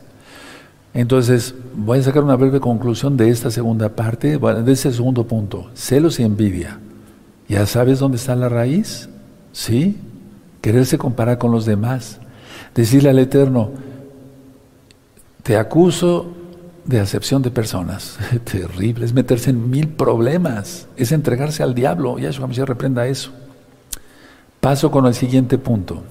Entonces, 0.94 1.56
voy 1.74 2.00
a 2.00 2.04
sacar 2.04 2.22
una 2.22 2.36
breve 2.36 2.60
conclusión 2.60 3.16
de 3.16 3.30
esta 3.30 3.50
segunda 3.50 3.90
parte, 3.90 4.38
de 4.38 4.72
ese 4.72 4.92
segundo 4.92 5.26
punto. 5.26 5.72
Celos 5.74 6.20
y 6.20 6.24
envidia. 6.24 6.80
¿Ya 7.48 7.66
sabes 7.66 8.00
dónde 8.00 8.18
está 8.18 8.36
la 8.36 8.50
raíz? 8.50 9.08
¿Sí? 9.54 9.98
Quererse 10.62 10.98
comparar 10.98 11.38
con 11.38 11.52
los 11.52 11.66
demás. 11.66 12.20
Decirle 12.76 13.10
al 13.10 13.20
Eterno, 13.20 13.72
te 15.44 15.56
acuso 15.56 16.28
de 16.86 17.00
acepción 17.00 17.42
de 17.42 17.52
personas. 17.52 18.18
Terrible, 18.44 19.06
es 19.06 19.14
meterse 19.14 19.50
en 19.50 19.70
mil 19.70 19.88
problemas, 19.90 20.88
es 20.98 21.12
entregarse 21.12 21.64
al 21.64 21.74
diablo. 21.74 22.20
Y 22.20 22.26
eso 22.26 22.48
se 22.52 22.66
reprenda 22.66 23.08
eso. 23.08 23.32
Paso 24.60 24.92
con 24.92 25.06
el 25.06 25.14
siguiente 25.14 25.58
punto. 25.58 26.04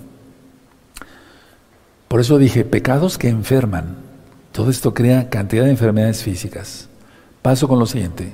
Por 2.09 2.21
eso 2.21 2.39
dije, 2.39 2.65
pecados 2.65 3.17
que 3.17 3.29
enferman. 3.29 3.97
Todo 4.53 4.71
esto 4.71 4.93
crea 4.93 5.31
cantidad 5.31 5.65
de 5.65 5.71
enfermedades 5.71 6.23
físicas. 6.23 6.89
Paso 7.41 7.67
con 7.67 7.79
lo 7.79 7.87
siguiente. 7.87 8.31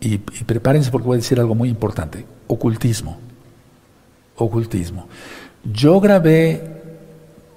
Y, 0.00 0.14
y 0.14 0.44
prepárense 0.46 0.90
porque 0.90 1.06
voy 1.06 1.14
a 1.16 1.20
decir 1.20 1.40
algo 1.40 1.54
muy 1.54 1.70
importante. 1.70 2.26
Ocultismo. 2.46 3.18
Ocultismo. 4.36 5.08
Yo 5.64 6.00
grabé 6.00 6.81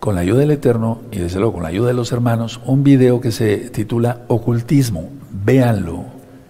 con 0.06 0.14
la 0.14 0.22
ayuda 0.22 0.42
del 0.42 0.52
Eterno 0.52 1.02
y 1.12 1.18
desde 1.18 1.40
luego 1.40 1.54
con 1.54 1.64
la 1.64 1.70
ayuda 1.70 1.88
de 1.88 1.96
los 1.96 2.12
hermanos, 2.12 2.62
un 2.68 2.84
video 2.84 3.20
que 3.20 3.32
se 3.32 3.72
titula 3.72 4.22
Ocultismo. 4.28 5.10
Véanlo. 5.32 6.06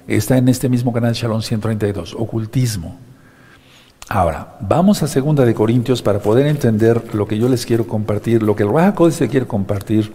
Está 0.09 0.37
en 0.37 0.49
este 0.49 0.67
mismo 0.67 0.91
canal 0.91 1.13
Shalom 1.13 1.41
132, 1.41 2.15
Ocultismo. 2.19 2.97
Ahora, 4.09 4.57
vamos 4.59 5.03
a 5.03 5.07
Segunda 5.07 5.45
de 5.45 5.53
Corintios 5.53 6.01
para 6.01 6.19
poder 6.19 6.47
entender 6.47 7.15
lo 7.15 7.29
que 7.29 7.37
yo 7.37 7.47
les 7.47 7.65
quiero 7.65 7.87
compartir, 7.87 8.43
lo 8.43 8.57
que 8.57 8.63
el 8.63 8.73
Raja 8.73 8.93
se 9.09 9.29
quiere 9.29 9.47
compartir, 9.47 10.11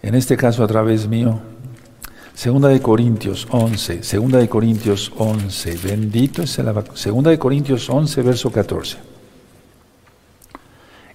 en 0.00 0.14
este 0.14 0.36
caso 0.36 0.62
a 0.62 0.68
través 0.68 1.08
mío. 1.08 1.40
Segunda 2.34 2.68
de 2.68 2.80
Corintios 2.80 3.48
11, 3.50 4.04
Segunda 4.04 4.38
de 4.38 4.48
Corintios 4.48 5.12
11, 5.18 5.76
bendito 5.82 6.42
es 6.42 6.56
el 6.60 6.72
Segunda 6.94 7.32
de 7.32 7.38
Corintios 7.40 7.90
11, 7.90 8.22
verso 8.22 8.52
14. 8.52 9.11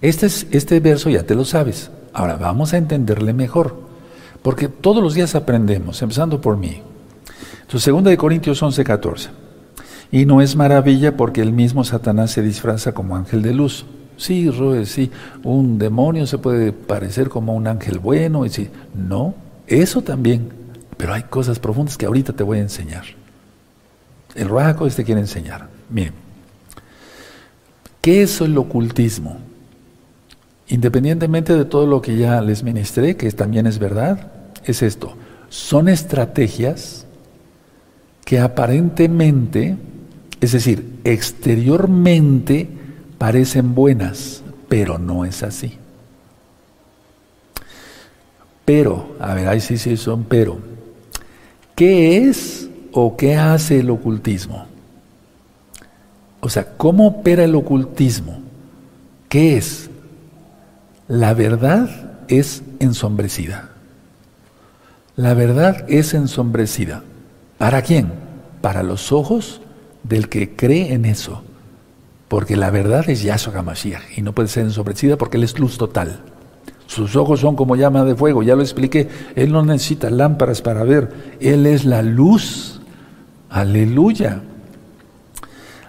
Este, 0.00 0.26
es, 0.26 0.46
este 0.50 0.80
verso 0.80 1.10
ya 1.10 1.24
te 1.24 1.34
lo 1.34 1.44
sabes. 1.44 1.90
Ahora 2.12 2.36
vamos 2.36 2.72
a 2.72 2.78
entenderle 2.78 3.32
mejor, 3.32 3.76
porque 4.42 4.68
todos 4.68 5.02
los 5.02 5.14
días 5.14 5.34
aprendemos, 5.34 6.00
empezando 6.02 6.40
por 6.40 6.56
mí. 6.56 6.82
Entonces, 7.60 7.82
segunda 7.82 8.10
de 8.10 8.16
Corintios 8.16 8.62
11, 8.62 8.84
14. 8.84 9.30
Y 10.10 10.24
no 10.24 10.40
es 10.40 10.56
maravilla 10.56 11.16
porque 11.16 11.42
el 11.42 11.52
mismo 11.52 11.84
Satanás 11.84 12.30
se 12.30 12.42
disfraza 12.42 12.92
como 12.92 13.16
ángel 13.16 13.42
de 13.42 13.52
luz. 13.52 13.84
Sí, 14.16 14.50
Roe, 14.50 14.86
sí, 14.86 15.10
un 15.44 15.78
demonio 15.78 16.26
se 16.26 16.38
puede 16.38 16.72
parecer 16.72 17.28
como 17.28 17.54
un 17.54 17.68
ángel 17.68 17.98
bueno, 17.98 18.44
y 18.44 18.50
sí, 18.50 18.68
no, 18.94 19.34
eso 19.66 20.02
también, 20.02 20.50
Pero 20.96 21.14
hay 21.14 21.22
cosas 21.22 21.60
profundas 21.60 21.96
que 21.96 22.06
ahorita 22.06 22.32
te 22.32 22.42
voy 22.42 22.58
a 22.58 22.62
enseñar. 22.62 23.04
El 24.34 24.48
Ruajaco 24.48 24.88
te 24.88 25.04
quiere 25.04 25.20
enseñar. 25.20 25.68
Miren, 25.88 26.14
¿qué 28.00 28.22
es 28.22 28.40
el 28.40 28.58
ocultismo? 28.58 29.38
Independientemente 30.68 31.54
de 31.54 31.64
todo 31.64 31.86
lo 31.86 32.02
que 32.02 32.16
ya 32.16 32.40
les 32.42 32.62
ministré, 32.62 33.16
que 33.16 33.30
también 33.32 33.66
es 33.66 33.78
verdad, 33.78 34.32
es 34.64 34.82
esto. 34.82 35.14
Son 35.48 35.88
estrategias 35.88 37.06
que 38.24 38.38
aparentemente, 38.38 39.76
es 40.40 40.52
decir, 40.52 41.00
exteriormente 41.04 42.68
parecen 43.16 43.74
buenas, 43.74 44.42
pero 44.68 44.98
no 44.98 45.24
es 45.24 45.42
así. 45.42 45.78
Pero, 48.66 49.16
a 49.18 49.32
ver, 49.32 49.48
ahí 49.48 49.62
sí, 49.62 49.78
sí 49.78 49.96
son 49.96 50.24
pero. 50.24 50.58
¿Qué 51.74 52.28
es 52.28 52.68
o 52.92 53.16
qué 53.16 53.36
hace 53.36 53.80
el 53.80 53.88
ocultismo? 53.88 54.66
O 56.40 56.50
sea, 56.50 56.76
¿cómo 56.76 57.06
opera 57.06 57.44
el 57.44 57.54
ocultismo? 57.54 58.40
¿Qué 59.30 59.56
es? 59.56 59.88
La 61.08 61.32
verdad 61.32 61.88
es 62.28 62.62
ensombrecida. 62.80 63.70
La 65.16 65.32
verdad 65.32 65.86
es 65.88 66.12
ensombrecida. 66.12 67.02
¿Para 67.56 67.80
quién? 67.80 68.12
Para 68.60 68.82
los 68.82 69.10
ojos 69.10 69.62
del 70.02 70.28
que 70.28 70.54
cree 70.54 70.92
en 70.92 71.06
eso. 71.06 71.42
Porque 72.28 72.56
la 72.56 72.68
verdad 72.68 73.08
es 73.08 73.22
Yahshua 73.22 73.54
HaMashiach 73.58 74.18
y 74.18 74.20
no 74.20 74.34
puede 74.34 74.48
ser 74.48 74.64
ensombrecida 74.64 75.16
porque 75.16 75.38
Él 75.38 75.44
es 75.44 75.58
luz 75.58 75.78
total. 75.78 76.20
Sus 76.86 77.16
ojos 77.16 77.40
son 77.40 77.56
como 77.56 77.74
llama 77.74 78.04
de 78.04 78.14
fuego, 78.14 78.42
ya 78.42 78.54
lo 78.54 78.62
expliqué. 78.62 79.08
Él 79.34 79.50
no 79.50 79.64
necesita 79.64 80.10
lámparas 80.10 80.60
para 80.60 80.84
ver, 80.84 81.36
Él 81.40 81.66
es 81.66 81.86
la 81.86 82.02
luz. 82.02 82.82
Aleluya. 83.48 84.42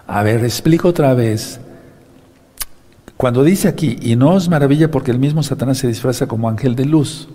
A 0.07 0.23
ver, 0.23 0.45
explico 0.45 0.87
otra 0.87 1.13
vez. 1.13 1.59
Cuando 3.19 3.43
dice 3.43 3.67
aquí, 3.67 3.97
y 4.01 4.15
no 4.15 4.31
os 4.31 4.47
maravilla 4.47 4.91
porque 4.91 5.11
el 5.11 5.19
mismo 5.19 5.43
Satanás 5.43 5.79
se 5.79 5.89
disfraza 5.89 6.27
como 6.27 6.47
ángel 6.47 6.77
de 6.77 6.85
luz, 6.85 7.27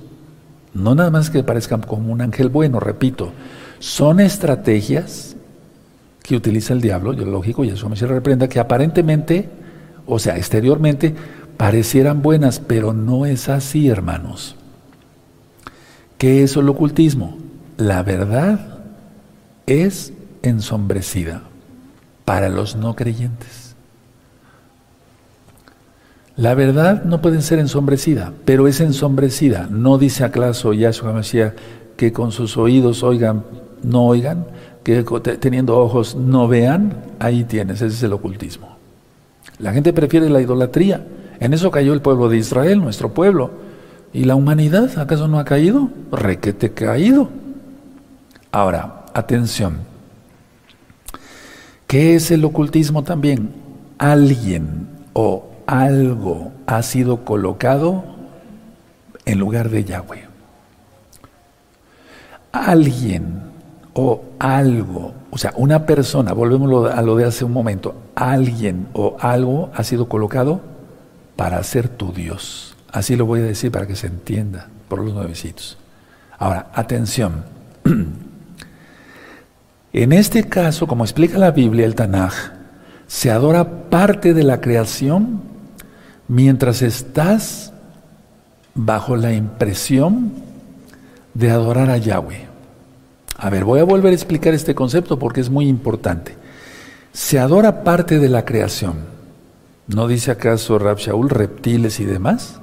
no 0.72 0.94
nada 0.94 1.10
más 1.10 1.28
que 1.28 1.42
parezca 1.42 1.78
como 1.78 2.10
un 2.10 2.22
ángel 2.22 2.48
bueno, 2.48 2.80
repito, 2.80 3.32
son 3.80 4.18
estrategias 4.18 5.36
que 6.22 6.36
utiliza 6.36 6.72
el 6.72 6.80
diablo, 6.80 7.12
yo 7.12 7.26
lógico, 7.26 7.64
y 7.64 7.68
eso 7.68 7.86
me 7.90 7.96
se 7.96 8.06
reprenda, 8.06 8.48
que 8.48 8.60
aparentemente, 8.60 9.50
o 10.06 10.18
sea, 10.18 10.38
exteriormente, 10.38 11.14
parecieran 11.58 12.22
buenas, 12.22 12.60
pero 12.60 12.94
no 12.94 13.26
es 13.26 13.50
así, 13.50 13.90
hermanos. 13.90 14.56
¿Qué 16.16 16.44
es 16.44 16.56
el 16.56 16.66
ocultismo? 16.70 17.36
La 17.76 18.02
verdad 18.02 18.78
es 19.66 20.14
ensombrecida 20.40 21.42
para 22.24 22.48
los 22.48 22.74
no 22.74 22.96
creyentes. 22.96 23.63
La 26.36 26.54
verdad 26.54 27.04
no 27.04 27.20
puede 27.20 27.40
ser 27.42 27.58
ensombrecida, 27.58 28.32
pero 28.44 28.66
es 28.66 28.80
ensombrecida. 28.80 29.68
No 29.70 29.98
dice 29.98 30.24
acaso 30.24 30.72
Yahshua 30.72 31.12
Mashiach 31.12 31.54
que 31.96 32.12
con 32.12 32.32
sus 32.32 32.56
oídos 32.56 33.02
oigan, 33.04 33.44
no 33.82 34.04
oigan, 34.06 34.46
que 34.82 35.04
teniendo 35.38 35.78
ojos 35.78 36.16
no 36.16 36.48
vean. 36.48 37.04
Ahí 37.20 37.44
tienes, 37.44 37.76
ese 37.82 37.94
es 37.94 38.02
el 38.02 38.12
ocultismo. 38.12 38.76
La 39.58 39.72
gente 39.72 39.92
prefiere 39.92 40.28
la 40.28 40.40
idolatría 40.40 41.06
en 41.40 41.52
eso 41.52 41.70
cayó 41.70 41.92
el 41.92 42.00
pueblo 42.00 42.28
de 42.28 42.38
Israel, 42.38 42.80
nuestro 42.80 43.12
pueblo. 43.12 43.50
¿Y 44.12 44.24
la 44.24 44.34
humanidad 44.34 44.96
acaso 44.98 45.28
no 45.28 45.38
ha 45.38 45.44
caído? 45.44 45.90
Requete 46.12 46.70
caído. 46.70 47.28
Ahora, 48.52 49.06
atención. 49.12 49.78
¿Qué 51.86 52.14
es 52.14 52.30
el 52.30 52.44
ocultismo 52.44 53.02
también? 53.02 53.50
Alguien 53.98 54.88
o 55.12 55.50
algo 55.66 56.52
ha 56.66 56.82
sido 56.82 57.24
colocado 57.24 58.04
en 59.24 59.38
lugar 59.38 59.70
de 59.70 59.84
Yahweh. 59.84 60.28
Alguien 62.52 63.42
o 63.94 64.22
algo, 64.38 65.14
o 65.30 65.38
sea, 65.38 65.52
una 65.56 65.86
persona, 65.86 66.32
volvemos 66.32 66.92
a 66.92 67.02
lo 67.02 67.16
de 67.16 67.24
hace 67.24 67.44
un 67.44 67.52
momento, 67.52 67.94
alguien 68.14 68.88
o 68.92 69.16
algo 69.20 69.70
ha 69.74 69.82
sido 69.84 70.08
colocado 70.08 70.60
para 71.36 71.62
ser 71.62 71.88
tu 71.88 72.12
Dios. 72.12 72.76
Así 72.92 73.16
lo 73.16 73.26
voy 73.26 73.40
a 73.40 73.44
decir 73.44 73.72
para 73.72 73.86
que 73.86 73.96
se 73.96 74.06
entienda 74.06 74.68
por 74.88 75.00
los 75.00 75.14
nuevecitos. 75.14 75.78
Ahora, 76.38 76.70
atención. 76.74 77.44
En 79.96 80.12
este 80.12 80.42
caso, 80.42 80.88
como 80.88 81.04
explica 81.04 81.38
la 81.38 81.52
Biblia, 81.52 81.86
el 81.86 81.94
Tanaj, 81.94 82.34
se 83.06 83.30
adora 83.30 83.88
parte 83.90 84.34
de 84.34 84.42
la 84.42 84.60
creación 84.60 85.53
mientras 86.28 86.82
estás 86.82 87.72
bajo 88.74 89.16
la 89.16 89.32
impresión 89.32 90.32
de 91.34 91.50
adorar 91.50 91.90
a 91.90 91.98
Yahweh. 91.98 92.46
A 93.36 93.50
ver, 93.50 93.64
voy 93.64 93.80
a 93.80 93.84
volver 93.84 94.12
a 94.12 94.14
explicar 94.14 94.54
este 94.54 94.74
concepto 94.74 95.18
porque 95.18 95.40
es 95.40 95.50
muy 95.50 95.68
importante. 95.68 96.36
Se 97.12 97.38
adora 97.38 97.84
parte 97.84 98.18
de 98.18 98.28
la 98.28 98.44
creación. 98.44 98.94
¿No 99.86 100.08
dice 100.08 100.30
acaso 100.30 100.78
Rab 100.78 100.98
Shaul 100.98 101.28
reptiles 101.28 102.00
y 102.00 102.04
demás? 102.04 102.60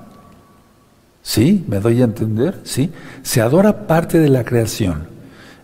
¿Sí? 1.21 1.63
¿Me 1.67 1.79
doy 1.79 2.01
a 2.01 2.05
entender? 2.05 2.59
¿Sí? 2.63 2.91
Se 3.21 3.41
adora 3.41 3.85
parte 3.85 4.17
de 4.17 4.29
la 4.29 4.43
creación, 4.43 5.07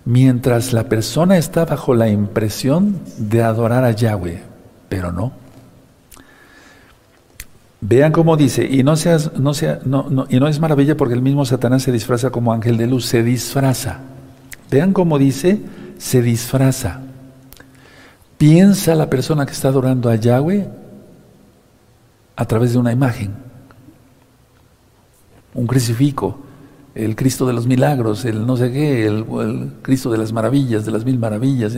mientras 0.05 0.71
la 0.71 0.83
persona 0.83 1.37
está 1.37 1.65
bajo 1.65 1.95
la 1.95 2.09
impresión 2.09 2.99
de 3.17 3.41
adorar 3.41 3.83
a 3.83 3.91
Yahweh, 3.91 4.43
pero 4.87 5.11
no. 5.11 5.46
Vean 7.79 8.11
cómo 8.11 8.37
dice, 8.37 8.65
y 8.65 8.83
no, 8.83 8.95
no, 9.37 9.53
sea, 9.53 9.79
y 10.29 10.39
no 10.39 10.47
es 10.47 10.59
maravilla 10.59 10.97
porque 10.97 11.13
el 11.13 11.21
mismo 11.21 11.45
Satanás 11.45 11.83
se 11.83 11.91
disfraza 11.91 12.31
como 12.31 12.51
ángel 12.51 12.77
de 12.77 12.87
luz, 12.87 13.05
se 13.05 13.21
disfraza. 13.21 13.99
Vean 14.71 14.93
cómo 14.93 15.19
dice, 15.19 15.61
se 15.97 16.21
disfraza. 16.21 17.01
Piensa 18.37 18.95
la 18.95 19.09
persona 19.09 19.45
que 19.45 19.53
está 19.53 19.69
adorando 19.69 20.09
a 20.09 20.15
Yahweh 20.15 20.67
a 22.35 22.45
través 22.45 22.73
de 22.73 22.79
una 22.79 22.91
imagen. 22.91 23.33
Un 25.53 25.65
crucifijo, 25.65 26.39
el 26.93 27.15
Cristo 27.15 27.47
de 27.47 27.53
los 27.53 27.67
milagros, 27.67 28.25
el 28.25 28.45
no 28.45 28.57
sé 28.57 28.71
qué, 28.71 29.05
el, 29.05 29.25
Cristo 29.81 30.11
de 30.11 30.17
las 30.17 30.31
maravillas, 30.33 30.85
de 30.85 30.91
las 30.91 31.05
mil 31.05 31.17
maravillas. 31.17 31.75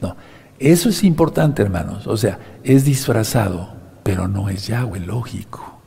No, 0.00 0.16
eso 0.58 0.88
es 0.88 1.04
importante, 1.04 1.62
hermanos. 1.62 2.06
O 2.06 2.16
sea, 2.16 2.38
es 2.64 2.84
disfrazado, 2.84 3.75
pero 4.06 4.28
no 4.28 4.48
es 4.48 4.68
Yahweh, 4.68 5.00
lógico. 5.00 5.80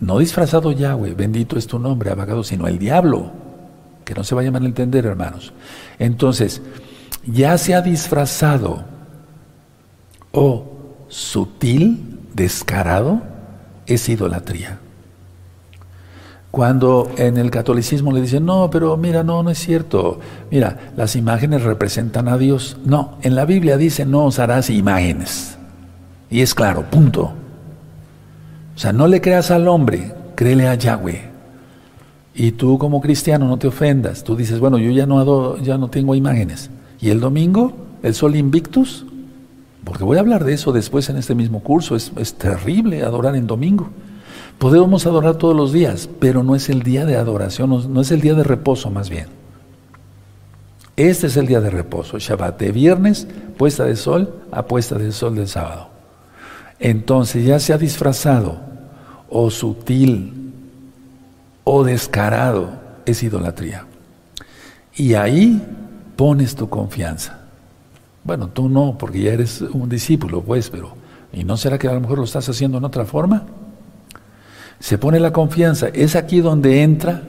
No 0.00 0.18
disfrazado 0.18 0.72
Yahweh, 0.72 1.12
bendito 1.12 1.58
es 1.58 1.66
tu 1.66 1.78
nombre, 1.78 2.10
abagado, 2.10 2.42
sino 2.42 2.66
el 2.66 2.78
diablo. 2.78 3.30
Que 4.06 4.14
no 4.14 4.24
se 4.24 4.34
vaya 4.34 4.50
a 4.50 4.56
entender, 4.56 5.04
hermanos. 5.04 5.52
Entonces, 5.98 6.62
ya 7.26 7.58
se 7.58 7.74
ha 7.74 7.82
disfrazado 7.82 8.84
o 10.32 10.64
sutil 11.08 12.20
descarado 12.32 13.20
es 13.86 14.08
idolatría. 14.08 14.78
Cuando 16.50 17.12
en 17.18 17.36
el 17.36 17.50
catolicismo 17.50 18.12
le 18.12 18.22
dicen, 18.22 18.46
no, 18.46 18.70
pero 18.70 18.96
mira, 18.96 19.22
no, 19.22 19.42
no 19.42 19.50
es 19.50 19.58
cierto. 19.58 20.20
Mira, 20.50 20.92
las 20.96 21.16
imágenes 21.16 21.64
representan 21.64 22.28
a 22.28 22.38
Dios. 22.38 22.78
No, 22.86 23.18
en 23.20 23.34
la 23.34 23.44
Biblia 23.44 23.76
dice, 23.76 24.06
no 24.06 24.24
os 24.24 24.38
harás 24.38 24.70
imágenes. 24.70 25.58
Y 26.30 26.40
es 26.40 26.54
claro, 26.54 26.88
punto. 26.90 27.32
O 28.74 28.78
sea, 28.78 28.92
no 28.92 29.08
le 29.08 29.20
creas 29.20 29.50
al 29.50 29.68
hombre, 29.68 30.14
créele 30.36 30.68
a 30.68 30.74
Yahweh. 30.74 31.30
Y 32.34 32.52
tú 32.52 32.78
como 32.78 33.00
cristiano 33.00 33.46
no 33.46 33.58
te 33.58 33.66
ofendas. 33.66 34.24
Tú 34.24 34.36
dices, 34.36 34.60
bueno, 34.60 34.78
yo 34.78 34.90
ya 34.90 35.06
no, 35.06 35.58
ya 35.58 35.76
no 35.76 35.88
tengo 35.88 36.14
imágenes. 36.14 36.70
¿Y 37.00 37.10
el 37.10 37.20
domingo? 37.20 37.72
¿El 38.02 38.14
sol 38.14 38.36
invictus? 38.36 39.04
Porque 39.84 40.04
voy 40.04 40.16
a 40.16 40.20
hablar 40.20 40.44
de 40.44 40.54
eso 40.54 40.72
después 40.72 41.08
en 41.08 41.16
este 41.16 41.34
mismo 41.34 41.60
curso. 41.60 41.96
Es, 41.96 42.34
terrible 42.34 43.02
adorar 43.02 43.36
en 43.36 43.46
domingo. 43.46 43.90
Podemos 44.58 45.06
adorar 45.06 45.36
todos 45.36 45.56
los 45.56 45.72
días, 45.72 46.08
pero 46.18 46.42
no 46.42 46.54
es 46.54 46.68
el 46.68 46.82
día 46.82 47.06
de 47.06 47.16
adoración, 47.16 47.92
no, 47.92 48.00
es 48.00 48.10
el 48.10 48.20
día 48.20 48.34
de 48.34 48.44
reposo 48.44 48.90
más 48.90 49.10
bien. 49.10 49.26
Este 50.96 51.26
es 51.26 51.36
el 51.36 51.46
día 51.46 51.60
de 51.60 51.70
reposo, 51.70 52.18
Shabbat, 52.18 52.58
de 52.60 52.72
viernes, 52.72 53.26
puesta 53.56 53.84
de 53.84 53.96
sol 53.96 54.34
a 54.52 54.66
puesta 54.66 54.98
de 54.98 55.12
sol 55.12 55.34
del 55.34 55.48
sábado. 55.48 55.89
Entonces 56.80 57.44
ya 57.44 57.60
se 57.60 57.72
ha 57.72 57.78
disfrazado, 57.78 58.58
o 59.28 59.50
sutil, 59.50 60.52
o 61.62 61.84
descarado, 61.84 62.70
es 63.04 63.22
idolatría. 63.22 63.84
Y 64.96 65.14
ahí 65.14 65.62
pones 66.16 66.54
tu 66.54 66.68
confianza. 66.68 67.38
Bueno, 68.24 68.48
tú 68.48 68.68
no, 68.68 68.96
porque 68.98 69.20
ya 69.22 69.32
eres 69.32 69.60
un 69.60 69.88
discípulo, 69.88 70.42
pues, 70.42 70.70
pero 70.70 70.94
¿y 71.32 71.44
no 71.44 71.56
será 71.56 71.78
que 71.78 71.88
a 71.88 71.92
lo 71.92 72.00
mejor 72.00 72.18
lo 72.18 72.24
estás 72.24 72.48
haciendo 72.48 72.78
en 72.78 72.84
otra 72.84 73.04
forma? 73.04 73.44
Se 74.78 74.98
pone 74.98 75.20
la 75.20 75.32
confianza. 75.32 75.88
Es 75.88 76.16
aquí 76.16 76.40
donde 76.40 76.82
entra, 76.82 77.22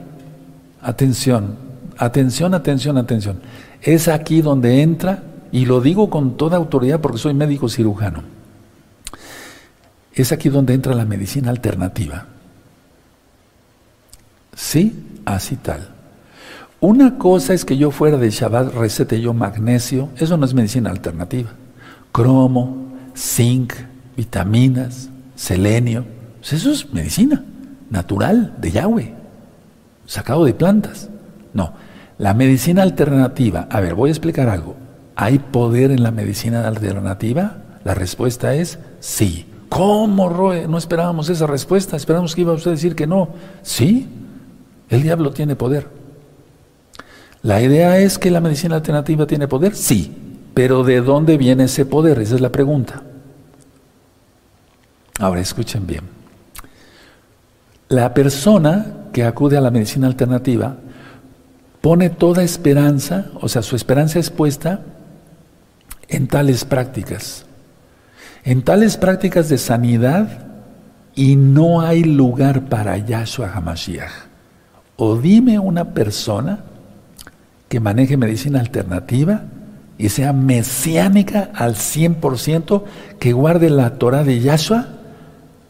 atención, 0.80 1.56
atención, 1.98 2.54
atención, 2.54 2.98
atención. 2.98 3.40
Es 3.82 4.08
aquí 4.08 4.42
donde 4.42 4.82
entra, 4.82 5.22
y 5.52 5.66
lo 5.66 5.80
digo 5.80 6.08
con 6.08 6.36
toda 6.36 6.56
autoridad 6.56 7.00
porque 7.00 7.18
soy 7.18 7.34
médico 7.34 7.68
cirujano, 7.68 8.22
es 10.14 10.32
aquí 10.32 10.48
donde 10.48 10.74
entra 10.74 10.94
la 10.94 11.04
medicina 11.04 11.50
alternativa. 11.50 12.26
Sí, 14.54 15.20
así 15.24 15.56
tal. 15.56 15.88
Una 16.80 17.16
cosa 17.16 17.54
es 17.54 17.64
que 17.64 17.76
yo 17.76 17.90
fuera 17.90 18.16
de 18.18 18.30
Shabbat 18.30 18.74
recete 18.74 19.20
yo 19.20 19.32
magnesio, 19.32 20.08
eso 20.16 20.36
no 20.36 20.44
es 20.44 20.52
medicina 20.52 20.90
alternativa. 20.90 21.50
Cromo, 22.10 22.92
zinc, 23.16 23.72
vitaminas, 24.16 25.08
selenio, 25.36 26.04
pues 26.40 26.54
eso 26.54 26.72
es 26.72 26.92
medicina 26.92 27.44
natural 27.88 28.56
de 28.58 28.72
Yahweh, 28.72 29.14
sacado 30.06 30.44
de 30.44 30.54
plantas. 30.54 31.08
No, 31.54 31.74
la 32.18 32.34
medicina 32.34 32.82
alternativa, 32.82 33.68
a 33.70 33.80
ver, 33.80 33.94
voy 33.94 34.08
a 34.08 34.12
explicar 34.12 34.48
algo. 34.48 34.76
¿Hay 35.14 35.38
poder 35.38 35.90
en 35.90 36.02
la 36.02 36.10
medicina 36.10 36.66
alternativa? 36.66 37.58
La 37.84 37.94
respuesta 37.94 38.54
es 38.54 38.78
sí. 39.00 39.46
¿Cómo, 39.72 40.28
Roe? 40.28 40.68
No 40.68 40.76
esperábamos 40.76 41.30
esa 41.30 41.46
respuesta, 41.46 41.96
esperamos 41.96 42.34
que 42.34 42.42
iba 42.42 42.52
usted 42.52 42.72
a 42.72 42.74
decir 42.74 42.94
que 42.94 43.06
no. 43.06 43.30
Sí, 43.62 44.06
el 44.90 45.02
diablo 45.02 45.30
tiene 45.30 45.56
poder. 45.56 45.88
La 47.40 47.58
idea 47.62 47.96
es 47.96 48.18
que 48.18 48.30
la 48.30 48.42
medicina 48.42 48.74
alternativa 48.74 49.26
tiene 49.26 49.48
poder, 49.48 49.74
sí, 49.74 50.14
pero 50.52 50.84
¿de 50.84 51.00
dónde 51.00 51.38
viene 51.38 51.64
ese 51.64 51.86
poder? 51.86 52.18
Esa 52.18 52.34
es 52.34 52.42
la 52.42 52.52
pregunta. 52.52 53.02
Ahora 55.18 55.40
escuchen 55.40 55.86
bien. 55.86 56.02
La 57.88 58.12
persona 58.12 59.08
que 59.10 59.24
acude 59.24 59.56
a 59.56 59.62
la 59.62 59.70
medicina 59.70 60.06
alternativa 60.06 60.76
pone 61.80 62.10
toda 62.10 62.42
esperanza, 62.42 63.30
o 63.40 63.48
sea, 63.48 63.62
su 63.62 63.74
esperanza 63.74 64.18
es 64.18 64.28
puesta 64.28 64.82
en 66.08 66.28
tales 66.28 66.66
prácticas, 66.66 67.46
en 68.44 68.62
tales 68.62 68.96
prácticas 68.96 69.48
de 69.48 69.58
sanidad 69.58 70.46
y 71.14 71.36
no 71.36 71.80
hay 71.80 72.04
lugar 72.04 72.68
para 72.68 72.96
Yahshua 72.96 73.52
HaMashiach. 73.54 74.10
O 74.96 75.16
dime 75.16 75.58
una 75.58 75.92
persona 75.94 76.64
que 77.68 77.80
maneje 77.80 78.16
medicina 78.16 78.60
alternativa 78.60 79.42
y 79.98 80.08
sea 80.08 80.32
mesiánica 80.32 81.50
al 81.54 81.74
100%, 81.74 82.82
que 83.18 83.32
guarde 83.32 83.70
la 83.70 83.98
Torah 83.98 84.24
de 84.24 84.40
Yahshua, 84.40 84.88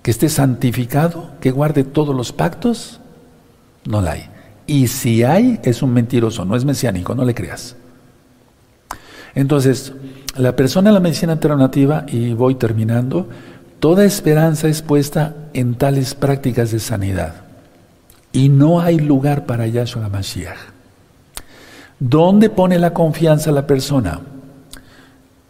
que 0.02 0.10
esté 0.10 0.28
santificado, 0.28 1.30
que 1.40 1.50
guarde 1.50 1.84
todos 1.84 2.14
los 2.14 2.32
pactos, 2.32 3.00
no 3.84 4.00
la 4.00 4.12
hay. 4.12 4.28
Y 4.66 4.86
si 4.86 5.22
hay, 5.22 5.60
es 5.64 5.82
un 5.82 5.92
mentiroso, 5.92 6.44
no 6.44 6.56
es 6.56 6.64
mesiánico, 6.64 7.14
no 7.14 7.24
le 7.24 7.34
creas. 7.34 7.76
Entonces, 9.34 9.92
la 10.36 10.56
persona 10.56 10.90
de 10.90 10.94
la 10.94 11.00
medicina 11.00 11.32
alternativa, 11.32 12.04
y 12.08 12.32
voy 12.32 12.54
terminando, 12.54 13.28
toda 13.80 14.04
esperanza 14.04 14.68
es 14.68 14.82
puesta 14.82 15.34
en 15.52 15.74
tales 15.74 16.14
prácticas 16.14 16.70
de 16.70 16.80
sanidad. 16.80 17.34
Y 18.32 18.48
no 18.48 18.80
hay 18.80 18.98
lugar 18.98 19.44
para 19.44 19.66
Yahshua 19.66 20.08
Mashiach. 20.08 20.56
¿Dónde 21.98 22.50
pone 22.50 22.78
la 22.78 22.94
confianza 22.94 23.52
la 23.52 23.66
persona? 23.66 24.20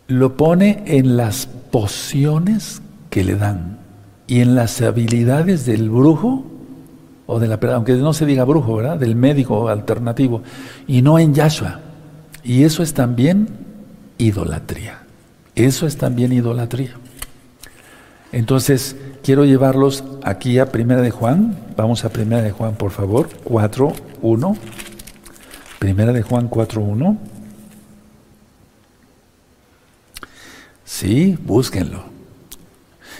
Lo 0.09 0.37
pone 0.37 0.83
en 0.87 1.16
las 1.16 1.47
pociones 1.47 2.83
que 3.09 3.24
le 3.24 3.37
dan 3.37 3.78
y 4.26 4.41
en 4.41 4.55
las 4.55 4.83
habilidades 4.83 5.64
del 5.64 5.89
brujo 5.89 6.45
o 7.26 7.39
de 7.39 7.49
la 7.49 7.59
aunque 7.72 7.95
no 7.95 8.12
se 8.12 8.26
diga 8.26 8.45
brujo, 8.45 8.76
¿verdad? 8.76 8.99
Del 8.99 9.14
médico 9.14 9.68
alternativo 9.68 10.43
y 10.87 11.03
no 11.03 11.18
en 11.18 11.35
Yahshua. 11.35 11.80
Y 12.45 12.64
eso 12.64 12.83
es 12.83 12.93
también 12.93 13.49
idolatría. 14.22 15.02
Eso 15.54 15.86
es 15.86 15.96
también 15.96 16.32
idolatría. 16.32 16.94
Entonces, 18.30 18.96
quiero 19.22 19.44
llevarlos 19.44 20.04
aquí 20.22 20.58
a 20.58 20.72
Primera 20.72 21.02
de 21.02 21.10
Juan. 21.10 21.58
Vamos 21.76 22.04
a 22.04 22.08
Primera 22.08 22.42
de 22.42 22.50
Juan, 22.50 22.74
por 22.76 22.90
favor, 22.90 23.28
4.1. 23.44 24.56
Primera 25.78 26.12
de 26.12 26.22
Juan 26.22 26.48
4.1. 26.48 27.18
Sí, 30.84 31.36
búsquenlo. 31.44 32.04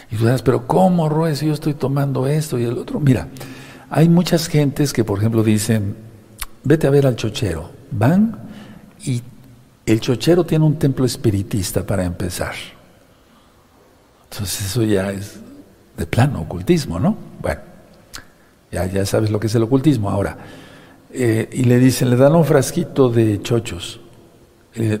Y 0.09 0.15
tú 0.15 0.23
dirás, 0.25 0.41
pero 0.41 0.67
¿cómo, 0.67 1.09
si 1.35 1.47
yo 1.47 1.53
estoy 1.53 1.73
tomando 1.73 2.27
esto 2.27 2.57
y 2.57 2.63
el 2.63 2.77
otro? 2.77 2.99
Mira, 2.99 3.27
hay 3.89 4.09
muchas 4.09 4.47
gentes 4.47 4.93
que, 4.93 5.03
por 5.03 5.19
ejemplo, 5.19 5.43
dicen, 5.43 5.95
vete 6.63 6.87
a 6.87 6.91
ver 6.91 7.05
al 7.05 7.15
chochero. 7.15 7.71
Van 7.91 8.39
y 9.03 9.21
el 9.85 9.99
chochero 9.99 10.45
tiene 10.45 10.65
un 10.65 10.77
templo 10.77 11.05
espiritista 11.05 11.85
para 11.85 12.03
empezar. 12.03 12.53
Entonces 14.31 14.65
eso 14.65 14.83
ya 14.83 15.11
es 15.11 15.39
de 15.97 16.05
plano 16.07 16.41
ocultismo, 16.41 16.99
¿no? 16.99 17.15
Bueno, 17.41 17.61
ya, 18.71 18.85
ya 18.85 19.05
sabes 19.05 19.29
lo 19.29 19.39
que 19.39 19.47
es 19.47 19.55
el 19.55 19.63
ocultismo. 19.63 20.09
Ahora, 20.09 20.37
eh, 21.11 21.49
y 21.51 21.65
le 21.65 21.77
dicen, 21.77 22.09
le 22.09 22.15
dan 22.15 22.33
un 22.35 22.45
frasquito 22.45 23.09
de 23.09 23.41
chochos. 23.41 23.99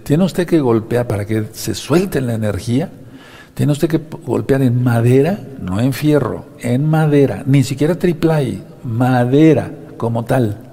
tiene 0.03 0.23
usted 0.23 0.45
que 0.45 0.59
golpear 0.59 1.07
para 1.07 1.25
que 1.25 1.45
se 1.53 1.73
suelte 1.73 2.21
la 2.21 2.33
energía. 2.33 2.91
Tiene 3.55 3.71
usted 3.71 3.87
que 3.87 4.01
golpear 4.25 4.61
en 4.61 4.83
madera, 4.83 5.39
no 5.61 5.79
en 5.79 5.93
fierro, 5.93 6.45
en 6.59 6.89
madera, 6.89 7.43
ni 7.45 7.63
siquiera 7.63 7.95
triplay, 7.95 8.63
madera 8.83 9.71
como 9.97 10.25
tal. 10.25 10.72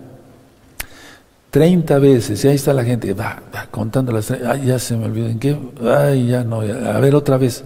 30 1.51 1.99
veces, 1.99 2.45
y 2.45 2.49
ahí 2.49 2.55
está 2.55 2.73
la 2.73 2.85
gente, 2.85 3.13
va, 3.13 3.43
va 3.55 3.67
contando 3.71 4.13
las 4.13 4.31
ay, 4.31 4.67
ya 4.67 4.79
se 4.79 4.97
me 4.97 5.07
olvidó, 5.07 5.27
¿en 5.27 5.39
qué? 5.39 5.59
Ay, 5.83 6.29
ya 6.29 6.45
no, 6.45 6.61
a 6.61 7.01
ver 7.01 7.15
otra 7.15 7.37
vez. 7.37 7.65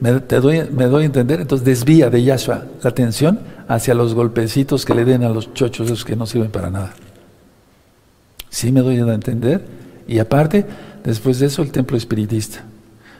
Me, 0.00 0.20
te 0.20 0.40
doy, 0.40 0.68
me 0.72 0.86
doy 0.86 1.02
a 1.02 1.06
entender, 1.06 1.40
entonces 1.40 1.64
desvía 1.64 2.10
de 2.10 2.22
Yahshua 2.22 2.64
la 2.82 2.90
atención 2.90 3.38
hacia 3.68 3.94
los 3.94 4.14
golpecitos 4.14 4.84
que 4.84 4.94
le 4.94 5.04
den 5.04 5.22
a 5.22 5.28
los 5.28 5.52
chochos 5.54 5.86
esos 5.86 6.04
que 6.04 6.16
no 6.16 6.26
sirven 6.26 6.50
para 6.50 6.70
nada. 6.70 6.94
Sí 8.48 8.72
me 8.72 8.80
doy 8.80 8.98
a 8.98 9.14
entender. 9.14 9.64
Y 10.06 10.18
aparte, 10.18 10.64
después 11.04 11.38
de 11.38 11.46
eso, 11.46 11.62
el 11.62 11.70
templo 11.70 11.96
espiritista. 11.96 12.64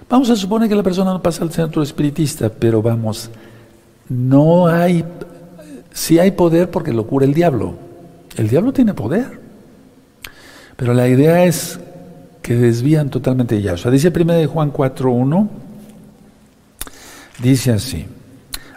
Vamos 0.09 0.31
a 0.31 0.37
suponer 0.37 0.69
que 0.69 0.75
la 0.75 0.83
persona 0.83 1.13
no 1.13 1.23
pasa 1.23 1.43
al 1.43 1.51
centro 1.51 1.83
espiritista, 1.83 2.49
pero 2.49 2.83
vamos, 2.83 3.31
no 4.09 4.67
hay, 4.67 5.05
sí 5.93 6.19
hay 6.19 6.31
poder 6.33 6.71
porque 6.71 6.93
lo 6.93 7.07
cura 7.07 7.25
el 7.25 7.35
diablo. 7.35 7.84
El 8.37 8.49
diablo 8.49 8.73
tiene 8.73 8.95
poder. 8.95 9.41
Pero 10.77 10.93
la 10.93 11.09
idea 11.09 11.45
es 11.45 11.79
que 12.43 12.57
desvían 12.57 13.11
totalmente 13.11 13.55
de 13.55 13.63
Yahshua. 13.63 13.91
Dice 13.91 14.13
1 14.15 14.33
de 14.35 14.47
Juan 14.47 14.73
4.1, 14.73 15.49
dice 17.41 17.73
así, 17.73 18.07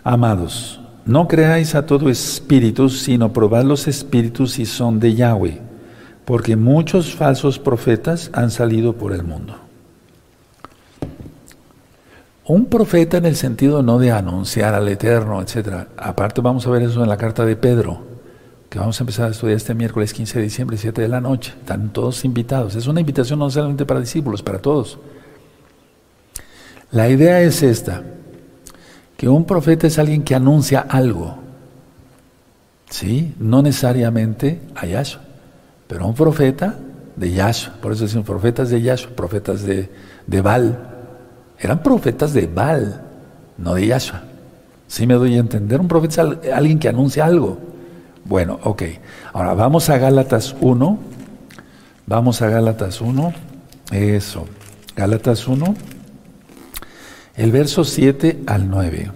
amados, 0.03 0.79
no 1.05 1.27
creáis 1.27 1.75
a 1.75 1.85
todo 1.85 2.09
espíritu, 2.09 2.89
sino 2.89 3.33
probad 3.33 3.63
los 3.63 3.87
espíritus 3.87 4.53
si 4.53 4.65
son 4.65 4.99
de 4.99 5.15
Yahweh, 5.15 5.59
porque 6.23 6.55
muchos 6.55 7.13
falsos 7.13 7.59
profetas 7.59 8.29
han 8.33 8.51
salido 8.51 8.93
por 8.93 9.13
el 9.13 9.23
mundo. 9.23 9.55
Un 12.45 12.67
profeta 12.67 13.17
en 13.17 13.25
el 13.25 13.35
sentido 13.35 13.83
no 13.83 13.99
de 13.99 14.11
anunciar 14.11 14.73
al 14.73 14.87
Eterno, 14.87 15.41
etc. 15.41 15.87
Aparte 15.97 16.39
vamos 16.39 16.65
a 16.65 16.69
ver 16.69 16.83
eso 16.83 17.03
en 17.03 17.09
la 17.09 17.17
carta 17.17 17.43
de 17.43 17.57
Pedro 17.57 18.16
que 18.69 18.79
vamos 18.79 18.99
a 18.99 19.03
empezar 19.03 19.27
a 19.27 19.31
estudiar 19.31 19.55
este 19.55 19.73
miércoles 19.73 20.13
15 20.13 20.39
de 20.39 20.43
diciembre, 20.43 20.77
7 20.77 21.01
de 21.01 21.07
la 21.07 21.21
noche. 21.21 21.53
Están 21.57 21.93
todos 21.93 22.25
invitados. 22.25 22.75
Es 22.75 22.87
una 22.87 22.99
invitación 22.99 23.39
no 23.39 23.49
solamente 23.49 23.85
para 23.85 23.99
discípulos, 23.99 24.43
para 24.43 24.59
todos. 24.59 24.99
La 26.91 27.09
idea 27.09 27.41
es 27.41 27.63
esta, 27.63 28.03
que 29.15 29.27
un 29.27 29.45
profeta 29.45 29.87
es 29.87 29.97
alguien 29.99 30.23
que 30.23 30.35
anuncia 30.35 30.81
algo. 30.81 31.37
¿Sí? 32.89 33.35
No 33.39 33.61
necesariamente 33.61 34.61
a 34.75 34.85
Yahshua, 34.85 35.21
pero 35.87 36.07
un 36.07 36.15
profeta 36.15 36.75
de 37.15 37.31
Yahshua. 37.31 37.73
Por 37.81 37.91
eso 37.91 38.03
decimos 38.03 38.25
profetas 38.25 38.69
de 38.69 38.81
Yahshua, 38.81 39.11
profetas 39.15 39.63
de, 39.63 39.89
de 40.25 40.41
Baal. 40.41 40.77
Eran 41.59 41.83
profetas 41.83 42.33
de 42.33 42.47
Baal, 42.47 43.01
no 43.57 43.73
de 43.73 43.87
Yahshua. 43.87 44.23
¿Sí 44.87 45.05
me 45.05 45.15
doy 45.15 45.35
a 45.35 45.39
entender? 45.39 45.81
Un 45.81 45.87
profeta 45.89 46.37
es 46.41 46.53
alguien 46.53 46.79
que 46.79 46.87
anuncia 46.87 47.25
algo. 47.25 47.57
Bueno, 48.27 48.59
ok. 48.63 48.83
Ahora 49.33 49.53
vamos 49.53 49.89
a 49.89 49.97
Gálatas 49.97 50.55
1. 50.59 50.99
Vamos 52.05 52.41
a 52.41 52.49
Gálatas 52.49 52.99
1. 53.01 53.33
Eso. 53.91 54.47
Gálatas 54.95 55.47
1. 55.47 55.75
El 57.35 57.51
verso 57.51 57.83
7 57.83 58.41
al 58.47 58.69
9. 58.69 59.11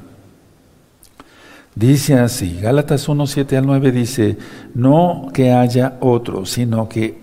Dice 1.73 2.19
así, 2.19 2.59
Gálatas 2.61 3.07
1, 3.07 3.27
7 3.27 3.57
al 3.57 3.65
9 3.65 3.91
dice, 3.93 4.37
no 4.75 5.29
que 5.33 5.53
haya 5.53 5.97
otro, 6.01 6.45
sino 6.45 6.89
que, 6.89 7.17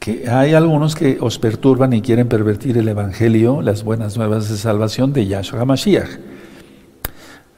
que 0.00 0.30
hay 0.30 0.54
algunos 0.54 0.94
que 0.94 1.18
os 1.20 1.38
perturban 1.38 1.92
y 1.92 2.00
quieren 2.00 2.26
pervertir 2.26 2.78
el 2.78 2.88
Evangelio, 2.88 3.60
las 3.60 3.84
buenas 3.84 4.16
nuevas 4.16 4.48
de 4.48 4.56
salvación 4.56 5.12
de 5.12 5.26
Yahshua 5.26 5.60
HaMashiach 5.60 6.08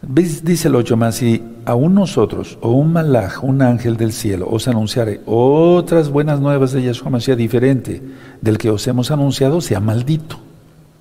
Dice 0.00 0.68
el 0.68 0.76
8 0.76 0.96
más, 0.96 1.16
si 1.16 1.42
aún 1.64 1.94
nosotros 1.94 2.56
o 2.60 2.70
un 2.70 2.92
malaj, 2.92 3.42
un 3.42 3.62
ángel 3.62 3.96
del 3.96 4.12
cielo, 4.12 4.48
os 4.48 4.68
anunciare 4.68 5.20
otras 5.26 6.08
buenas 6.08 6.40
nuevas 6.40 6.72
de 6.72 6.82
Yahshua 6.82 7.10
Mashiach 7.10 7.36
diferente 7.36 8.00
del 8.40 8.58
que 8.58 8.70
os 8.70 8.86
hemos 8.86 9.10
anunciado, 9.10 9.60
sea 9.60 9.80
maldito, 9.80 10.38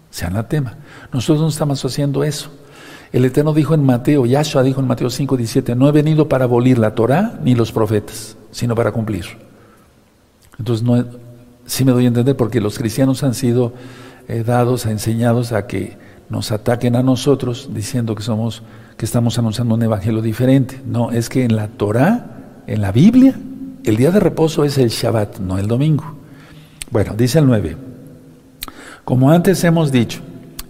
sea 0.09 0.29
anatema. 0.29 0.77
Nosotros 1.13 1.41
no 1.41 1.47
estamos 1.49 1.85
haciendo 1.85 2.23
eso. 2.23 2.49
El 3.13 3.23
Eterno 3.23 3.53
dijo 3.53 3.75
en 3.75 3.85
Mateo, 3.85 4.25
Yahshua 4.25 4.63
dijo 4.63 4.81
en 4.81 4.87
Mateo 4.87 5.11
5, 5.11 5.37
17, 5.37 5.75
no 5.75 5.87
he 5.87 5.91
venido 5.91 6.27
para 6.27 6.45
abolir 6.45 6.79
la 6.79 6.95
Torah 6.95 7.39
ni 7.43 7.53
los 7.53 7.71
profetas, 7.71 8.35
sino 8.51 8.73
para 8.73 8.91
cumplir. 8.91 9.25
Entonces, 10.57 10.83
no, 10.83 11.05
sí 11.67 11.85
me 11.85 11.91
doy 11.91 12.05
a 12.05 12.07
entender 12.07 12.35
porque 12.35 12.59
los 12.59 12.79
cristianos 12.79 13.23
han 13.23 13.35
sido 13.35 13.73
eh, 14.27 14.43
dados, 14.43 14.87
enseñados 14.87 15.51
a 15.51 15.67
que 15.67 15.97
nos 16.29 16.51
ataquen 16.51 16.95
a 16.95 17.03
nosotros 17.03 17.69
diciendo 17.73 18.15
que 18.15 18.23
somos 18.23 18.63
que 18.97 19.05
estamos 19.05 19.37
anunciando 19.37 19.75
un 19.75 19.83
evangelio 19.83 20.21
diferente. 20.21 20.81
No, 20.85 21.11
es 21.11 21.29
que 21.29 21.43
en 21.43 21.55
la 21.55 21.67
Torah, 21.67 22.63
en 22.65 22.81
la 22.81 22.91
Biblia, 22.91 23.35
el 23.83 23.95
día 23.95 24.11
de 24.11 24.19
reposo 24.19 24.65
es 24.65 24.77
el 24.77 24.89
Shabbat, 24.89 25.39
no 25.39 25.57
el 25.57 25.67
domingo. 25.67 26.15
Bueno, 26.89 27.13
dice 27.15 27.39
el 27.39 27.45
9. 27.45 27.77
Como 29.05 29.31
antes 29.31 29.63
hemos 29.63 29.91
dicho, 29.91 30.19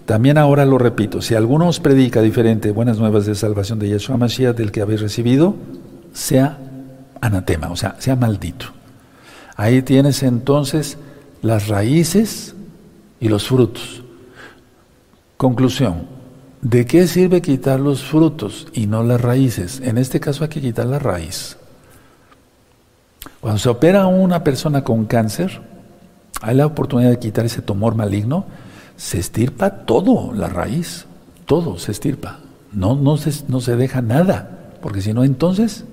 también 0.05 0.37
ahora 0.37 0.65
lo 0.65 0.77
repito, 0.77 1.21
si 1.21 1.35
alguno 1.35 1.67
os 1.67 1.79
predica 1.79 2.21
diferente 2.21 2.71
buenas 2.71 2.99
nuevas 2.99 3.25
de 3.25 3.33
salvación 3.33 3.79
de 3.79 3.89
Yeshua 3.89 4.17
Mashiach 4.17 4.55
del 4.55 4.71
que 4.71 4.81
habéis 4.81 5.01
recibido, 5.01 5.55
sea 6.13 6.59
anatema, 7.21 7.69
o 7.69 7.75
sea, 7.75 7.95
sea 7.99 8.15
maldito. 8.15 8.67
Ahí 9.55 9.81
tienes 9.81 10.21
entonces 10.21 10.97
las 11.41 11.67
raíces 11.67 12.55
y 13.19 13.29
los 13.29 13.47
frutos. 13.47 14.03
Conclusión, 15.37 16.16
¿de 16.61 16.85
qué 16.85 17.07
sirve 17.07 17.41
quitar 17.41 17.79
los 17.79 18.03
frutos 18.03 18.67
y 18.73 18.87
no 18.87 19.03
las 19.03 19.21
raíces? 19.21 19.81
En 19.83 19.97
este 19.97 20.19
caso 20.19 20.43
hay 20.43 20.49
que 20.49 20.61
quitar 20.61 20.85
la 20.85 20.99
raíz. 20.99 21.57
Cuando 23.39 23.59
se 23.59 23.69
opera 23.69 24.03
a 24.03 24.07
una 24.07 24.43
persona 24.43 24.83
con 24.83 25.05
cáncer, 25.05 25.61
hay 26.41 26.55
la 26.55 26.65
oportunidad 26.65 27.09
de 27.09 27.19
quitar 27.19 27.45
ese 27.45 27.61
tumor 27.61 27.95
maligno, 27.95 28.45
se 28.95 29.19
estirpa 29.19 29.69
todo, 29.69 30.33
la 30.33 30.47
raíz, 30.47 31.05
todo 31.45 31.77
se 31.77 31.91
estirpa. 31.91 32.39
No, 32.71 32.95
no, 32.95 33.17
se, 33.17 33.43
no 33.47 33.61
se 33.61 33.75
deja 33.75 34.01
nada, 34.01 34.75
porque 34.81 35.01
si 35.01 35.13
no, 35.13 35.23
entonces, 35.23 35.85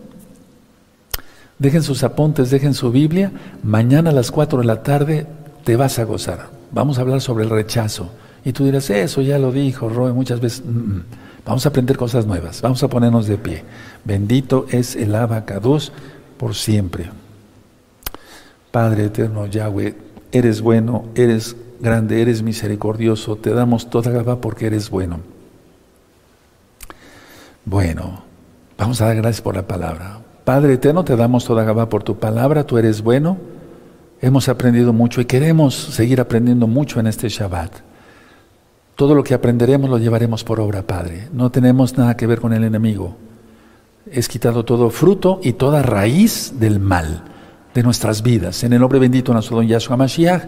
dejen 1.58 1.82
sus 1.82 2.02
apuntes, 2.02 2.50
dejen 2.50 2.74
su 2.74 2.90
Biblia, 2.90 3.32
mañana 3.62 4.10
a 4.10 4.14
las 4.14 4.30
4 4.30 4.60
de 4.60 4.64
la 4.64 4.82
tarde 4.82 5.26
te 5.64 5.76
vas 5.76 5.98
a 5.98 6.04
gozar. 6.04 6.48
Vamos 6.72 6.98
a 6.98 7.02
hablar 7.02 7.20
sobre 7.20 7.44
el 7.44 7.50
rechazo. 7.50 8.10
Y 8.45 8.53
tú 8.53 8.64
dirás, 8.64 8.90
eso 8.90 9.22
ya 9.22 9.38
lo 9.38 9.53
dijo 9.53 9.88
Roy 9.88 10.12
muchas 10.12 10.40
veces. 10.40 10.62
Mm, 10.64 10.70
mm. 10.70 11.05
Vamos 11.47 11.66
a 11.66 11.68
aprender 11.68 11.97
cosas 11.97 12.26
nuevas, 12.26 12.62
vamos 12.62 12.82
a 12.82 12.88
ponernos 12.88 13.26
de 13.26 13.36
pie. 13.36 13.64
Bendito 14.05 14.66
es 14.70 14.97
el 14.97 15.14
abacados 15.14 15.92
por 16.38 16.55
siempre. 16.55 17.11
Padre 18.70 19.05
eterno 19.05 19.47
Yahweh, 19.47 19.95
eres 20.32 20.62
bueno, 20.62 21.05
eres 21.14 21.55
grande, 21.80 22.22
eres 22.22 22.42
misericordioso, 22.42 23.36
te 23.36 23.51
damos 23.51 23.90
toda 23.90 24.11
gaba 24.11 24.40
porque 24.40 24.66
eres 24.66 24.88
bueno. 24.88 25.20
Bueno, 27.66 28.24
vamos 28.78 29.01
a 29.01 29.07
dar 29.07 29.16
gracias 29.16 29.42
por 29.42 29.55
la 29.55 29.66
palabra. 29.66 30.20
Padre 30.45 30.74
eterno, 30.74 31.05
te 31.05 31.16
damos 31.16 31.45
toda 31.45 31.64
gaba 31.64 31.88
por 31.88 32.03
tu 32.03 32.18
palabra, 32.18 32.66
tú 32.66 32.78
eres 32.78 33.03
bueno. 33.03 33.36
Hemos 34.20 34.49
aprendido 34.49 34.95
mucho 34.95 35.20
y 35.20 35.26
queremos 35.26 35.74
seguir 35.74 36.20
aprendiendo 36.20 36.66
mucho 36.66 37.01
en 37.01 37.07
este 37.07 37.28
Shabbat. 37.28 37.93
Todo 38.97 39.16
lo 39.16 39.24
que 39.24 39.34
aprenderemos 39.34 39.90
lo 39.90 39.99
llevaremos 39.99 40.45
por 40.45 40.61
obra, 40.61 40.82
Padre. 40.82 41.28
No 41.32 41.51
tenemos 41.51 41.99
nada 41.99 42.16
que 42.16 42.26
ver 42.26 42.40
con 42.40 42.53
el 42.53 42.62
enemigo. 42.62 43.16
Es 44.11 44.28
quitado 44.28 44.64
todo 44.64 44.90
fruto 44.90 45.40
y 45.42 45.55
toda 45.55 45.82
raíz 45.82 46.55
del 46.61 46.78
mal 46.78 47.24
de 47.74 47.82
nuestras 47.82 48.22
vidas. 48.22 48.62
En 48.62 48.72
el 48.72 48.80
nombre 48.80 49.01
bendito 49.01 49.32
de 49.32 49.34
nuestro 49.34 49.57
don 49.57 49.66
Yahshua 49.66 49.97
Mashiach. 49.97 50.42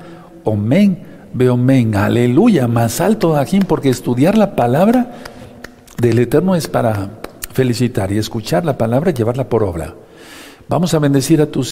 Omen, 0.45 1.03
men. 1.35 1.97
Aleluya. 1.97 2.69
Más 2.69 3.01
alto 3.01 3.37
aquí, 3.37 3.59
porque 3.61 3.89
estudiar 3.89 4.39
la 4.39 4.55
palabra 4.55 5.17
del 6.01 6.21
Eterno 6.21 6.55
es 6.55 6.69
para 6.69 7.11
felicitar 7.53 8.13
y 8.13 8.19
escuchar 8.19 8.65
la 8.65 8.79
palabra 8.79 9.11
y 9.11 9.15
llevarla 9.15 9.49
por 9.49 9.65
obra. 9.65 9.95
Vamos 10.69 10.95
a 10.95 10.99
bendecir 10.99 11.41
a 11.41 11.47
tus 11.47 11.65